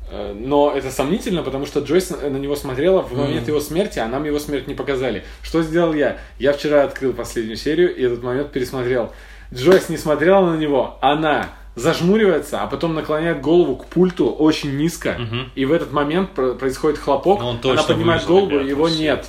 Э, 0.09 0.33
Но 0.37 0.71
это 0.71 0.89
сомнительно, 0.91 1.43
потому 1.43 1.65
что 1.65 1.81
Джойс 1.81 2.09
на 2.11 2.37
него 2.37 2.55
смотрела 2.55 3.01
в 3.01 3.17
момент 3.17 3.47
его 3.47 3.59
смерти, 3.59 3.99
а 3.99 4.07
нам 4.07 4.23
его 4.23 4.39
смерть 4.39 4.67
не 4.67 4.73
показали. 4.73 5.23
Что 5.41 5.61
сделал 5.63 5.93
я? 5.93 6.17
Я 6.39 6.53
вчера 6.53 6.83
открыл 6.83 7.13
последнюю 7.13 7.57
серию 7.57 7.93
и 7.95 8.03
этот 8.03 8.23
момент 8.23 8.51
пересмотрел. 8.51 9.11
Джойс 9.53 9.89
не 9.89 9.97
смотрела 9.97 10.49
на 10.51 10.55
него, 10.57 10.97
она 11.01 11.49
зажмуривается, 11.75 12.61
а 12.61 12.67
потом 12.67 12.93
наклоняет 12.95 13.41
голову 13.41 13.75
к 13.75 13.85
пульту 13.85 14.29
очень 14.29 14.77
низко, 14.77 15.15
Мгм. 15.19 15.51
и 15.55 15.65
в 15.65 15.71
этот 15.73 15.91
момент 15.91 16.29
про- 16.31 16.53
происходит 16.53 16.99
хлопок, 16.99 17.39
Но 17.39 17.45
он 17.49 17.53
она 17.55 17.61
точно 17.61 17.83
поднимает 17.95 18.21
выжил, 18.21 18.35
голову, 18.35 18.51
ребята, 18.51 18.69
его 18.69 18.85
все. 18.87 18.99
нет. 18.99 19.27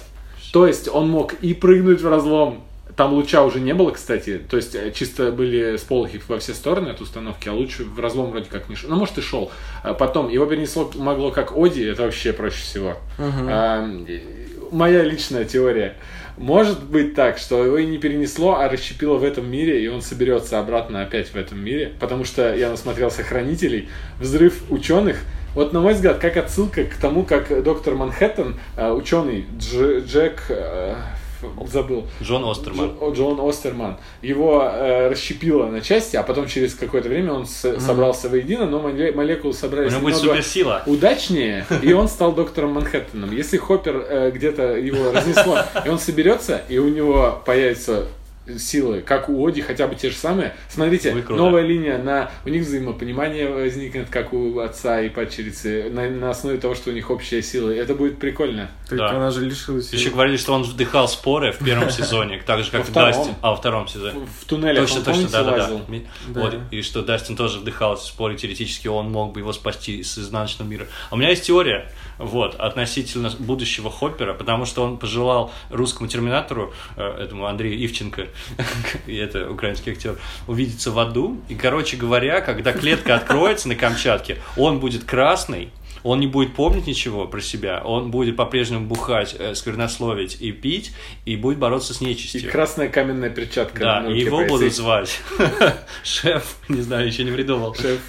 То 0.54 0.68
есть 0.68 0.86
он 0.86 1.08
мог 1.10 1.34
и 1.42 1.52
прыгнуть 1.52 2.00
в 2.00 2.08
разлом, 2.08 2.62
там 2.94 3.12
луча 3.12 3.42
уже 3.42 3.58
не 3.58 3.74
было, 3.74 3.90
кстати, 3.90 4.38
то 4.48 4.56
есть 4.56 4.76
э, 4.76 4.92
чисто 4.92 5.32
были 5.32 5.76
сполохи 5.78 6.20
во 6.28 6.38
все 6.38 6.54
стороны 6.54 6.90
от 6.90 7.00
установки, 7.00 7.48
а 7.48 7.52
лучше 7.52 7.82
в 7.82 7.98
разлом 7.98 8.30
вроде 8.30 8.48
как 8.48 8.68
не 8.68 8.76
шел. 8.76 8.88
Ну, 8.88 8.94
может, 8.94 9.18
и 9.18 9.20
шел. 9.20 9.50
А 9.82 9.94
Потом 9.94 10.28
его 10.28 10.46
перенесло 10.46 10.88
могло 10.94 11.32
как 11.32 11.56
Оди, 11.56 11.82
это 11.82 12.02
вообще 12.02 12.32
проще 12.32 12.62
всего. 12.62 12.96
А, 13.50 13.84
и- 14.06 14.22
моя 14.70 15.02
личная 15.02 15.44
теория. 15.44 15.96
Может 16.38 16.84
быть 16.84 17.16
так, 17.16 17.38
что 17.38 17.64
его 17.64 17.76
и 17.78 17.86
не 17.86 17.98
перенесло, 17.98 18.54
а 18.54 18.68
расщепило 18.68 19.16
в 19.16 19.24
этом 19.24 19.50
мире, 19.50 19.82
и 19.84 19.88
он 19.88 20.02
соберется 20.02 20.60
обратно 20.60 21.02
опять 21.02 21.30
в 21.30 21.34
этом 21.36 21.58
мире, 21.64 21.94
потому 21.98 22.24
что 22.24 22.54
я 22.54 22.70
насмотрелся 22.70 23.24
хранителей, 23.24 23.88
взрыв 24.20 24.62
ученых. 24.70 25.16
Вот, 25.54 25.72
на 25.72 25.80
мой 25.80 25.94
взгляд, 25.94 26.18
как 26.18 26.36
отсылка 26.36 26.84
к 26.84 26.94
тому, 26.96 27.22
как 27.24 27.62
доктор 27.62 27.94
Манхэттен, 27.94 28.56
э, 28.76 28.90
ученый 28.90 29.46
Дж- 29.58 30.04
Джек, 30.06 30.42
э, 30.48 30.94
забыл, 31.70 32.06
Джон 32.22 32.44
Остерман. 32.50 32.88
Дж- 32.90 33.14
Джон 33.14 33.38
Остерман. 33.48 33.96
Его 34.22 34.62
э, 34.72 35.08
расщепило 35.10 35.66
на 35.66 35.80
части, 35.80 36.16
а 36.16 36.22
потом 36.22 36.46
через 36.48 36.74
какое-то 36.74 37.08
время 37.08 37.32
он 37.34 37.46
с- 37.46 37.78
собрался 37.80 38.28
воедино, 38.28 38.66
но 38.66 38.80
моле- 38.80 39.12
молекулы 39.12 39.50
У 39.50 39.56
собрались 39.56 39.92
него 39.92 40.00
будет 40.02 40.16
суперсила. 40.16 40.82
удачнее, 40.86 41.66
и 41.82 41.92
он 41.92 42.08
стал 42.08 42.32
доктором 42.40 42.72
Манхэттеном. 42.72 43.30
Если 43.30 43.58
Хоппер 43.58 44.04
э, 44.08 44.30
где-то 44.34 44.76
его 44.76 45.12
разнесло, 45.12 45.58
и 45.84 45.88
он 45.88 45.98
соберется, 45.98 46.62
и 46.68 46.78
у 46.78 46.88
него 46.88 47.42
появятся 47.44 48.06
силы, 48.58 49.00
как 49.00 49.28
у 49.28 49.46
Оди, 49.46 49.62
хотя 49.62 49.86
бы 49.86 49.94
те 49.94 50.10
же 50.10 50.16
самые. 50.16 50.54
Смотрите, 50.68 51.14
новая 51.14 51.62
линия, 51.62 51.98
на, 51.98 52.30
у 52.44 52.48
них 52.48 52.62
взаимопонимание 52.62 53.48
возникнет, 53.48 54.08
как 54.10 54.32
у 54.32 54.58
отца 54.58 55.00
и 55.00 55.08
падчерицы, 55.08 55.90
на, 55.90 56.08
на 56.08 56.30
основе 56.30 56.58
того, 56.58 56.74
что 56.74 56.90
у 56.90 56.92
них 56.92 57.10
общая 57.10 57.42
сила. 57.42 57.70
Это 57.70 57.94
будет 57.94 58.18
прикольно. 58.18 58.70
Так 58.88 58.98
Да. 58.98 59.10
она 59.10 59.30
же 59.30 59.44
лишилась. 59.44 59.92
Еще 59.92 60.10
говорили, 60.10 60.36
что 60.36 60.52
он 60.52 60.62
вдыхал 60.62 61.08
споры 61.08 61.52
в 61.52 61.64
первом 61.64 61.90
сезоне, 61.90 62.42
так 62.44 62.62
же, 62.62 62.70
как 62.70 62.88
и. 62.88 62.92
Дастин. 62.92 63.34
А, 63.40 63.50
во 63.50 63.56
втором 63.56 63.88
сезоне. 63.88 64.26
В 64.40 64.44
туннелях 64.44 64.82
Точно, 64.86 65.02
точно, 65.02 65.28
да, 65.30 65.42
да, 65.42 65.68
да. 65.68 66.40
Вот, 66.40 66.54
и 66.70 66.82
что 66.82 67.02
Дастин 67.02 67.36
тоже 67.36 67.58
вдыхал 67.58 67.96
споры, 67.96 68.36
теоретически 68.36 68.88
он 68.88 69.10
мог 69.10 69.32
бы 69.32 69.40
его 69.40 69.52
спасти 69.52 70.02
с 70.02 70.18
изнаночного 70.18 70.68
мира. 70.68 70.86
А 71.10 71.14
у 71.14 71.18
меня 71.18 71.30
есть 71.30 71.44
теория. 71.44 71.90
Вот, 72.18 72.54
относительно 72.56 73.30
будущего 73.38 73.90
Хоппера, 73.90 74.34
потому 74.34 74.64
что 74.64 74.82
он 74.82 74.98
пожелал 74.98 75.52
русскому 75.70 76.08
терминатору, 76.08 76.72
э, 76.96 77.24
этому 77.24 77.46
Андрею 77.46 77.84
Ивченко, 77.84 78.28
и 79.06 79.16
это 79.16 79.50
украинский 79.50 79.92
актер, 79.92 80.18
увидеться 80.46 80.90
в 80.90 80.98
аду. 80.98 81.40
И, 81.48 81.54
короче 81.54 81.96
говоря, 81.96 82.40
когда 82.40 82.72
клетка 82.72 83.16
откроется 83.16 83.68
на 83.68 83.74
Камчатке, 83.74 84.38
он 84.56 84.80
будет 84.80 85.04
красный, 85.04 85.70
он 86.04 86.20
не 86.20 86.28
будет 86.28 86.54
помнить 86.54 86.86
ничего 86.86 87.26
про 87.26 87.40
себя, 87.40 87.82
он 87.84 88.12
будет 88.12 88.36
по-прежнему 88.36 88.86
бухать, 88.86 89.34
э, 89.36 89.54
сквернословить 89.56 90.36
и 90.40 90.52
пить, 90.52 90.92
и 91.24 91.34
будет 91.34 91.58
бороться 91.58 91.92
с 91.94 92.00
И 92.00 92.04
нечистью. 92.04 92.50
красная 92.52 92.88
каменная 92.88 93.30
перчатка. 93.30 93.80
Да, 93.80 94.00
на 94.02 94.08
и 94.10 94.20
его 94.20 94.36
повисит. 94.38 94.50
будут 94.52 94.74
звать 94.74 95.20
шеф, 96.04 96.56
не 96.68 96.82
знаю, 96.82 97.06
еще 97.08 97.24
не 97.24 97.32
придумал. 97.32 97.74
Шеф, 97.74 98.00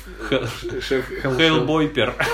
шеф 0.81 1.05
Хейлбойпер. 1.23 2.13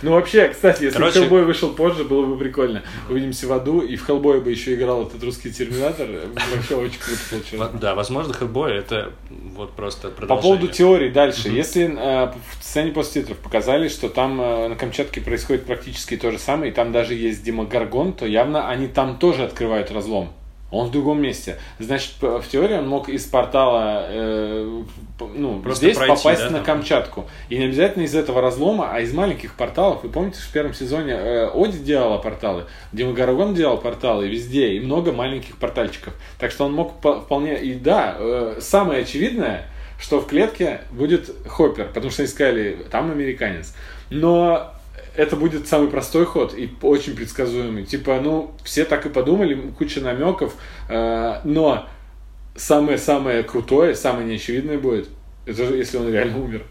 Ну 0.00 0.12
вообще, 0.12 0.48
кстати, 0.50 0.84
если 0.84 0.96
Короче- 0.96 1.18
Хеллбой 1.20 1.44
вышел 1.44 1.70
позже, 1.70 2.04
было 2.04 2.24
бы 2.24 2.38
прикольно. 2.38 2.84
Увидимся 3.10 3.48
в 3.48 3.52
аду, 3.52 3.80
и 3.80 3.96
в 3.96 4.06
Хеллбое 4.06 4.40
бы 4.40 4.48
еще 4.52 4.74
играл 4.74 5.02
этот 5.08 5.24
русский 5.24 5.50
терминатор. 5.50 6.06
Вообще 6.54 6.76
очень 6.76 7.00
круто 7.00 7.18
получилось. 7.30 7.70
Да, 7.80 7.96
возможно, 7.96 8.32
Хеллбой 8.32 8.76
это 8.76 9.10
вот 9.56 9.72
просто 9.74 10.10
По 10.10 10.18
продолжение. 10.18 10.56
поводу 10.58 10.72
теорий 10.72 11.10
дальше. 11.10 11.48
Если 11.48 11.86
э, 11.92 12.26
в 12.60 12.64
сцене 12.64 12.92
после 12.92 13.22
титров 13.22 13.38
показали, 13.38 13.88
что 13.88 14.08
там 14.08 14.27
э, 14.40 14.68
на 14.68 14.76
Камчатке 14.76 15.20
происходит 15.20 15.64
практически 15.64 16.16
то 16.16 16.30
же 16.30 16.38
самое, 16.38 16.72
и 16.72 16.74
там 16.74 16.92
даже 16.92 17.14
есть 17.14 17.42
Демогоргон, 17.44 18.12
то 18.12 18.26
явно 18.26 18.68
они 18.68 18.88
там 18.88 19.18
тоже 19.18 19.44
открывают 19.44 19.90
разлом. 19.90 20.30
Он 20.70 20.88
в 20.88 20.90
другом 20.90 21.22
месте. 21.22 21.56
Значит, 21.78 22.12
в 22.20 22.42
теории 22.50 22.76
он 22.76 22.86
мог 22.86 23.08
из 23.08 23.24
портала 23.24 24.04
э, 24.08 24.82
ну, 25.34 25.60
Просто 25.60 25.86
здесь 25.86 25.96
пройти, 25.96 26.14
попасть 26.14 26.42
да, 26.42 26.50
на 26.50 26.56
там? 26.58 26.64
Камчатку. 26.64 27.26
И 27.48 27.56
не 27.56 27.64
обязательно 27.64 28.02
из 28.02 28.14
этого 28.14 28.42
разлома, 28.42 28.90
а 28.92 29.00
из 29.00 29.12
маленьких 29.14 29.54
порталов. 29.54 30.02
Вы 30.02 30.10
помните, 30.10 30.40
в 30.40 30.52
первом 30.52 30.74
сезоне 30.74 31.12
э, 31.14 31.48
Оди 31.54 31.78
делала 31.78 32.18
порталы, 32.18 32.64
Демогоргон 32.92 33.54
делал 33.54 33.78
порталы 33.78 34.28
везде, 34.28 34.72
и 34.74 34.80
много 34.80 35.12
маленьких 35.12 35.56
портальчиков. 35.56 36.12
Так 36.38 36.50
что 36.50 36.66
он 36.66 36.74
мог 36.74 37.00
по- 37.00 37.20
вполне... 37.20 37.58
И 37.62 37.74
да, 37.74 38.16
э, 38.18 38.58
самое 38.60 39.02
очевидное, 39.02 39.66
что 39.98 40.20
в 40.20 40.26
клетке 40.26 40.82
будет 40.90 41.30
Хоппер, 41.46 41.86
потому 41.86 42.10
что 42.10 42.24
искали, 42.24 42.86
там 42.90 43.10
американец. 43.10 43.74
Но 44.10 44.74
это 45.16 45.36
будет 45.36 45.66
самый 45.66 45.88
простой 45.88 46.24
ход 46.26 46.54
и 46.54 46.70
очень 46.82 47.16
предсказуемый. 47.16 47.84
Типа, 47.84 48.20
ну, 48.22 48.54
все 48.64 48.84
так 48.84 49.04
и 49.06 49.08
подумали, 49.08 49.54
куча 49.76 50.00
намеков, 50.00 50.54
э, 50.88 51.40
но 51.44 51.88
самое-самое 52.56 53.42
крутое, 53.42 53.94
самое 53.94 54.26
неочевидное 54.26 54.78
будет, 54.78 55.08
это 55.46 55.66
же 55.66 55.76
если 55.76 55.96
он 55.96 56.12
реально 56.12 56.38
умер. 56.42 56.62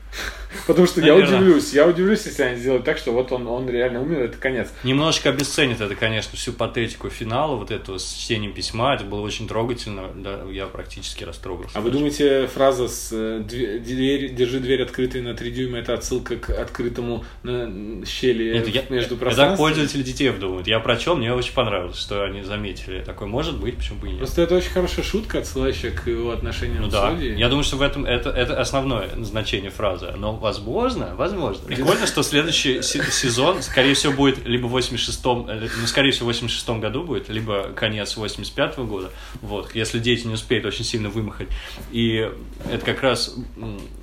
Потому 0.66 0.88
что 0.88 1.02
я 1.02 1.14
Наверное. 1.14 1.40
удивлюсь, 1.40 1.74
я 1.74 1.86
удивлюсь, 1.88 2.26
если 2.26 2.42
они 2.44 2.58
сделают 2.58 2.84
так, 2.86 2.98
что 2.98 3.12
вот 3.12 3.32
он, 3.32 3.48
он 3.48 3.70
реально 3.70 4.02
умер, 4.02 4.20
это 4.22 4.38
конец. 4.38 4.70
Немножечко 4.84 5.30
обесценит 5.30 5.82
это, 5.82 5.96
конечно, 5.96 6.36
всю 6.38 6.52
патетику 6.54 7.10
финала, 7.10 7.56
вот 7.56 7.70
этого 7.70 7.98
с 7.98 8.14
чтением 8.14 8.54
письма. 8.54 8.96
Это 8.96 9.04
было 9.04 9.22
очень 9.22 9.48
трогательно. 9.48 10.10
Да, 10.16 10.42
я 10.52 10.66
практически 10.68 11.24
растрогался. 11.24 11.78
А 11.78 11.82
вы 11.82 11.92
думаете, 11.92 12.48
фраза 12.48 12.88
с 12.88 13.10
э, 13.12 13.40
две- 13.48 13.80
дверь, 13.80 14.34
«Держи 14.34 14.60
дверь 14.60 14.82
открытой 14.84 15.22
на 15.22 15.34
3 15.36 15.52
дюйма» 15.52 15.78
это 15.80 15.94
отсылка 15.94 16.38
к 16.38 16.50
открытому 16.50 17.24
на 17.44 18.06
щели 18.06 18.54
Нет, 18.54 18.68
я, 18.70 18.84
между 18.90 19.16
я 19.16 19.20
пространствами? 19.20 19.58
пользователи 19.58 20.02
детей 20.04 20.32
думают. 20.32 20.68
Я 20.68 20.80
прочел, 20.80 21.16
мне 21.16 21.34
очень 21.34 21.54
понравилось, 21.54 21.98
что 22.00 22.24
они 22.24 22.42
заметили. 22.44 23.02
Такой 23.04 23.28
может 23.28 23.58
быть, 23.60 23.78
почему 23.78 24.00
бы 24.00 24.08
и 24.08 24.12
нет. 24.12 24.20
Просто 24.20 24.42
это 24.42 24.56
очень 24.56 24.72
хорошая 24.72 25.06
шутка, 25.06 25.40
отсылающая 25.40 25.92
к 25.92 26.08
его 26.08 26.32
отношениям 26.32 26.84
Ну 26.84 26.90
с 26.90 26.94
да. 26.94 27.10
Оди. 27.10 27.26
Я 27.38 27.50
думаю, 27.50 27.64
что 27.64 27.76
в 27.78 27.82
этом 27.82 28.06
это, 28.06 28.30
это 28.30 28.60
основное 28.60 29.10
значение 29.24 29.70
фразы. 29.72 29.97
Но 30.18 30.36
возможно, 30.36 31.16
возможно. 31.16 31.66
Прикольно, 31.66 32.06
что 32.08 32.24
следующий 32.24 32.82
се- 32.82 33.04
сезон, 33.12 33.62
скорее 33.62 33.94
всего, 33.94 34.14
будет 34.14 34.46
либо 34.46 34.68
в 34.68 34.76
86-м, 34.76 35.50
э, 35.50 35.70
ну, 35.80 35.88
скорее 35.88 36.12
всего, 36.12 36.28
в 36.28 36.30
86-м 36.30 36.80
году 36.80 37.04
будет, 37.04 37.30
либо 37.30 37.70
конец 37.76 38.16
85-го 38.18 38.84
года. 38.86 39.12
Вот, 39.42 39.76
если 39.76 40.00
дети 40.00 40.28
не 40.28 40.34
успеют 40.34 40.66
очень 40.66 40.86
сильно 40.86 41.10
вымахать. 41.10 41.48
И 41.92 42.30
это 42.70 42.86
как 42.86 43.02
раз 43.02 43.36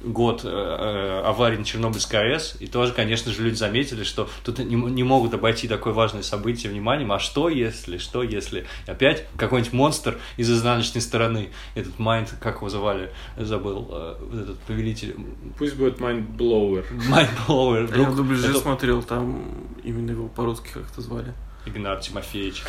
год 0.03 0.43
э, 0.45 0.49
э, 0.49 1.23
аварии 1.25 1.57
на 1.57 1.65
Чернобыльской 1.65 2.33
АЭС. 2.33 2.57
И 2.61 2.67
тоже, 2.67 2.93
конечно 2.93 3.33
же, 3.33 3.43
люди 3.43 3.55
заметили, 3.57 4.05
что 4.05 4.29
тут 4.45 4.59
не, 4.59 4.77
не 4.77 5.03
могут 5.03 5.35
обойти 5.35 5.69
такое 5.69 5.93
важное 5.93 6.23
событие 6.23 6.71
вниманием. 6.71 7.13
А 7.13 7.19
что 7.19 7.49
если, 7.49 7.99
что 7.99 8.23
если? 8.23 8.67
Опять 8.87 9.25
какой-нибудь 9.37 9.73
монстр 9.73 10.19
из 10.37 10.51
изнаночной 10.51 11.01
стороны, 11.01 11.51
этот 11.75 11.99
Mind, 11.99 12.35
как 12.41 12.57
его 12.57 12.69
звали, 12.69 13.11
забыл, 13.37 13.89
э, 13.91 14.17
вот 14.21 14.41
этот 14.41 14.59
повелитель, 14.61 15.15
Пусть 15.59 15.77
будет 15.85 16.01
Mind 16.01 16.37
Blower. 16.37 16.85
Mind 17.09 17.41
Blower, 17.41 17.97
Я 17.97 18.11
в 18.11 18.17
дубляже 18.17 18.51
это 18.51 18.59
смотрел, 18.59 19.03
там 19.03 19.45
именно 19.83 20.11
его 20.11 20.29
по-русски 20.29 20.71
как-то 20.73 21.01
звали. 21.01 21.35
Игнат 21.67 22.03
Тимофеевич. 22.03 22.63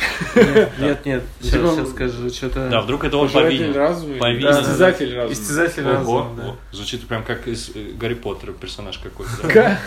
Нет, 0.78 1.04
нет, 1.04 1.22
сейчас, 1.40 1.52
Типа, 1.52 1.72
сейчас 1.74 1.90
скажу, 1.90 2.30
что-то... 2.30 2.68
Да, 2.70 2.80
вдруг 2.80 3.04
это 3.04 3.18
он 3.18 3.28
Пожиратель 3.28 3.74
повинен. 4.18 4.50
Истязатель 4.50 5.14
разума. 5.14 5.32
Истязатель 5.32 5.86
Ого, 5.86 6.18
разума, 6.18 6.56
звучит 6.72 7.06
прям 7.06 7.22
как 7.22 7.46
из 7.46 7.70
э, 7.74 7.92
Гарри 7.98 8.14
Поттера 8.14 8.52
персонаж 8.52 8.98
какой-то. 8.98 9.78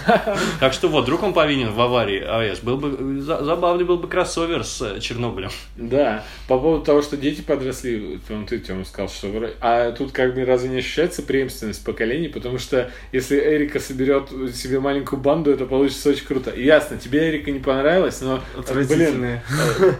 Так 0.60 0.74
что 0.74 0.90
вот, 0.90 1.04
вдруг 1.04 1.24
он 1.24 1.34
повинен 1.34 1.72
в 1.72 1.82
аварии 1.82 2.22
АЭС. 2.22 2.60
Был 2.60 2.78
бы 2.78 3.22
за- 3.22 3.44
забавный 3.44 3.84
был 3.84 3.98
бы 3.98 4.08
кроссовер 4.08 4.64
с 4.64 4.82
э, 4.82 5.00
Чернобылем. 5.00 5.50
Да, 5.76 6.24
по 6.48 6.60
поводу 6.60 6.86
того, 6.86 7.02
что 7.02 7.18
дети 7.18 7.42
подросли, 7.42 8.20
ты, 8.48 8.60
Тёма, 8.60 8.86
сказал, 8.86 9.10
что... 9.10 9.30
А 9.60 9.92
тут 9.92 10.12
как 10.12 10.36
бы 10.36 10.46
разве 10.46 10.70
не 10.70 10.78
ощущается 10.78 11.24
преемственность 11.24 11.84
поколений? 11.84 12.28
Потому 12.28 12.60
что 12.60 12.92
если 13.12 13.38
Эрика 13.40 13.80
соберет 13.80 14.30
себе 14.56 14.80
маленькую 14.80 15.20
банду, 15.20 15.52
это 15.52 15.66
получится 15.66 16.10
очень 16.10 16.26
круто. 16.26 16.54
Ясно, 16.56 16.98
тебе 16.98 17.30
Эрика 17.30 17.52
не 17.52 17.60
понравилась, 17.60 18.22
но... 18.22 18.42
Отвратительные. 19.08 19.44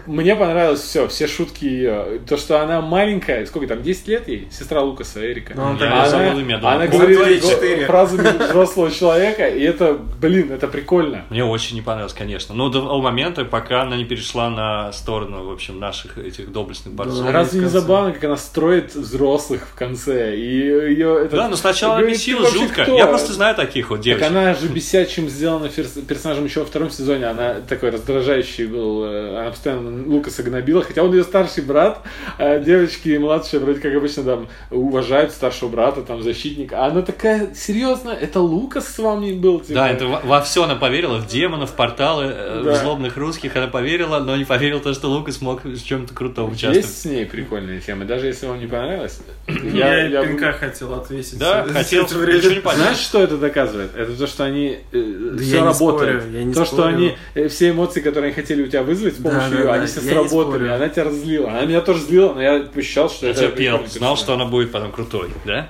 мне 0.06 0.36
понравилось 0.36 0.80
все, 0.80 1.08
все 1.08 1.26
шутки 1.26 1.64
ее. 1.64 2.20
То, 2.28 2.36
что 2.36 2.60
она 2.62 2.80
маленькая, 2.80 3.46
сколько 3.46 3.66
там, 3.66 3.82
10 3.82 4.08
лет 4.08 4.28
ей? 4.28 4.48
Сестра 4.50 4.82
Лукаса, 4.82 5.24
Эрика. 5.24 5.52
Ну, 5.56 5.76
так- 5.78 5.90
она, 5.90 6.30
она 6.32 6.86
Помню. 6.86 7.16
говорит 7.16 7.44
фразами 7.86 8.44
взрослого 8.44 8.90
человека, 8.90 9.46
и 9.46 9.62
это, 9.62 9.94
блин, 9.94 10.52
это 10.52 10.68
прикольно. 10.68 11.24
Мне 11.30 11.44
очень 11.44 11.76
не 11.76 11.82
понравилось, 11.82 12.14
конечно. 12.14 12.54
Но 12.54 12.68
до 12.68 12.82
того 12.82 13.00
момента, 13.00 13.44
пока 13.44 13.82
она 13.82 13.96
не 13.96 14.04
перешла 14.04 14.50
на 14.50 14.92
сторону, 14.92 15.44
в 15.46 15.52
общем, 15.52 15.78
наших 15.78 16.18
этих 16.18 16.52
доблестных 16.52 16.94
борцов. 16.94 17.24
Да. 17.26 17.32
Разве 17.32 17.60
не 17.60 17.68
забавно, 17.68 18.12
как 18.12 18.24
она 18.24 18.36
строит 18.36 18.94
взрослых 18.94 19.68
в 19.68 19.74
конце? 19.74 20.36
И 20.36 20.44
ее 20.44 21.24
это... 21.24 21.36
Да, 21.36 21.48
но 21.48 21.56
сначала 21.56 21.96
говорит, 21.98 22.16
бесила 22.16 22.38
«Ты 22.38 22.44
вообще 22.44 22.58
жутко. 22.60 22.82
кто?» 22.84 22.96
Я 22.96 23.06
просто 23.06 23.32
знаю 23.32 23.54
таких 23.54 23.90
вот 23.90 23.96
Так 23.96 24.04
девочек. 24.04 24.28
она 24.28 24.54
же 24.54 24.68
бесячим 24.68 25.28
сделана 25.28 25.68
персонажем 25.68 26.44
еще 26.44 26.60
во 26.60 26.66
втором 26.66 26.90
сезоне. 26.90 27.26
Она 27.26 27.56
такой 27.68 27.90
раздражающий 27.90 28.66
был. 28.66 28.89
Э, 29.04 29.38
Она 29.40 29.50
постоянно 29.50 30.06
Лукаса 30.12 30.42
гнобила, 30.42 30.82
хотя 30.82 31.02
он 31.02 31.12
ее 31.14 31.24
старший 31.24 31.62
брат. 31.64 32.02
а 32.38 32.58
девочки 32.58 33.16
младшие 33.18 33.60
вроде 33.60 33.80
как 33.80 33.94
обычно 33.94 34.22
там 34.24 34.48
уважают 34.70 35.32
старшего 35.32 35.68
брата, 35.68 36.02
там 36.02 36.22
защитника. 36.22 36.84
А 36.84 36.86
она 36.86 37.02
такая, 37.02 37.54
серьезно, 37.54 38.10
это 38.10 38.40
Лукас 38.40 38.88
с 38.88 38.98
вами 38.98 39.32
был? 39.32 39.60
Типа, 39.60 39.74
Да, 39.74 39.90
это 39.90 40.06
во, 40.06 40.20
во 40.20 40.40
все 40.42 40.64
она 40.64 40.74
поверила, 40.76 41.18
в 41.18 41.26
демонов, 41.26 41.70
в 41.70 41.74
порталы, 41.74 42.24
э, 42.26 42.62
Да. 42.64 42.72
в 42.72 42.76
злобных 42.76 43.16
русских 43.16 43.56
она 43.56 43.66
поверила, 43.68 44.18
но 44.20 44.36
не 44.36 44.44
поверила 44.44 44.80
то, 44.80 44.92
что 44.94 45.08
Лукас 45.08 45.40
мог 45.40 45.64
в 45.64 45.84
чем-то 45.84 46.14
крутом 46.14 46.46
участвовать. 46.50 46.76
Есть 46.76 47.02
с 47.02 47.04
ней 47.04 47.26
прикольные 47.26 47.80
темы, 47.80 48.04
даже 48.04 48.26
если 48.26 48.46
вам 48.46 48.58
не 48.60 48.66
понравилось. 48.66 49.20
Я, 49.46 50.06
я- 50.06 50.22
пинка 50.24 50.52
хотел 50.52 50.94
отвесить. 50.94 51.38
Да, 51.38 51.64
хотел, 51.64 52.04
это 52.04 52.16
время. 52.16 52.38
ничего 52.38 52.54
не 52.54 52.60
понятно. 52.60 52.84
Знаешь, 52.84 52.98
что 52.98 53.22
это 53.22 53.36
доказывает? 53.36 53.90
Это 53.96 54.12
то, 54.16 54.26
что 54.26 54.44
они 54.44 54.78
э, 54.92 55.30
Да 55.32 55.38
все 55.42 55.50
я 55.56 55.60
не 55.60 55.66
работает. 55.66 56.22
спорю, 56.22 56.38
я 56.46 56.52
то, 56.52 56.64
что 56.64 56.76
спорю. 56.76 56.88
они 56.96 57.16
э, 57.34 57.48
все 57.48 57.70
эмоции, 57.70 58.00
которые 58.00 58.28
они 58.32 58.34
хотели 58.34 58.62
у 58.62 58.66
тебя 58.66 58.79
вызвать 58.82 59.14
с 59.14 59.22
помощью 59.22 59.50
да, 59.50 59.56
ее, 59.58 59.64
да, 59.64 59.72
они 59.74 59.86
все 59.86 60.00
сработали. 60.00 60.68
Она 60.68 60.88
тебя 60.88 61.04
разлила. 61.04 61.50
Она 61.50 61.64
меня 61.64 61.80
тоже 61.80 62.00
злила, 62.02 62.34
но 62.34 62.42
я 62.42 62.60
посчитал, 62.60 63.08
что 63.10 63.26
Я 63.26 63.32
это 63.32 63.40
терпел, 63.42 63.86
знал, 63.86 64.16
что 64.16 64.26
персонаж. 64.26 64.42
она 64.42 64.44
будет 64.50 64.72
потом 64.72 64.92
крутой, 64.92 65.30
да? 65.44 65.68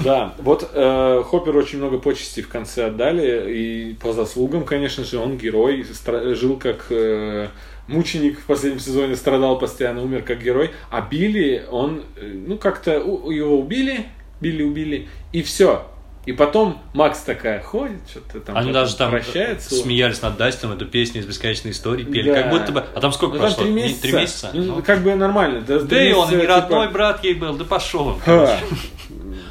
Да, 0.00 0.34
вот 0.38 0.70
э, 0.72 1.22
Хопперу 1.26 1.58
очень 1.58 1.78
много 1.78 1.98
почестей 1.98 2.42
в 2.42 2.48
конце 2.48 2.86
отдали, 2.86 3.52
и 3.52 3.94
по 3.94 4.12
заслугам, 4.12 4.64
конечно 4.64 5.04
же, 5.04 5.18
он 5.18 5.38
герой, 5.38 5.84
стра- 5.92 6.34
жил 6.34 6.56
как 6.58 6.86
э, 6.90 7.48
мученик 7.88 8.40
в 8.40 8.44
последнем 8.44 8.80
сезоне, 8.80 9.16
страдал 9.16 9.58
постоянно, 9.58 10.02
умер 10.02 10.22
как 10.22 10.42
герой, 10.42 10.70
а 10.90 11.00
Билли, 11.00 11.64
он, 11.70 12.02
э, 12.16 12.32
ну, 12.46 12.58
как-то 12.58 12.92
его 12.92 13.58
убили, 13.58 14.06
Билли 14.40 14.62
убили, 14.62 15.08
и 15.32 15.42
все. 15.42 15.86
И 16.24 16.30
потом 16.32 16.80
Макс 16.94 17.18
такая 17.20 17.60
ходит, 17.60 17.98
что-то 18.08 18.38
там 18.40 18.56
Они 18.56 18.70
даже 18.72 18.94
там 18.96 19.10
прощается. 19.10 19.74
смеялись 19.74 20.22
над 20.22 20.36
Дастином, 20.36 20.76
эту 20.76 20.86
песню 20.86 21.20
из 21.20 21.26
бесконечной 21.26 21.72
истории 21.72 22.04
пели. 22.04 22.30
Да. 22.32 22.42
Как 22.42 22.50
будто 22.50 22.70
бы. 22.72 22.84
А 22.94 23.00
там 23.00 23.12
сколько 23.12 23.34
Ну, 23.34 23.40
там 23.40 23.48
прошло? 23.48 23.64
три 23.64 23.72
Не- 23.74 23.82
месяца. 23.82 24.02
Три 24.02 24.12
месяца? 24.12 24.50
Ну, 24.54 24.62
Ну, 24.76 24.82
как 24.82 25.00
бы 25.02 25.14
нормально. 25.16 25.62
Да, 25.66 25.80
Да 25.80 26.00
и 26.00 26.12
он 26.12 26.30
не 26.30 26.36
типа, 26.40 26.46
родной 26.54 26.88
брат 26.90 27.24
ей 27.24 27.34
был, 27.34 27.54
да 27.56 27.64
пошел 27.64 28.06
он. 28.08 28.20
Ха. 28.20 28.56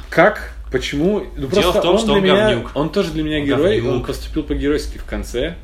Как? 0.08 0.52
Почему? 0.70 1.24
Ну, 1.36 1.46
Дело 1.48 1.72
в 1.72 1.82
том, 1.82 1.98
что 1.98 2.06
для 2.06 2.14
он 2.16 2.22
меня, 2.22 2.48
говнюк. 2.50 2.70
Он 2.74 2.88
тоже 2.88 3.10
для 3.10 3.22
меня 3.22 3.38
Он 3.40 3.44
герой. 3.44 3.80
говнюк. 3.80 3.94
Он 4.00 4.04
поступил 4.04 4.42
по-геройски 4.42 4.96
в 4.98 5.04
конце. 5.04 5.56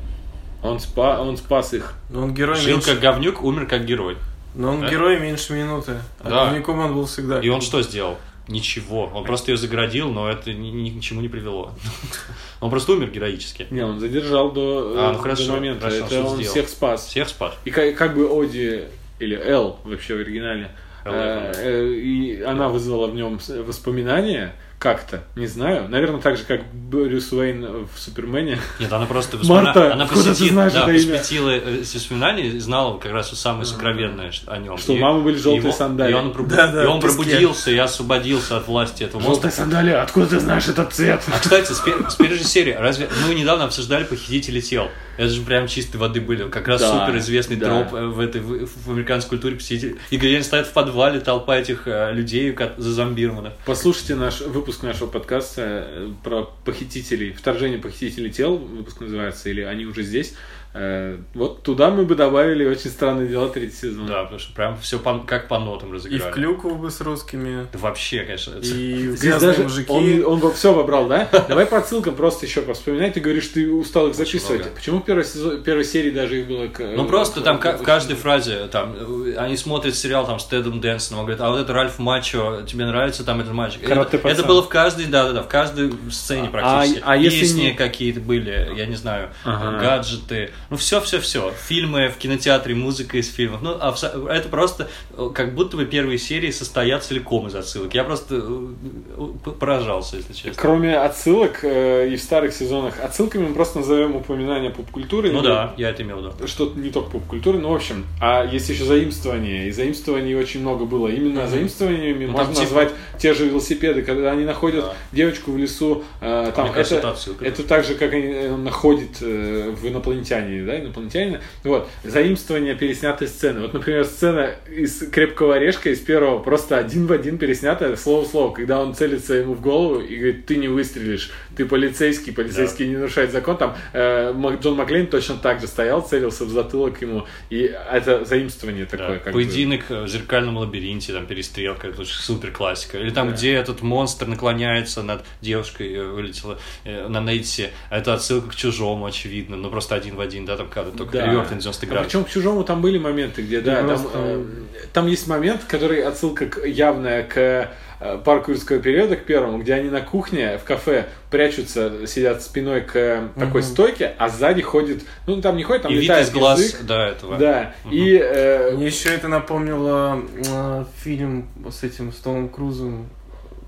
Он, 0.61 0.79
спа, 0.79 1.19
он 1.19 1.37
спас 1.37 1.73
их. 1.73 1.93
Но 2.11 2.21
он 2.23 2.33
герой 2.35 2.55
Жил 2.57 2.75
меньше... 2.77 2.91
как 2.91 2.99
говнюк, 2.99 3.41
умер 3.43 3.65
как 3.65 3.85
герой. 3.85 4.17
Но 4.53 4.71
он 4.73 4.81
Да? 4.81 4.89
герой 4.89 5.19
меньше 5.19 5.53
минуты. 5.53 5.93
А 6.19 6.29
Да. 6.29 6.45
говнюком 6.45 6.79
он 6.79 6.93
был 6.93 7.05
всегда. 7.05 7.39
И 7.39 7.49
он 7.49 7.61
что 7.61 7.81
сделал? 7.81 8.17
Ничего. 8.49 9.11
Он 9.13 9.23
просто 9.23 9.51
ее 9.51 9.57
заградил, 9.57 10.09
но 10.09 10.29
это 10.29 10.51
ни, 10.53 10.67
ни 10.69 10.99
к 10.99 11.01
чему 11.01 11.21
не 11.21 11.29
привело. 11.29 11.71
Он 12.61 12.69
просто 12.69 12.93
умер 12.93 13.11
героически. 13.11 13.67
Не, 13.69 13.85
он 13.85 13.99
задержал 13.99 14.51
до, 14.51 14.95
А, 14.97 15.07
ну 15.11 15.17
до 15.17 15.21
хорошо, 15.23 15.53
момента. 15.53 15.81
хорошо, 15.89 16.05
Это 16.05 16.23
он 16.23 16.35
сделал? 16.35 16.51
всех 16.51 16.67
спас. 16.67 17.05
Всех 17.07 17.29
спас. 17.29 17.55
И 17.63 17.69
как, 17.71 17.95
как 17.95 18.15
бы 18.15 18.27
Оди, 18.27 18.83
или 19.19 19.35
Эл 19.41 19.79
вообще 19.85 20.15
в 20.15 20.19
оригинале, 20.19 20.71
Эл, 21.05 21.13
э, 21.13 21.51
э, 21.55 21.87
и 21.93 22.41
она 22.41 22.67
вызвала 22.67 23.07
в 23.07 23.15
нем 23.15 23.39
воспоминания 23.65 24.55
как-то, 24.79 25.23
не 25.35 25.45
знаю. 25.45 25.89
Наверное, 25.89 26.21
так 26.21 26.37
же, 26.37 26.43
как 26.45 26.61
Брюс 26.73 27.31
Уэйн 27.33 27.85
в 27.93 27.99
Супермене. 27.99 28.57
Нет, 28.79 28.91
она 28.93 29.05
просто 29.05 29.37
Марта, 29.43 29.79
воспомина- 29.81 29.91
она 29.93 30.03
откуда 30.05 30.23
ты 30.23 30.29
посвятила, 30.29 30.53
знаешь 30.53 30.73
да, 30.73 30.81
это 30.83 30.91
имя? 30.91 30.99
посвятила 31.17 31.49
э, 31.49 31.81
эти 31.81 31.97
воспоминания 31.97 32.47
и 32.47 32.59
знала 32.59 32.97
как 32.97 33.11
раз 33.11 33.29
самое 33.37 33.65
сокровенное 33.65 34.31
о 34.47 34.57
нем. 34.57 34.77
Что 34.77 34.93
у 34.93 34.95
И- 34.95 34.99
мамы 34.99 35.21
были 35.21 35.35
желтые 35.37 35.63
его- 35.63 35.71
сандалии. 35.73 36.11
И 36.11 36.15
он, 36.15 36.31
пробу- 36.31 36.47
Да-да, 36.55 36.83
и 36.83 36.87
он 36.87 37.01
пробудился 37.01 37.71
и 37.71 37.77
освободился 37.77 38.55
от 38.57 38.67
власти 38.67 39.03
этого 39.03 39.21
монстра. 39.21 39.49
Желтые 39.49 39.51
сандалии, 39.51 39.93
откуда 39.93 40.27
ты 40.27 40.39
знаешь 40.39 40.67
этот 40.69 40.93
цвет? 40.93 41.21
А, 41.27 41.39
кстати, 41.39 41.71
с, 41.73 41.81
пер- 41.85 42.09
с 42.09 42.15
первой 42.15 42.37
же 42.37 42.43
серии, 42.45 42.73
разве 42.73 43.09
мы 43.27 43.35
недавно 43.35 43.65
обсуждали 43.65 44.05
похитители 44.05 44.61
тел? 44.61 44.87
Это 45.19 45.27
же 45.33 45.41
прям 45.41 45.67
чистой 45.67 45.97
воды 45.97 46.21
были. 46.21 46.47
Как 46.47 46.65
раз 46.69 46.79
Да, 46.79 47.05
супер 47.05 47.19
известный 47.19 47.57
да. 47.57 47.65
троп 47.65 47.93
э, 47.93 48.05
в 48.07 48.21
этой 48.21 48.39
в, 48.39 48.65
в 48.65 48.89
американской 48.89 49.31
культуре 49.31 49.57
посетителей. 49.57 49.97
И 50.11 50.17
где 50.17 50.29
они 50.35 50.43
стоят 50.43 50.67
в 50.67 50.71
подвале, 50.71 51.19
толпа 51.19 51.57
этих 51.57 51.89
э, 51.89 52.13
людей 52.13 52.53
ка- 52.53 52.73
зазомбированных. 52.77 53.51
Послушайте 53.65 54.15
наш 54.15 54.39
выпуск 54.39 54.81
нашего 54.81 55.07
подкаста 55.07 55.61
э, 55.89 56.09
про 56.23 56.49
похитителей, 56.63 57.33
вторжение 57.33 57.79
похитителей 57.79 58.31
тел, 58.31 58.55
выпуск 58.55 59.01
называется, 59.01 59.49
или 59.49 59.59
они 59.59 59.85
уже 59.85 60.03
здесь. 60.03 60.35
Э, 60.71 61.17
Вот 61.33 61.63
туда 61.63 61.89
мы 61.89 62.05
бы 62.05 62.13
добавили 62.13 62.63
очень 62.65 62.91
странные 62.91 63.27
дела 63.27 63.49
третий 63.49 63.75
сезон. 63.75 64.05
Да, 64.05 64.21
потому 64.23 64.39
что 64.39 64.53
прям 64.53 64.77
все 64.77 64.99
как 65.25 65.47
по 65.47 65.57
нотам 65.57 65.89
И 65.89 65.93
разыграли. 65.95 66.19
в 66.31 66.33
клюкву 66.33 66.75
бы 66.75 66.91
с 66.91 67.01
русскими, 67.01 67.65
Да 67.73 67.79
вообще, 67.79 68.19
конечно. 68.23 68.51
это- 68.51 68.67
и 68.67 69.07
Здесь 69.15 69.19
грязные 69.21 69.51
даже 69.53 69.63
мужики. 69.63 69.91
он, 69.91 70.33
он 70.33 70.39
во 70.39 70.51
все 70.51 70.71
вобрал, 70.71 71.07
да? 71.07 71.27
Давай 71.47 71.65
по 71.65 71.81
ссылкам 71.81 72.13
просто 72.15 72.45
еще 72.45 72.61
повспоминай. 72.61 73.09
Ты 73.09 73.19
говоришь, 73.19 73.47
ты 73.47 73.67
устал 73.71 74.09
их 74.09 74.15
записывать. 74.15 74.71
Почему 74.75 74.99
в 74.99 75.03
первой, 75.05 75.25
сезон, 75.25 75.63
первой 75.63 75.85
серии 75.85 76.11
даже 76.11 76.39
их 76.41 76.47
было... 76.47 76.67
Ну 76.95 77.05
просто 77.05 77.41
к- 77.41 77.43
там 77.43 77.57
в 77.57 77.81
каждой 77.83 78.15
фразе, 78.15 78.67
там, 78.67 78.95
э, 78.95 79.35
они 79.37 79.57
смотрят 79.57 79.95
сериал 79.95 80.27
там 80.27 80.37
с 80.39 80.45
Тедом 80.45 80.79
Дэнсоном, 80.81 81.21
он 81.21 81.25
говорит, 81.25 81.41
а 81.41 81.49
вот 81.49 81.61
это 81.61 81.73
Ральф 81.73 81.97
Мачо, 81.97 82.61
тебе 82.67 82.85
нравится 82.85 83.23
там 83.23 83.39
этот 83.41 83.53
мальчик? 83.53 83.81
Это, 83.83 84.43
было 84.43 84.61
в 84.61 84.69
каждой, 84.69 85.05
да-да-да, 85.05 85.41
в 85.41 85.47
каждой 85.47 85.91
сцене 86.11 86.47
А- 86.47 86.51
практически. 86.51 87.01
а 87.03 87.17
если 87.17 87.39
Песни 87.39 87.61
не- 87.61 87.73
какие-то 87.73 88.19
были, 88.19 88.71
я 88.75 88.85
не 88.85 88.95
знаю, 88.95 89.29
Ага. 89.43 89.79
гаджеты, 89.79 90.51
ну 90.69 90.77
все-все-все, 90.77 91.51
фильмы 91.67 92.09
в 92.09 92.17
кинотеатре, 92.17 92.75
музыка 92.75 93.17
из 93.17 93.31
фильмов, 93.33 93.61
ну 93.61 93.77
а 93.79 93.93
это 94.29 94.49
просто 94.49 94.89
э, 95.17 95.29
как 95.33 95.53
будто 95.55 95.77
бы 95.77 95.85
первые 95.85 96.17
серии 96.17 96.51
состоят 96.51 97.03
целиком 97.03 97.47
из 97.47 97.55
отсылок. 97.55 97.93
Я 97.93 98.03
просто 98.03 98.35
э, 98.41 99.49
поражался, 99.59 100.17
если 100.17 100.33
честно. 100.33 100.53
Кроме 100.55 100.97
отсылок 100.97 101.63
э, 101.63 102.09
и 102.09 102.15
в 102.15 102.21
старых 102.21 102.53
сезонах, 102.53 102.99
отсылками 103.03 103.47
мы 103.47 103.53
просто 103.53 103.79
назовем 103.79 104.15
упоминания 104.15 104.69
поп-культуры. 104.69 105.31
Ну 105.31 105.39
или 105.39 105.47
да, 105.47 105.73
я 105.77 105.89
это 105.89 106.03
имел 106.03 106.17
в 106.17 106.25
виду. 106.35 106.47
Что-то 106.47 106.79
не 106.79 106.89
только 106.89 107.11
поп-культуры, 107.11 107.59
но 107.59 107.71
в 107.71 107.75
общем. 107.75 108.05
А 108.21 108.45
есть 108.45 108.69
еще 108.69 108.83
заимствования. 108.85 109.65
И 109.67 109.71
заимствований 109.71 110.35
очень 110.35 110.61
много 110.61 110.85
было. 110.85 111.07
Именно 111.07 111.47
заимствованиями 111.47 112.25
Ну, 112.25 112.31
можно 112.33 112.53
типа- 112.53 112.63
назвать 112.63 112.91
те 113.17 113.33
же 113.33 113.47
велосипеды, 113.47 114.01
когда 114.03 114.31
они 114.31 114.45
находят 114.45 114.85
Да. 114.85 114.93
девочку 115.11 115.51
в 115.51 115.57
лесу. 115.57 116.03
э, 116.21 116.51
там, 116.55 116.65
мне 116.65 116.73
кажется, 116.73 116.95
это, 116.95 117.07
это 117.07 117.11
отсылка. 117.15 117.45
это 117.45 117.63
так 117.63 117.83
же, 117.85 117.95
как 117.95 118.13
они 118.13 118.27
э, 118.27 118.55
находят 118.55 119.09
э, 119.21 119.73
в 119.75 119.87
инопланетяне, 119.87 120.48
да, 120.65 120.79
инопланетянина. 120.79 121.41
Вот. 121.63 121.89
Заимствование 122.03 122.75
переснятой 122.75 123.27
сцены. 123.27 123.61
Вот, 123.61 123.73
например, 123.73 124.05
сцена 124.05 124.51
из 124.69 125.09
крепкого 125.09 125.55
орешка 125.55 125.89
из 125.89 125.99
первого 125.99 126.39
просто 126.39 126.77
один 126.77 127.07
в 127.07 127.11
один 127.11 127.37
переснятая 127.37 127.95
слово 127.95 128.25
в 128.25 128.27
слово, 128.27 128.53
когда 128.53 128.81
он 128.81 128.93
целится 128.93 129.35
ему 129.35 129.53
в 129.53 129.61
голову 129.61 129.99
и 129.99 130.15
говорит, 130.15 130.45
ты 130.45 130.57
не 130.57 130.67
выстрелишь, 130.67 131.31
ты 131.59 131.65
полицейский, 131.65 132.31
полицейский 132.31 132.87
не 132.87 132.95
нарушает 132.95 133.31
закон. 133.33 133.57
Там 133.57 133.75
э, 133.91 134.33
Джон 134.61 134.77
Маклейн 134.77 135.07
точно 135.07 135.35
так 135.35 135.59
же 135.59 135.67
стоял, 135.67 136.01
целился 136.01 136.45
в 136.45 136.49
затылок 136.49 137.01
ему. 137.01 137.25
И 137.49 137.69
это 137.91 138.23
заимствование 138.23 138.85
Да. 138.89 138.97
такое. 138.97 139.19
как 139.19 139.33
бы. 139.33 139.39
Поединок 139.43 139.81
э, 139.89 140.03
в 140.03 140.07
зеркальном 140.07 140.55
лабиринте, 140.57 141.11
там 141.11 141.25
перестрелка, 141.25 141.87
это 141.89 142.05
супер 142.05 142.51
классика. 142.51 142.97
Или 142.97 143.09
там, 143.09 143.27
Да. 143.27 143.33
где 143.35 143.55
этот 143.55 143.81
монстр 143.81 144.27
наклоняется 144.27 145.03
над 145.03 145.25
девушкой, 145.41 145.93
э, 145.95 146.03
вылетела 146.05 146.57
э, 146.85 147.09
на 147.09 147.19
Нейте. 147.19 147.71
Это 147.89 148.13
отсылка 148.13 148.51
к 148.51 148.55
чужому, 148.55 149.05
очевидно. 149.05 149.57
Ну 149.57 149.69
просто 149.69 149.95
один 149.95 150.15
в 150.15 150.21
один, 150.21 150.45
да, 150.45 150.55
там 150.55 150.69
кадр, 150.69 150.91
только 150.97 151.11
Да. 151.17 151.23
перевернут 151.23 151.51
на 151.51 151.57
90 151.57 151.85
А 151.85 151.89
градусов. 151.89 152.11
причем 152.11 152.23
к 152.23 152.29
чужому 152.29 152.63
там 152.63 152.81
были 152.81 152.97
моменты, 152.97 153.41
где, 153.41 153.59
да, 153.59 153.75
там, 153.75 153.87
Просто- 153.87 154.09
э, 154.13 154.45
там 154.93 155.07
есть 155.07 155.27
момент, 155.27 155.65
который 155.67 156.01
отсылка 156.03 156.45
к- 156.45 156.65
явная 156.65 157.23
к 157.23 157.69
э, 157.99 158.17
парку 158.23 158.51
юрского 158.51 158.79
периода, 158.79 159.15
к 159.15 159.25
первому, 159.25 159.59
где 159.59 159.73
они 159.73 159.89
на 159.89 160.01
кухне 160.01 160.57
в 160.57 160.63
кафе 160.63 161.07
прячутся, 161.31 162.07
сидят 162.07 162.41
спиной 162.41 162.81
к 162.81 162.95
э, 162.95 163.27
такой 163.35 163.61
Мгм. 163.61 163.69
стойке, 163.69 164.13
а 164.17 164.29
сзади 164.29 164.61
ходит, 164.61 165.03
ну 165.27 165.41
там 165.41 165.57
не 165.57 165.63
ходит, 165.63 165.83
там 165.83 165.91
И 165.91 165.95
вид 165.95 166.03
летает 166.03 166.27
из 166.27 166.31
глаз, 166.31 166.59
язык. 166.59 166.81
да, 166.83 167.07
этого. 167.07 167.37
Да, 167.37 167.73
Мгм. 167.85 167.93
и 167.93 168.17
э, 168.21 168.71
Мне 168.75 168.87
еще 168.87 169.09
это 169.09 169.27
напомнило 169.27 170.21
э, 170.45 170.85
фильм 171.03 171.47
с 171.69 171.83
этим, 171.83 172.11
с 172.13 172.17
Томом 172.17 172.49
Крузом, 172.49 173.07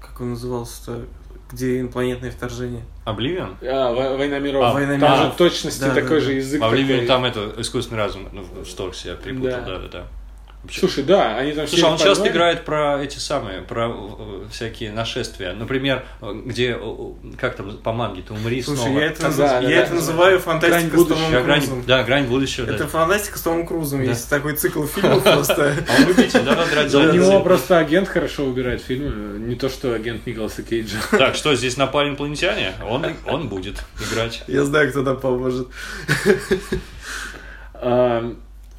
как 0.02 0.20
он 0.22 0.32
назывался-то, 0.32 1.06
где 1.52 1.80
инопланетное 1.82 2.32
вторжение. 2.32 2.84
Обливион? 3.04 3.58
а, 3.62 3.92
«Во- 3.94 4.16
Война 4.16 4.40
миров. 4.40 4.64
А, 4.64 4.74
«Война 4.74 4.98
там 5.00 5.12
миров». 5.20 5.32
же 5.34 5.38
точности 5.38 5.82
Да, 5.82 5.94
такой 5.94 6.20
да, 6.20 6.22
же 6.22 6.28
да. 6.28 6.32
язык. 6.34 6.62
В 6.62 6.64
Обливион 6.66 7.06
такой. 7.06 7.08
там 7.08 7.26
это 7.26 7.62
искусственный 7.62 7.98
разум 7.98 8.30
ну, 8.32 8.44
в 8.64 8.94
себя 8.96 9.16
припутал, 9.16 9.60
Да. 9.60 9.66
да, 9.66 9.80
да, 9.80 9.88
да. 9.90 10.04
Вообще- 10.64 10.80
Слушай, 10.82 11.03
да, 11.05 11.38
они 11.38 11.53
там 11.53 11.66
Слушай, 11.68 11.78
все 11.80 11.88
а 11.88 11.91
он 11.91 11.97
в 11.97 12.01
часто 12.01 12.16
подвале. 12.24 12.32
играет 12.32 12.66
про 12.66 13.03
эти 13.03 13.18
самые, 13.18 13.62
про 13.64 13.89
э, 13.89 14.45
всякие 14.51 14.91
нашествия. 14.91 15.53
Например, 15.53 16.05
э, 16.22 16.34
где, 16.45 16.78
э, 16.80 17.07
как 17.39 17.55
там, 17.55 17.76
по 17.78 17.93
манге, 17.93 18.22
ты 18.22 18.34
умри 18.34 18.62
Слушай, 18.62 18.82
снова. 18.82 18.99
я 18.99 19.05
это, 19.07 19.22
Да, 19.24 19.28
наз- 19.30 19.38
да, 19.38 19.59
я 19.62 19.62
да, 19.62 19.70
это 19.72 19.89
да. 19.89 19.95
называю 19.95 20.39
Грань 20.39 20.59
фантастика 20.62 20.97
с 20.97 20.99
будущего. 20.99 21.16
Томом 21.18 21.32
Я 21.34 21.41
грань, 21.41 21.59
Крузом. 21.62 21.84
да, 21.88 22.03
грань 22.03 22.26
будущего. 22.26 22.66
Это 22.66 22.78
да. 22.84 22.88
фантастика 22.88 23.38
с 23.39 23.41
Томом 23.41 23.66
Крузом. 23.66 24.03
Да. 24.03 24.09
Есть 24.12 24.30
такой 24.30 24.55
цикл 24.55 24.84
фильмов 24.86 25.24
просто. 25.24 25.74
А 25.89 26.01
он 26.01 26.07
любитель, 26.07 26.41
да, 26.43 26.66
драть 26.66 26.93
У 26.93 27.12
него 27.12 27.39
просто 27.41 27.80
агент 27.80 28.07
хорошо 28.07 28.45
выбирает 28.45 28.84
фильмы, 28.84 29.39
не 29.39 29.55
то 29.55 29.68
что 29.68 29.93
агент 29.93 30.28
Николаса 30.28 30.62
Кейджа. 30.62 30.97
Так, 31.12 31.36
что, 31.36 31.55
здесь 31.55 31.76
напали 31.78 32.09
инопланетяне? 32.09 32.74
Он, 32.88 33.03
он 33.26 33.49
будет 33.49 33.84
играть. 34.12 34.43
Я 34.47 34.64
знаю, 34.64 34.91
кто 34.91 35.03
там 35.03 35.20
поможет. 35.20 35.68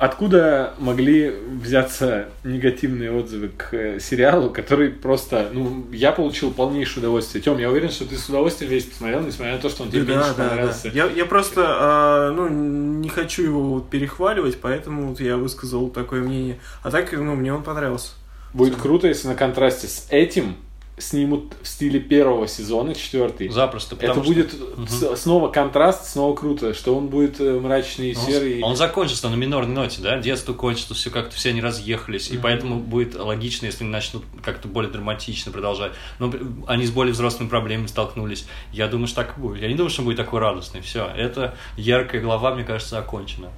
Откуда 0.03 0.75
могли 0.81 1.31
взяться 1.31 2.27
негативные 2.43 3.13
отзывы 3.13 3.51
к 3.51 3.73
э, 3.73 4.01
сериалу, 4.01 4.51
который 4.51 4.91
просто, 4.91 5.51
ну, 5.53 5.87
я 5.93 6.11
получил 6.11 6.51
полнейшее 6.51 6.99
удовольствие. 7.05 7.41
Тем, 7.41 7.57
я 7.59 7.71
уверен, 7.71 7.89
что 7.89 8.05
ты 8.05 8.17
с 8.17 8.29
удовольствием 8.29 8.73
весь 8.73 8.87
посмотрел, 8.87 9.21
несмотря 9.21 9.53
на 9.53 9.61
то, 9.61 9.69
что 9.69 9.85
он 9.85 9.93
тебе 9.93 10.03
меньше 10.03 10.35
понравился. 10.37 10.89
Я, 10.89 11.07
я 11.07 11.25
просто 11.25 11.65
а, 11.69 12.33
ну, 12.33 12.49
не 12.49 13.09
хочу 13.11 13.45
его 13.45 13.63
вот 13.63 13.91
перехваливать, 13.91 14.61
поэтому 14.61 15.11
вот 15.11 15.21
я 15.21 15.37
высказал 15.37 15.89
такое 15.89 16.21
мнение. 16.21 16.59
А 16.83 16.91
так, 16.91 17.13
ну, 17.13 17.37
мне 17.37 17.55
он 17.55 17.63
понравился. 17.63 18.15
Будет 18.53 18.75
круто, 18.75 19.07
если 19.07 19.29
на 19.29 19.37
контрасте 19.37 19.87
с 19.87 20.09
этим 20.11 20.57
снимут 20.99 21.55
в 21.63 21.67
стиле 21.67 21.99
первого 21.99 22.47
сезона, 22.47 22.95
четвертый. 22.95 23.49
Запросто. 23.49 23.97
Это 23.99 24.13
что- 24.13 24.23
будет 24.23 24.55
с- 24.89 25.17
снова 25.17 25.49
контраст, 25.49 26.07
снова 26.07 26.37
круто, 26.37 26.75
что 26.75 26.95
он 26.97 27.09
будет 27.09 27.41
э, 27.41 27.59
мрачный 27.59 28.15
Он- 28.15 28.23
серый. 28.27 28.63
Он 28.63 28.77
закончится 28.77 29.29
на 29.31 29.35
минорной 29.35 29.75
ноте, 29.75 30.03
да? 30.03 30.19
Детство 30.19 30.53
кончится, 30.53 30.95
все 30.95 31.11
как-то 31.11 31.35
все 31.35 31.49
они 31.51 31.61
разъехались. 31.63 32.31
И 32.31 32.37
поэтому 32.37 32.79
будет 32.79 33.15
логично, 33.15 33.67
если 33.67 33.85
они 33.85 33.93
начнут 33.93 34.23
как-то 34.45 34.69
более 34.69 34.93
драматично 34.93 35.51
продолжать. 35.51 35.93
Но 36.19 36.33
они 36.67 36.85
с 36.87 36.91
более 36.91 37.13
взрослыми 37.15 37.49
проблемами 37.49 37.87
столкнулись. 37.87 38.47
Я 38.73 38.87
думаю, 38.87 39.07
что 39.07 39.17
так 39.25 39.39
и 39.39 39.41
будет. 39.41 39.63
Я 39.63 39.69
не 39.69 39.75
думаю, 39.75 39.91
что 39.91 40.03
он 40.03 40.07
будет 40.07 40.19
такой 40.19 40.41
радостный. 40.41 40.83
Все. 40.83 41.07
Это 41.17 41.57
яркая 41.77 42.21
глава, 42.21 42.55
мне 42.55 42.65
кажется, 42.65 42.99
окончена. 42.99 43.49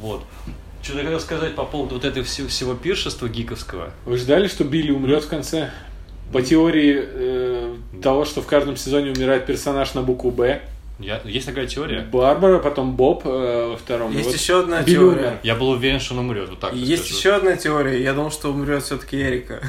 Вот. 0.00 0.22
Что 0.82 0.98
я 0.98 1.04
хотел 1.04 1.20
сказать 1.20 1.54
по 1.54 1.64
поводу 1.64 1.94
вот 1.94 2.04
этого 2.04 2.24
всего, 2.26 2.48
всего 2.48 2.74
пиршества 2.74 3.28
гиковского. 3.28 3.90
Вы 4.06 4.16
ждали, 4.18 4.48
что 4.48 4.64
Билли 4.64 4.90
умрет 4.90 5.24
в 5.24 5.28
конце? 5.28 5.70
По 6.32 6.42
теории 6.42 7.00
э, 7.04 7.74
того, 8.02 8.24
что 8.24 8.42
в 8.42 8.46
каждом 8.46 8.76
сезоне 8.76 9.12
умирает 9.12 9.46
персонаж 9.46 9.94
на 9.94 10.02
букву 10.02 10.30
Б. 10.30 10.60
Я, 11.00 11.20
есть 11.24 11.46
такая 11.46 11.66
теория? 11.66 12.00
Барбара, 12.00 12.58
потом 12.60 12.94
Боб 12.94 13.22
э, 13.26 13.66
во 13.70 13.76
втором. 13.76 14.12
Есть 14.12 14.26
вот 14.26 14.34
еще 14.36 14.60
одна 14.60 14.82
Билли 14.82 14.94
теория. 14.96 15.18
умер. 15.18 15.38
Я 15.42 15.54
был 15.56 15.70
уверен, 15.70 16.00
что 16.00 16.14
он 16.14 16.20
умрет. 16.20 16.48
Вот 16.50 16.60
так 16.60 16.72
Есть 16.72 17.04
скажу. 17.06 17.18
еще 17.18 17.34
одна 17.34 17.56
теория. 17.56 18.00
Я 18.02 18.14
думал, 18.14 18.30
что 18.30 18.50
умрет 18.50 18.82
все-таки 18.84 19.20
Эрика. 19.20 19.60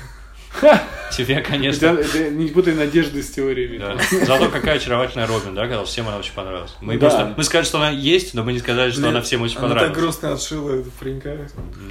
Тебе, 1.12 1.42
конечно. 1.42 1.88
это 1.88 2.30
не 2.30 2.48
путай 2.50 2.74
надежды 2.76 3.22
с 3.24 3.30
теориями. 3.32 3.78
Да. 3.78 3.98
Зато 4.26 4.50
какая 4.50 4.78
очаровательная 4.78 5.28
Робин, 5.28 5.54
да, 5.56 5.64
когда 5.68 5.84
всем 5.84 6.08
она 6.08 6.18
очень 6.18 6.34
понравилась. 6.34 6.76
Мы 6.80 6.94
Да. 6.98 7.00
просто 7.10 7.34
мы 7.36 7.44
сказали, 7.44 7.66
что 7.66 7.78
она 7.80 7.90
есть, 7.90 8.34
но 8.34 8.44
мы 8.44 8.54
не 8.54 8.60
сказали, 8.60 8.92
что 8.92 9.02
Блин, 9.02 9.12
она 9.12 9.22
всем 9.22 9.42
очень 9.42 9.58
Она 9.58 9.68
так 9.70 9.74
понравилась. 9.78 9.98
грустно 10.00 10.34
отшила 10.34 10.80
эту 10.80 10.92
паренька. 10.92 11.38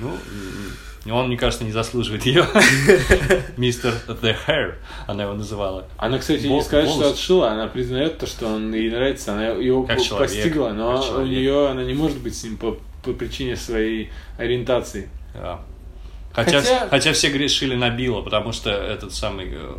Ну, 0.01 0.13
он, 1.13 1.27
мне 1.29 1.37
кажется, 1.37 1.65
не 1.65 1.73
заслуживает 1.73 2.25
ее. 2.27 2.47
Мистер 3.57 3.95
The 4.09 4.37
Hair, 4.47 4.75
она 5.07 5.25
его 5.25 5.35
называла. 5.35 5.87
Она, 5.99 6.19
кстати, 6.19 6.47
Бол- 6.47 6.57
не 6.57 6.63
сказать, 6.63 6.89
что 6.89 6.99
волос. 7.01 7.13
отшила, 7.13 7.51
она 7.53 7.67
признает 7.67 8.19
то, 8.19 8.27
что 8.27 8.47
он 8.47 8.73
ей 8.73 8.91
нравится, 8.91 9.33
она 9.35 9.49
его 9.49 9.83
Как 9.85 10.01
человек, 10.01 10.31
постигла, 10.31 10.71
но 10.71 11.03
как 11.03 11.19
у 11.19 11.23
нее 11.23 11.69
она 11.69 11.85
не 11.85 11.95
может 11.95 12.19
быть 12.19 12.37
с 12.37 12.45
ним 12.45 12.57
по, 12.57 12.79
по 13.03 13.13
причине 13.13 13.57
своей 13.57 14.11
ориентации. 14.39 15.09
Да. 15.35 15.61
Хотя, 16.33 16.61
Хотя- 16.61 16.89
хотя... 16.89 17.13
все 17.13 17.31
грешили 17.31 17.75
на 17.75 17.91
Билла, 17.91 18.23
потому 18.23 18.53
что 18.53 18.71
этот 18.71 19.13
самый 19.15 19.49
э, 19.53 19.75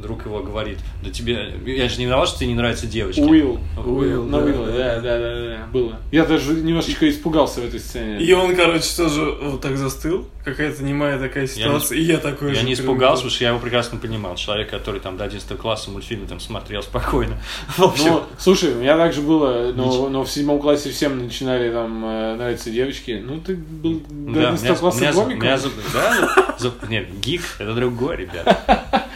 друг 0.00 0.24
его 0.26 0.40
говорит, 0.40 0.78
да 1.02 1.10
тебе, 1.10 1.54
я 1.66 1.88
же 1.88 1.98
не 1.98 2.06
виноват, 2.06 2.28
что 2.28 2.38
тебе 2.38 2.48
не 2.48 2.54
нравятся 2.54 2.86
девочки. 2.86 3.20
Уилл. 3.20 3.60
Уилл, 3.84 4.24
На 4.24 4.38
да, 4.40 4.44
Уилла, 4.44 4.66
да. 4.66 5.00
да, 5.00 5.18
да, 5.18 5.66
было. 5.72 5.96
Я 6.10 6.24
даже 6.24 6.54
немножечко 6.54 7.08
испугался 7.08 7.60
в 7.60 7.64
этой 7.64 7.80
сцене. 7.80 8.18
И 8.18 8.32
он, 8.32 8.54
короче, 8.56 8.88
тоже 8.96 9.22
вот 9.42 9.60
так 9.60 9.76
застыл. 9.76 10.26
Какая-то 10.44 10.82
немая 10.82 11.18
такая 11.18 11.46
ситуация. 11.46 11.98
и 11.98 12.02
я 12.02 12.16
такой 12.16 12.48
Я 12.50 12.54
же 12.54 12.64
не 12.64 12.72
испугался, 12.72 13.22
потому 13.22 13.30
что 13.30 13.44
я 13.44 13.50
его 13.50 13.58
прекрасно 13.60 13.98
понимал. 13.98 14.36
Человек, 14.36 14.70
который 14.70 15.00
там 15.00 15.16
до 15.16 15.24
11 15.24 15.58
класса 15.58 15.90
мультфильмы 15.90 16.26
там 16.26 16.40
смотрел 16.40 16.82
спокойно. 16.82 17.36
В 17.76 17.82
общем, 17.82 18.04
Ну, 18.06 18.22
слушай, 18.38 18.72
у 18.72 18.76
меня 18.76 18.96
также 18.96 19.20
было, 19.20 19.72
но, 19.74 20.08
но 20.08 20.24
в 20.24 20.30
седьмом 20.30 20.58
классе 20.60 20.90
всем 20.90 21.18
начинали 21.18 21.70
там 21.70 22.04
э, 22.04 22.36
нравиться 22.36 22.70
девочки. 22.70 23.22
Ну, 23.22 23.38
ты 23.40 23.54
был 23.54 24.00
до 24.08 24.40
да, 24.40 24.48
11 24.48 24.78
класса 24.78 25.12
гомиком. 25.12 25.40
да, 25.92 26.56
за- 26.58 26.72
нет, 26.88 27.06
гик, 27.20 27.42
это 27.58 27.74
другой, 27.74 28.16
ребят. 28.16 29.06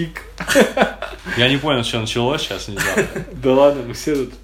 Гомогик. 0.00 0.22
Я 1.36 1.48
не 1.48 1.56
понял, 1.56 1.84
что 1.84 2.00
началось 2.00 2.42
сейчас, 2.42 2.68
не 2.68 2.78
знаю. 2.78 3.08
Да 3.32 3.52
ладно, 3.52 3.82
мы 3.82 3.94
все 3.94 4.14
тут. 4.14 4.34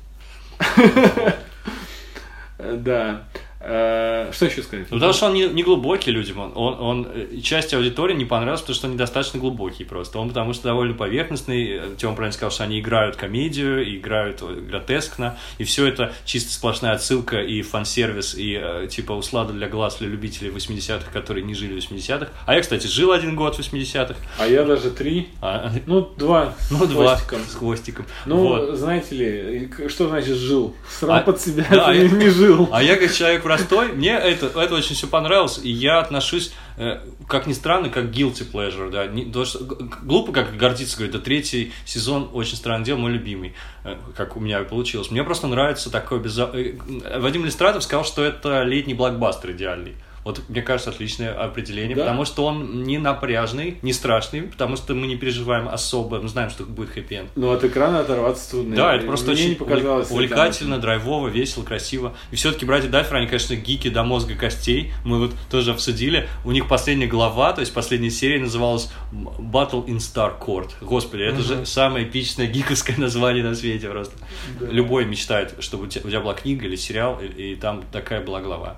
Да. 2.59 3.24
Э, 3.69 4.31
Что 4.33 4.47
еще 4.47 4.62
сказать? 4.62 4.87
Ну, 4.91 4.97
потому 4.99 5.12
что 5.12 5.27
он 5.27 5.35
не, 5.35 5.49
не 5.49 5.62
глубокий 5.64 6.12
людям. 6.12 6.39
Он, 6.39 6.53
он, 6.55 6.75
он, 6.81 7.09
э, 7.12 7.41
часть 7.43 7.75
аудитории 7.75 8.14
не 8.14 8.25
понравилась, 8.25 8.61
потому 8.61 8.77
что 8.77 8.87
он 8.87 8.93
недостаточно 8.95 9.41
глубокий 9.41 9.83
просто. 9.83 10.19
Он 10.21 10.29
потому 10.29 10.53
что 10.53 10.64
довольно 10.64 10.95
поверхностный. 10.95 11.71
Э, 11.73 11.83
Тёма 11.99 12.14
правильно 12.14 12.33
сказал, 12.33 12.53
что 12.53 12.62
они 12.64 12.79
играют 12.79 13.17
комедию, 13.17 13.97
играют 13.99 14.41
гротескно. 14.43 15.37
И 15.59 15.64
все 15.64 15.87
это 15.87 16.12
чисто 16.25 16.53
сплошная 16.53 16.93
отсылка 16.93 17.41
и 17.41 17.61
фан-сервис, 17.62 18.35
и 18.37 18.87
типа 18.89 19.12
услада 19.12 19.53
для 19.53 19.69
глаз 19.69 19.97
для 19.99 20.09
любителей 20.09 20.51
80-х, 20.51 21.11
которые 21.12 21.45
не 21.45 21.55
жили 21.55 21.81
в 21.81 21.91
80-х. 21.91 22.29
А 22.47 22.55
я, 22.55 22.61
кстати, 22.61 22.87
жил 22.87 23.11
один 23.12 23.35
год 23.35 23.57
в 23.57 23.61
80-х. 23.61 24.14
А 24.39 24.47
я 24.47 24.62
даже 24.64 24.91
три. 24.91 25.29
А, 25.43 25.73
Ну, 25.87 26.09
два. 26.17 26.55
ну, 26.71 26.85
с 26.85 26.89
два 26.89 27.17
хвостиком. 27.17 27.41
с 27.49 27.55
хвостиком. 27.55 28.07
Ну, 28.27 28.37
Вот. 28.37 28.77
знаете 28.77 29.14
ли, 29.17 29.71
что 29.89 30.09
значит 30.09 30.37
жил? 30.37 30.75
Срал 30.89 31.17
А- 31.19 31.21
под 31.23 31.41
себя, 31.41 31.67
да, 31.71 31.77
это 31.93 31.93
я- 31.93 32.09
не, 32.09 32.25
не 32.25 32.31
жил. 32.31 32.69
А 32.73 32.83
я 32.83 32.97
как 32.97 33.12
человек 33.12 33.43
простой, 33.57 33.92
мне 33.92 34.11
это, 34.11 34.46
это 34.61 34.74
очень 34.74 34.94
все 34.94 35.07
понравилось, 35.07 35.59
и 35.62 35.70
я 35.70 35.98
отношусь, 36.00 36.52
э, 36.76 37.00
как 37.28 37.46
ни 37.46 37.52
странно, 37.52 37.88
как 37.88 38.04
guilty 38.07 38.50
pleasure, 38.50 38.90
да, 38.90 39.07
не- 39.07 39.24
то, 39.24 39.44
что- 39.44 39.64
глупо 40.02 40.32
как 40.32 40.57
гордиться, 40.57 40.96
говорит, 40.96 41.14
да 41.14 41.20
третий 41.20 41.72
сезон 41.84 42.30
очень 42.32 42.57
странное 42.57 42.84
дело, 42.84 42.98
мой 42.98 43.12
любимый, 43.12 43.54
э, 43.84 43.96
как 44.16 44.36
у 44.36 44.40
меня 44.40 44.61
получилось. 44.61 45.11
Мне 45.11 45.24
просто 45.24 45.46
нравится 45.46 45.90
такой 45.90 46.20
безо... 46.20 46.50
э, 46.54 46.74
Вадим 47.18 47.44
Листратов 47.44 47.82
сказал, 47.82 48.04
что 48.04 48.22
это 48.22 48.62
летний 48.62 48.94
блокбастер 48.94 49.52
идеальный. 49.52 49.94
Вот, 50.27 50.43
мне 50.49 50.61
кажется, 50.61 50.91
отличное 50.91 51.33
определение, 51.41 51.95
Да. 51.95 52.03
потому 52.03 52.24
что 52.24 52.45
он 52.47 52.83
не 52.83 52.99
напряжный, 52.99 53.79
не 53.83 53.93
страшный, 53.93 54.43
потому 54.43 54.77
что 54.77 54.93
мы 54.93 55.07
не 55.07 55.14
переживаем 55.14 55.68
особо, 55.68 56.20
мы 56.20 56.29
знаем, 56.29 56.51
что 56.51 56.64
будет 56.64 56.91
хэппи-энд. 56.91 57.31
Ну, 57.37 57.53
от 57.53 57.62
экрана 57.62 58.01
оторваться 58.01 58.51
трудно. 58.51 58.74
Да, 58.74 58.97
это 58.97 59.07
просто 59.07 59.27
Мне 59.31 59.35
очень 59.35 59.49
не 59.51 59.55
показалось. 59.55 60.09
увлек- 60.09 60.14
увлекательно, 60.14 60.79
драйвово, 60.81 61.29
весело, 61.29 61.62
красиво. 61.62 62.16
И 62.33 62.35
все-таки 62.35 62.64
братья 62.66 62.89
Даффер, 62.89 63.14
они, 63.18 63.27
конечно, 63.29 63.55
гики 63.55 63.89
до 63.89 64.03
мозга 64.03 64.35
костей. 64.35 64.93
Мы 65.05 65.20
вот 65.20 65.33
тоже 65.49 65.70
обсудили. 65.70 66.29
У 66.45 66.51
них 66.51 66.66
последняя 66.66 67.07
глава, 67.07 67.53
то 67.53 67.61
есть 67.61 67.72
последняя 67.72 68.11
серия 68.11 68.41
называлась 68.41 68.91
Battle 69.12 69.87
in 69.87 69.99
Star 69.99 70.35
Court. 70.45 70.70
Господи, 70.81 71.22
это 71.22 71.41
же 71.41 71.64
самое 71.66 72.05
эпичное 72.05 72.49
гиковское 72.49 72.97
название 72.99 73.45
на 73.45 73.55
свете 73.55 73.89
просто. 73.91 74.14
Да. 74.59 74.66
Любой 74.66 75.05
мечтает, 75.05 75.55
чтобы 75.61 75.85
у 75.85 75.87
тебя, 75.87 76.03
у 76.05 76.09
тебя 76.09 76.20
была 76.20 76.35
книга 76.35 76.66
или 76.66 76.74
сериал, 76.74 77.20
и, 77.20 77.53
и 77.53 77.55
там 77.55 77.85
такая 77.93 78.24
была 78.24 78.41
глава. 78.41 78.77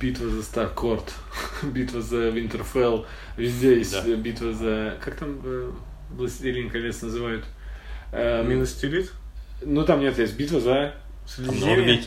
Битва 0.00 0.28
за 0.28 0.44
Старкорт, 0.76 1.14
битва 1.62 2.02
за 2.02 2.28
Винтерфелл, 2.28 3.06
везде 3.38 3.78
есть 3.78 3.92
Да. 4.04 4.14
битва 4.14 4.52
за... 4.52 4.94
Как 5.02 5.16
там 5.16 5.40
э, 5.42 5.70
Властелин 6.10 6.68
колец 6.68 7.00
называют? 7.00 7.44
Эм, 8.12 8.50
Миностелит? 8.50 9.10
Ну, 9.64 9.84
там 9.86 10.00
нет, 10.00 10.18
есть 10.18 10.36
битва 10.36 10.60
за... 10.60 10.92
Средиземье? 11.26 12.02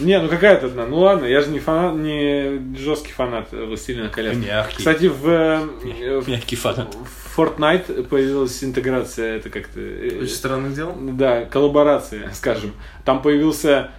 Не, 0.00 0.20
ну 0.20 0.28
какая-то 0.28 0.66
одна. 0.66 0.86
Ну 0.86 0.98
ладно, 0.98 1.24
я 1.24 1.40
же 1.40 1.48
не 1.48 1.58
фанат, 1.60 1.96
не 1.96 2.76
жесткий 2.76 3.10
фанат 3.12 3.50
Властелина 3.52 4.10
колец. 4.10 4.36
Мягкий. 4.36 4.76
Кстати, 4.76 5.06
в, 5.06 5.26
э, 5.26 6.20
в 6.20 6.28
Мягкий 6.28 6.56
фанат. 6.56 6.94
в 6.94 7.38
Fortnite 7.38 8.04
появилась 8.04 8.62
интеграция, 8.62 9.36
это 9.38 9.48
как-то... 9.48 9.80
э, 9.80 10.18
Очень 10.20 10.34
странных 10.34 10.74
дел. 10.74 10.94
Да, 10.94 11.46
коллаборация, 11.46 12.30
скажем. 12.34 12.72
Там 13.06 13.22
появился 13.22 13.90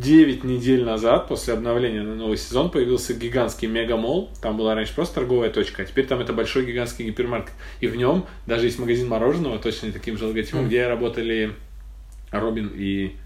9 0.00 0.44
недель 0.44 0.84
назад, 0.84 1.28
после 1.28 1.54
обновления 1.54 2.02
на 2.02 2.14
новый 2.14 2.36
сезон, 2.36 2.70
появился 2.70 3.14
гигантский 3.14 3.68
мегамол. 3.68 4.30
Там 4.42 4.56
была 4.56 4.74
раньше 4.74 4.94
просто 4.94 5.16
торговая 5.16 5.50
точка, 5.50 5.82
а 5.82 5.84
теперь 5.84 6.06
там 6.06 6.20
это 6.20 6.32
большой 6.32 6.66
гигантский 6.66 7.06
гипермаркет. 7.06 7.54
И 7.80 7.86
в 7.86 7.96
нем 7.96 8.26
даже 8.46 8.66
есть 8.66 8.78
магазин 8.78 9.08
мороженого, 9.08 9.58
точно 9.58 9.92
таким 9.92 10.18
же 10.18 10.26
логотипом, 10.26 10.66
где 10.66 10.86
работали 10.86 11.54
Робин 12.30 12.70
и 12.74 13.16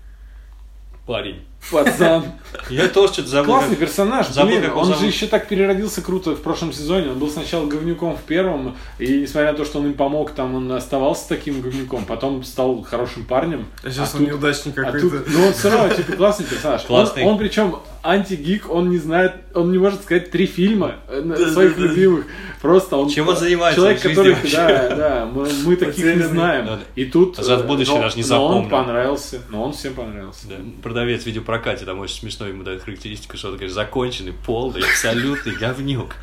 Парень. 1.06 1.40
Пацан. 1.70 2.24
Я 2.68 2.88
тоже 2.88 3.12
что-то 3.12 3.28
забыл. 3.28 3.54
Классный 3.54 3.76
персонаж, 3.76 4.28
забыл, 4.28 4.52
блин, 4.52 4.64
его 4.64 4.80
он 4.80 4.94
же 4.94 5.06
еще 5.06 5.26
так 5.26 5.48
переродился 5.48 6.02
круто 6.02 6.32
в 6.32 6.42
прошлом 6.42 6.72
сезоне. 6.72 7.10
Он 7.10 7.18
был 7.18 7.30
сначала 7.30 7.66
говнюком 7.66 8.16
в 8.16 8.22
первом, 8.22 8.76
и 8.98 9.20
несмотря 9.20 9.52
на 9.52 9.58
то, 9.58 9.64
что 9.64 9.78
он 9.78 9.86
им 9.86 9.94
помог, 9.94 10.32
там 10.32 10.54
он 10.54 10.70
оставался 10.72 11.28
таким 11.28 11.60
говнюком, 11.60 12.04
потом 12.04 12.42
стал 12.42 12.82
хорошим 12.82 13.24
парнем. 13.24 13.66
А 13.84 13.90
сейчас 13.90 14.14
А 14.14 14.16
он 14.18 14.24
тут- 14.24 14.32
неудачник 14.32 14.78
А 14.78 14.84
какой-то. 14.84 15.10
тут, 15.20 15.28
ну 15.28 15.46
он 15.46 15.52
все 15.52 15.70
равно, 15.70 15.94
типа, 15.94 16.12
классный 16.12 16.46
персонаж. 16.46 16.82
Классный. 16.82 17.22
Он, 17.24 17.32
он 17.32 17.38
причем 17.38 17.76
антигик, 18.02 18.70
он 18.70 18.90
не 18.90 18.98
знает, 18.98 19.34
он 19.54 19.70
не 19.72 19.78
может 19.78 20.02
сказать 20.02 20.30
три 20.30 20.46
фильма 20.46 20.96
э, 21.08 21.50
своих 21.52 21.78
любимых. 21.78 22.24
Просто 22.60 22.96
он... 22.96 23.08
Чем 23.08 23.28
он 23.28 23.36
занимается 23.36 23.80
Человек, 23.80 24.02
который, 24.02 24.36
да, 24.52 24.94
да, 24.94 25.30
мы, 25.32 25.48
мы 25.64 25.76
таких 25.76 26.04
не 26.04 26.22
знаем. 26.22 26.80
И 26.94 27.04
тут... 27.06 27.38
В 27.38 27.48
э, 27.48 27.62
будущее 27.64 28.00
даже 28.00 28.16
не 28.16 28.24
но 28.24 28.44
он 28.44 28.52
запомнил. 28.52 28.70
понравился, 28.70 29.40
но 29.48 29.62
он 29.62 29.72
всем 29.72 29.94
понравился. 29.94 30.46
Да. 30.48 30.56
Продавец 30.82 31.22
в 31.22 31.26
видеопрокате, 31.50 31.84
там 31.84 31.98
очень 31.98 32.16
смешно 32.16 32.46
ему 32.46 32.62
дает 32.62 32.82
характеристику, 32.82 33.36
что 33.36 33.48
он 33.48 33.54
говорит, 33.54 33.72
законченный, 33.72 34.32
полный, 34.32 34.82
абсолютный 34.82 35.54
говнюк. 35.54 36.14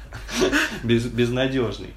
Без, 0.83 1.05
безнадежный. 1.05 1.93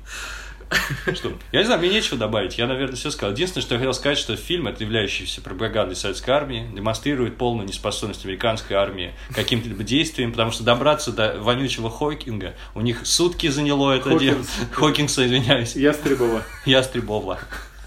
Что? 1.15 1.33
Я 1.51 1.61
не 1.61 1.65
знаю, 1.65 1.81
мне 1.81 1.91
нечего 1.91 2.17
добавить. 2.17 2.57
Я, 2.57 2.69
наверное, 2.69 2.95
все 2.95 3.11
сказал. 3.11 3.33
Единственное, 3.33 3.63
что 3.63 3.75
я 3.75 3.81
хотел 3.81 3.93
сказать, 3.93 4.19
что 4.19 4.37
фильм, 4.37 4.69
это 4.69 4.85
являющийся 4.85 5.41
пропагандой 5.41 5.97
советской 5.97 6.31
армии, 6.31 6.71
демонстрирует 6.73 7.37
полную 7.37 7.67
неспособность 7.67 8.25
американской 8.25 8.77
армии 8.77 9.13
к 9.31 9.35
каким-либо 9.35 9.83
действиям, 9.83 10.31
потому 10.31 10.53
что 10.53 10.63
добраться 10.63 11.13
до 11.13 11.41
вонючего 11.41 11.91
Хокинга 11.91 12.55
у 12.75 12.83
них 12.83 13.05
сутки 13.05 13.49
заняло 13.49 13.93
это 13.93 14.17
дело. 14.17 14.37
Хокинс. 14.37 14.51
Хокинса, 14.73 15.27
извиняюсь. 15.27 15.75
Ястребова. 15.75 16.43
Ястребова. 16.65 17.41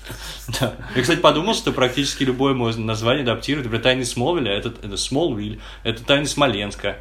Да. 0.59 0.73
Я, 0.95 1.01
кстати, 1.01 1.19
подумал, 1.19 1.53
что 1.53 1.71
практически 1.71 2.23
любое 2.23 2.53
можно 2.53 2.83
название 2.83 3.23
адаптировать. 3.23 3.65
Например, 3.65 3.83
«Тайны 3.83 4.05
Смолвиля»— 4.05 4.51
это, 4.57 4.73
это 4.83 4.97
Смолвиль, 4.97 5.59
это 5.83 6.03
«Тайны 6.03 6.25
Смоленска». 6.25 6.97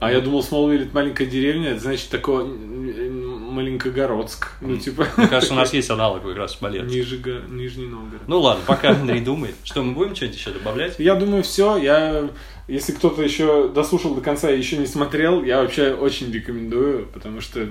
А 0.00 0.12
я 0.12 0.20
думал, 0.20 0.42
Смолвиль 0.42 0.82
это 0.82 0.94
маленькая 0.94 1.26
деревня, 1.26 1.70
это 1.70 1.80
значит 1.80 2.10
такое 2.10 2.44
Маленькогородск. 2.44 4.48
Ну, 4.60 4.76
типа... 4.76 5.06
Мне 5.16 5.28
кажется, 5.28 5.54
у 5.54 5.56
нас 5.56 5.72
есть 5.72 5.90
аналог 5.90 6.22
как 6.22 6.36
раз 6.36 6.56
Смоленск. 6.56 6.94
Нижего- 6.94 7.48
Нижний 7.48 7.86
Новгород. 7.86 8.22
Ну 8.26 8.40
ладно, 8.40 8.62
пока 8.66 8.90
Андрей 9.00 9.20
думает. 9.20 9.54
Что, 9.64 9.82
мы 9.82 9.94
будем 9.94 10.14
что-нибудь 10.14 10.38
еще 10.38 10.50
добавлять? 10.50 10.96
Я 10.98 11.14
думаю, 11.14 11.42
все. 11.42 11.76
Я, 11.76 12.28
если 12.68 12.92
кто-то 12.92 13.22
еще 13.22 13.68
дослушал 13.68 14.14
до 14.14 14.20
конца 14.20 14.50
и 14.50 14.58
еще 14.58 14.76
не 14.76 14.86
смотрел, 14.86 15.44
я 15.44 15.62
вообще 15.62 15.92
очень 15.92 16.32
рекомендую, 16.32 17.06
потому 17.06 17.40
что 17.40 17.68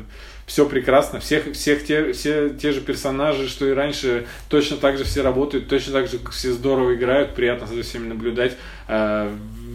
все 0.50 0.66
прекрасно. 0.66 1.20
Всех, 1.20 1.54
всех 1.54 1.86
те, 1.86 2.12
все 2.12 2.50
те 2.50 2.72
же 2.72 2.82
персонажи, 2.82 3.48
что 3.48 3.68
и 3.68 3.72
раньше, 3.72 4.26
точно 4.50 4.78
так 4.78 4.98
же 4.98 5.04
все 5.04 5.22
работают, 5.22 5.70
точно 5.70 5.94
так 5.94 6.08
же 6.10 6.20
все 6.32 6.52
здорово 6.52 6.96
играют, 6.96 7.36
приятно 7.36 7.68
за 7.68 7.84
всеми 7.84 8.08
наблюдать. 8.08 8.58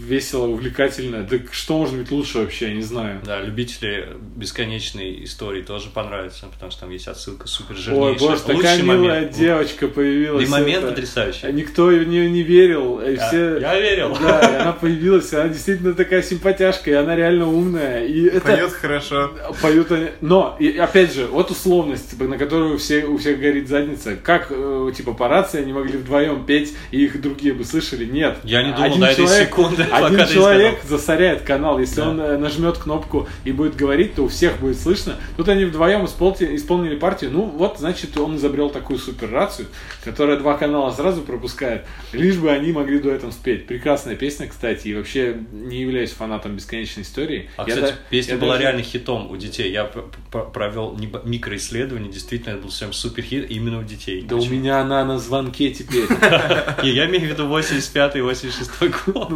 Весело, 0.05 0.47
увлекательно. 0.47 1.23
Да 1.23 1.37
что 1.51 1.79
может 1.79 1.97
быть 1.97 2.11
лучше 2.11 2.39
вообще, 2.39 2.69
я 2.69 2.75
не 2.75 2.83
знаю. 2.83 3.21
Да, 3.25 3.41
любители 3.41 4.09
бесконечной 4.37 5.25
истории 5.25 5.63
тоже 5.63 5.89
понравятся, 5.91 6.47
потому 6.53 6.71
что 6.71 6.83
там 6.83 6.91
есть 6.91 7.09
отсылка 7.09 7.49
супер 7.49 7.75
Ой, 7.75 7.81
жирнейшая. 7.81 8.29
боже, 8.29 8.41
такая 8.43 8.57
Лучший 8.57 8.83
милая 8.83 9.15
момент. 9.21 9.33
девочка 9.33 9.89
появилась. 9.89 10.47
И 10.47 10.51
момент 10.51 10.85
это. 10.85 10.93
потрясающий. 10.93 11.53
Никто 11.53 11.87
в 11.87 12.05
нее 12.07 12.31
не 12.31 12.43
верил. 12.43 13.01
и 13.01 13.15
Я- 13.17 13.29
все... 13.29 13.59
я 13.59 13.81
верил. 13.81 14.17
Да, 14.21 14.41
и 14.41 14.55
она 14.63 14.73
появилась, 14.73 15.33
она 15.33 15.49
действительно 15.49 15.95
такая 15.95 16.23
симпатяшка, 16.23 16.91
и 16.91 16.95
она 16.95 17.17
реально 17.17 17.49
умная. 17.49 18.05
И 18.07 18.25
это... 18.27 18.41
Поет 18.41 18.73
хорошо. 18.73 19.33
Поют 19.63 19.91
они. 19.93 20.09
Но, 20.21 20.57
и, 20.59 20.77
опять 20.77 21.15
же, 21.15 21.27
вот 21.27 21.51
условность, 21.51 22.11
типа, 22.11 22.25
на 22.25 22.39
которую 22.39 22.79
все, 22.79 23.05
у 23.05 23.19
всех 23.19 23.39
горит 23.41 23.69
задница. 23.69 24.17
Как, 24.17 24.49
э, 24.51 24.93
типа, 24.97 25.15
по 25.15 25.29
рации 25.29 25.61
они 25.61 25.73
могли 25.73 25.99
вдвоем 25.99 26.45
петь, 26.45 26.75
и 26.91 27.05
их 27.05 27.21
другие 27.21 27.55
бы 27.55 27.65
слышали? 27.65 28.05
Нет. 28.05 28.39
Я 28.45 28.63
не 28.63 28.73
думал 28.73 28.85
Один 28.85 29.01
до 29.01 29.07
этой 29.07 29.25
человек- 29.25 29.49
секунды. 29.49 29.87
Один 29.97 30.27
человек 30.27 30.81
засоряет 30.85 31.43
канал. 31.43 31.79
Если 31.79 31.97
Да. 32.01 32.09
он 32.11 32.21
э, 32.21 32.37
нажмет 32.37 32.79
кнопку 32.79 33.29
и 33.45 33.53
будет 33.53 33.77
говорить, 33.77 34.15
то 34.15 34.23
у 34.23 34.29
всех 34.29 34.59
будет 34.59 34.79
слышно. 34.81 35.17
Тут 35.37 35.49
они 35.49 35.65
вдвоем 35.65 36.05
исполнили, 36.05 36.57
исполнили 36.57 36.97
партию. 36.97 37.31
Ну, 37.33 37.43
вот, 37.43 37.79
значит, 37.79 38.17
он 38.19 38.37
изобрел 38.37 38.71
такую 38.71 38.99
супер 38.99 39.31
рацию, 39.31 39.69
которая 40.05 40.37
два 40.37 40.57
канала 40.57 40.91
сразу 40.93 41.23
пропускает. 41.23 41.85
Лишь 42.13 42.37
бы 42.37 42.51
они 42.51 42.73
могли 42.73 42.99
дуэтом 42.99 43.33
спеть. 43.33 43.67
Прекрасная 43.67 44.17
песня, 44.17 44.47
кстати. 44.49 44.89
И 44.89 44.95
вообще 44.95 45.37
не 45.53 45.81
являюсь 45.83 46.11
фанатом 46.11 46.57
бесконечной 46.57 47.03
истории. 47.03 47.49
А, 47.57 47.63
Я 47.69 47.75
кстати, 47.75 47.93
да- 47.93 47.99
песня 48.11 48.35
я 48.35 48.41
была 48.41 48.53
даже- 48.55 48.63
реально 48.65 48.83
хитом 48.83 49.31
у 49.31 49.37
детей. 49.37 49.71
Я 49.73 49.85
провел 49.85 50.99
микроисследование, 51.25 52.11
действительно, 52.13 52.53
это 52.55 52.63
был 52.63 52.71
прям 52.79 52.93
супер 52.93 53.23
хит 53.23 53.51
именно 53.51 53.79
у 53.81 53.83
детей. 53.83 54.23
Да 54.23 54.37
у 54.37 54.39
Почему? 54.39 54.55
меня 54.57 54.81
она 54.81 55.05
на 55.05 55.19
звонке 55.19 55.71
теперь. 55.71 56.05
Я 56.83 57.07
имею 57.07 57.21
в 57.27 57.31
виду 57.31 57.47
85-86 57.47 58.95
год. 59.07 59.31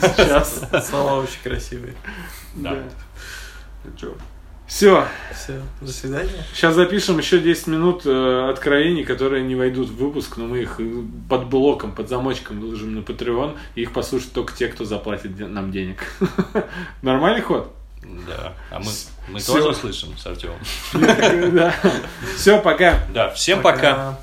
Ну, 0.00 0.08
сейчас. 0.08 0.62
Слова 0.88 1.20
очень 1.20 1.40
красивые. 1.42 1.94
Да. 2.54 2.76
Все, 4.66 5.06
Все, 5.32 5.62
до 5.80 5.92
свидания. 5.92 6.44
сейчас 6.52 6.74
запишем 6.74 7.18
еще 7.18 7.38
10 7.38 7.68
минут 7.68 8.02
э, 8.04 8.50
откровений, 8.50 9.04
которые 9.04 9.44
не 9.44 9.54
войдут 9.54 9.88
в 9.88 9.96
выпуск, 9.96 10.38
но 10.38 10.46
мы 10.46 10.62
их 10.62 10.80
э, 10.80 11.02
под 11.28 11.46
блоком, 11.46 11.92
под 11.92 12.08
замочком 12.08 12.58
выложим 12.60 12.96
на 12.96 12.98
Patreon, 12.98 13.56
и 13.76 13.82
их 13.82 13.92
послушают 13.92 14.32
только 14.32 14.52
те, 14.54 14.66
кто 14.66 14.84
заплатит 14.84 15.38
нам 15.38 15.70
денег. 15.70 16.04
Нормальный 17.02 17.42
ход? 17.42 17.72
Да. 18.26 18.54
А 18.70 18.80
мы, 18.80 18.90
мы 19.28 19.40
тоже 19.40 19.72
слышим 19.72 20.16
с 20.18 20.26
Артемом. 20.26 20.58
Да. 21.52 21.72
Все, 22.36 22.60
пока. 22.60 23.06
Да, 23.14 23.30
всем 23.30 23.62
пока. 23.62 24.18